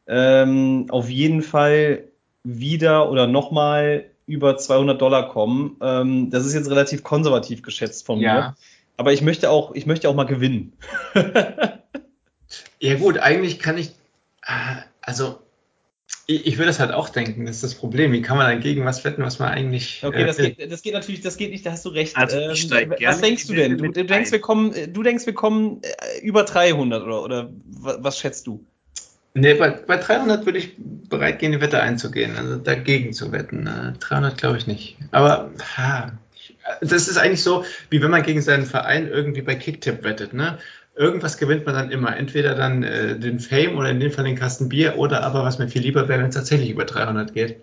ähm, 0.08 0.88
auf 0.90 1.10
jeden 1.10 1.42
Fall 1.42 2.06
wieder 2.44 3.10
oder 3.10 3.28
nochmal 3.28 4.06
über 4.26 4.58
200 4.58 5.02
Dollar 5.02 5.30
kommen. 5.30 5.78
Ähm, 5.82 6.30
das 6.30 6.46
ist 6.46 6.54
jetzt 6.54 6.70
relativ 6.70 7.04
konservativ 7.04 7.62
geschätzt 7.62 8.06
von 8.06 8.20
ja. 8.20 8.34
mir. 8.34 8.56
Aber 8.98 9.14
ich 9.14 9.22
möchte 9.22 9.50
auch, 9.50 9.74
ich 9.74 9.86
möchte 9.86 10.10
auch 10.10 10.16
mal 10.16 10.26
gewinnen. 10.26 10.74
ja 12.80 12.96
gut, 12.96 13.18
eigentlich 13.18 13.60
kann 13.60 13.78
ich, 13.78 13.90
äh, 14.46 14.82
also 15.02 15.40
ich, 16.28 16.46
ich 16.46 16.58
würde 16.58 16.68
das 16.68 16.80
halt 16.80 16.92
auch 16.92 17.10
denken, 17.10 17.46
das 17.46 17.58
ist 17.58 17.64
das 17.64 17.76
Problem. 17.76 18.12
Wie 18.12 18.22
kann 18.22 18.38
man 18.38 18.48
dagegen 18.48 18.86
was 18.86 19.04
wetten, 19.04 19.24
was 19.24 19.40
man 19.40 19.50
eigentlich. 19.50 20.04
Okay, 20.04 20.24
äh, 20.24 20.26
das, 20.26 20.38
geht, 20.38 20.72
das 20.72 20.82
geht 20.82 20.94
natürlich, 20.94 21.22
das 21.22 21.38
geht 21.38 21.52
nicht, 21.52 21.66
da 21.66 21.72
hast 21.72 21.86
du 21.86 21.90
recht. 21.90 22.16
Also 22.16 22.40
ich 22.52 22.72
ähm, 22.72 22.94
was 23.02 23.22
denkst 23.22 23.48
du 23.48 23.54
denn? 23.54 23.78
Du, 23.78 23.92
du 23.92 24.06
denkst, 24.06 24.32
wir 24.32 24.40
kommen, 24.40 24.74
du 24.94 25.04
denkst, 25.04 25.26
wir 25.26 25.34
kommen 25.34 25.82
äh, 25.84 26.20
über 26.22 26.44
300 26.44 27.04
oder, 27.04 27.24
oder 27.24 27.50
was 27.66 28.20
schätzt 28.20 28.48
du? 28.48 28.66
Nee, 29.34 29.54
bei, 29.54 29.70
bei 29.70 29.98
300 29.98 30.46
würde 30.46 30.58
ich 30.58 30.76
bereit 30.78 31.40
gehen, 31.40 31.54
die 31.54 31.62
Wette 31.62 31.82
einzugehen, 31.82 32.36
also 32.36 32.58
dagegen 32.58 33.14
zu 33.14 33.32
wetten. 33.32 33.70
300 34.00 34.38
glaube 34.38 34.58
ich 34.58 34.68
nicht. 34.68 34.98
Aber 35.12 35.52
ha, 35.78 36.12
das 36.82 37.08
ist 37.08 37.18
eigentlich 37.18 37.44
so, 37.44 37.66
wie 37.90 38.02
wenn 38.02 38.12
man 38.12 38.24
gegen 38.24 38.42
seinen 38.42 38.66
Verein 38.66 39.08
irgendwie 39.08 39.42
bei 39.42 39.56
Kicktip 39.56 40.04
wettet. 40.04 40.34
Ne? 40.34 40.58
Irgendwas 40.96 41.38
gewinnt 41.38 41.66
man 41.66 41.76
dann 41.76 41.92
immer. 41.92 42.16
Entweder 42.18 42.56
dann 42.56 42.84
äh, 42.84 43.18
den 43.18 43.40
Fame 43.40 43.78
oder 43.78 43.90
in 43.90 44.00
dem 44.00 44.12
Fall 44.12 44.26
den 44.26 44.36
Kasten 44.38 44.68
Bier 44.68 44.98
oder 44.98 45.24
aber, 45.24 45.44
was 45.44 45.60
mir 45.60 45.70
viel 45.70 45.82
lieber 45.82 46.08
wäre, 46.10 46.20
wenn 46.20 46.30
es 46.30 46.36
tatsächlich 46.36 46.70
über 46.70 46.86
300 46.86 47.34
geht. 47.34 47.62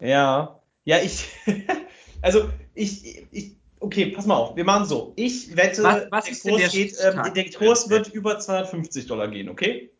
Ja, 0.00 0.60
ja, 0.84 0.98
ich, 1.02 1.28
also 2.22 2.50
ich, 2.74 3.26
ich, 3.30 3.52
okay, 3.80 4.06
pass 4.06 4.26
mal 4.26 4.34
auf, 4.34 4.56
wir 4.56 4.64
machen 4.64 4.86
so. 4.86 5.12
Ich 5.16 5.56
wette, 5.56 5.82
was, 5.82 6.06
was 6.10 6.42
der, 6.42 6.52
Kurs, 6.52 6.60
der, 6.60 6.68
geht, 6.70 6.98
äh, 6.98 7.32
der 7.32 7.50
Kurs 7.50 7.90
wird 7.90 8.08
über 8.08 8.38
250 8.38 9.06
Dollar 9.06 9.28
gehen, 9.28 9.48
okay? 9.48 9.90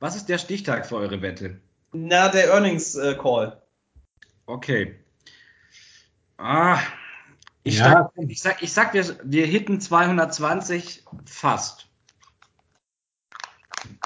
Was 0.00 0.16
ist 0.16 0.28
der 0.28 0.38
Stichtag 0.38 0.86
für 0.86 0.96
eure 0.96 1.22
Wette? 1.22 1.60
Na, 1.92 2.28
der 2.28 2.52
Earnings 2.52 2.94
äh, 2.94 3.14
Call. 3.14 3.60
Okay. 4.46 4.94
Ah, 6.36 6.78
ich, 7.64 7.78
ja. 7.78 8.10
sag, 8.14 8.28
ich 8.28 8.40
sag, 8.40 8.62
ich 8.62 8.72
sag 8.72 8.94
wir, 8.94 9.04
wir 9.24 9.46
hitten 9.46 9.80
220 9.80 11.04
fast. 11.26 11.88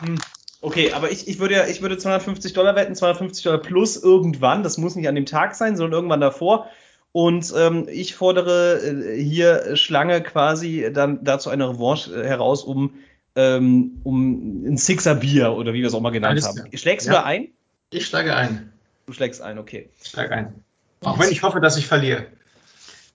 Hm. 0.00 0.18
Okay, 0.62 0.92
aber 0.92 1.10
ich, 1.10 1.28
ich, 1.28 1.38
würde 1.40 1.56
ja, 1.56 1.66
ich 1.66 1.82
würde 1.82 1.98
250 1.98 2.52
Dollar 2.52 2.76
wetten, 2.76 2.94
250 2.94 3.42
Dollar 3.42 3.58
plus 3.58 3.96
irgendwann. 3.96 4.62
Das 4.62 4.78
muss 4.78 4.94
nicht 4.94 5.08
an 5.08 5.14
dem 5.14 5.26
Tag 5.26 5.54
sein, 5.54 5.76
sondern 5.76 5.92
irgendwann 5.92 6.20
davor. 6.20 6.68
Und 7.10 7.52
ähm, 7.56 7.88
ich 7.90 8.14
fordere 8.14 8.80
äh, 8.80 9.22
hier 9.22 9.76
Schlange 9.76 10.22
quasi 10.22 10.90
dann 10.92 11.22
dazu 11.24 11.50
eine 11.50 11.68
Revanche 11.68 12.14
äh, 12.14 12.26
heraus, 12.26 12.64
um 12.64 12.94
ähm, 13.36 14.00
um 14.04 14.64
ein 14.66 14.76
Sixer 14.76 15.14
Bier 15.14 15.52
oder 15.52 15.72
wie 15.74 15.80
wir 15.80 15.88
es 15.88 15.94
auch 15.94 16.00
mal 16.00 16.10
genannt 16.10 16.42
Alles 16.42 16.46
haben. 16.46 16.76
Schlägst 16.76 17.06
du 17.06 17.12
ja. 17.12 17.20
da 17.20 17.24
ein? 17.24 17.48
Ich 17.90 18.06
schlage 18.06 18.34
ein. 18.34 18.72
Du 19.06 19.12
schlägst 19.12 19.42
ein, 19.42 19.58
okay. 19.58 19.88
Schlag 20.02 20.32
ein. 20.32 20.64
Auch 21.00 21.18
wenn 21.18 21.30
ich 21.30 21.42
hoffe, 21.42 21.60
dass 21.60 21.76
ich 21.76 21.86
verliere. 21.86 22.26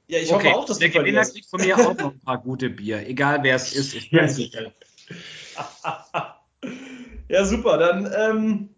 Ja, 0.08 0.20
ich 0.20 0.32
okay. 0.32 0.50
hoffe 0.50 0.58
auch, 0.58 0.66
dass 0.66 0.80
Der 0.80 0.90
du 0.90 1.00
Gewinner 1.00 1.26
kriegt 1.26 1.50
von 1.50 1.62
mir 1.62 1.78
auch 1.78 1.98
noch 1.98 2.14
ein 2.14 2.20
paar 2.20 2.38
gute 2.38 2.70
Bier, 2.70 3.08
egal 3.08 3.44
wer 3.44 3.56
es 3.56 3.74
ist. 3.76 3.94
Ich 3.94 4.10
bin 4.10 4.28
sicher. 4.30 4.72
ja, 7.30 7.46
super. 7.46 7.78
Dann 7.78 8.12
ähm, 8.18 8.70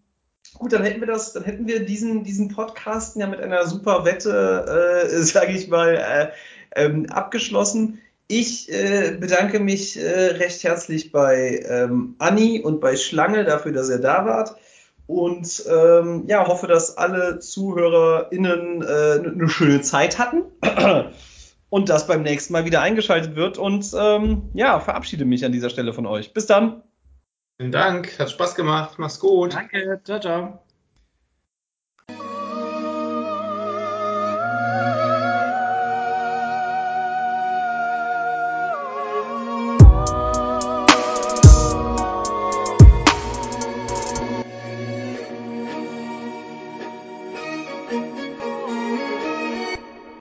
gut, 0.53 0.73
dann 0.73 0.83
hätten 0.83 0.99
wir 0.99 1.07
das, 1.07 1.33
dann 1.33 1.43
hätten 1.43 1.67
wir 1.67 1.85
diesen, 1.85 2.23
diesen 2.23 2.49
Podcast 2.49 3.15
ja 3.15 3.27
mit 3.27 3.39
einer 3.39 3.65
super 3.67 4.05
Wette, 4.05 5.09
äh, 5.11 5.17
sage 5.23 5.53
ich 5.53 5.67
mal, 5.67 5.95
äh, 5.95 6.31
ähm, 6.75 7.07
abgeschlossen. 7.07 8.01
Ich 8.31 8.71
äh, 8.71 9.17
bedanke 9.19 9.59
mich 9.59 9.97
äh, 9.97 10.27
recht 10.33 10.63
herzlich 10.63 11.11
bei 11.11 11.65
ähm, 11.67 12.13
Anni 12.19 12.61
und 12.61 12.79
bei 12.79 12.95
Schlange 12.95 13.43
dafür, 13.43 13.71
dass 13.71 13.89
ihr 13.89 13.97
da 13.97 14.23
wart. 14.23 14.55
Und 15.07 15.63
ähm, 15.67 16.25
ja, 16.27 16.45
hoffe, 16.45 16.67
dass 16.67 16.95
alle 16.95 17.39
ZuhörerInnen 17.39 18.83
äh, 18.83 19.27
eine 19.27 19.49
schöne 19.49 19.81
Zeit 19.81 20.19
hatten 20.19 20.43
und 21.69 21.89
das 21.89 22.05
beim 22.05 22.21
nächsten 22.21 22.53
Mal 22.53 22.65
wieder 22.65 22.81
eingeschaltet 22.81 23.35
wird. 23.35 23.57
Und 23.57 23.91
ähm, 23.97 24.51
ja, 24.53 24.79
verabschiede 24.79 25.25
mich 25.25 25.43
an 25.43 25.51
dieser 25.51 25.71
Stelle 25.71 25.91
von 25.93 26.05
euch. 26.05 26.31
Bis 26.31 26.45
dann. 26.45 26.83
Vielen 27.57 27.71
Dank, 27.71 28.19
hat 28.19 28.29
Spaß 28.29 28.53
gemacht. 28.53 28.99
Mach's 28.99 29.19
gut. 29.19 29.55
Danke, 29.55 30.01
ciao, 30.03 30.19
ciao. 30.19 30.68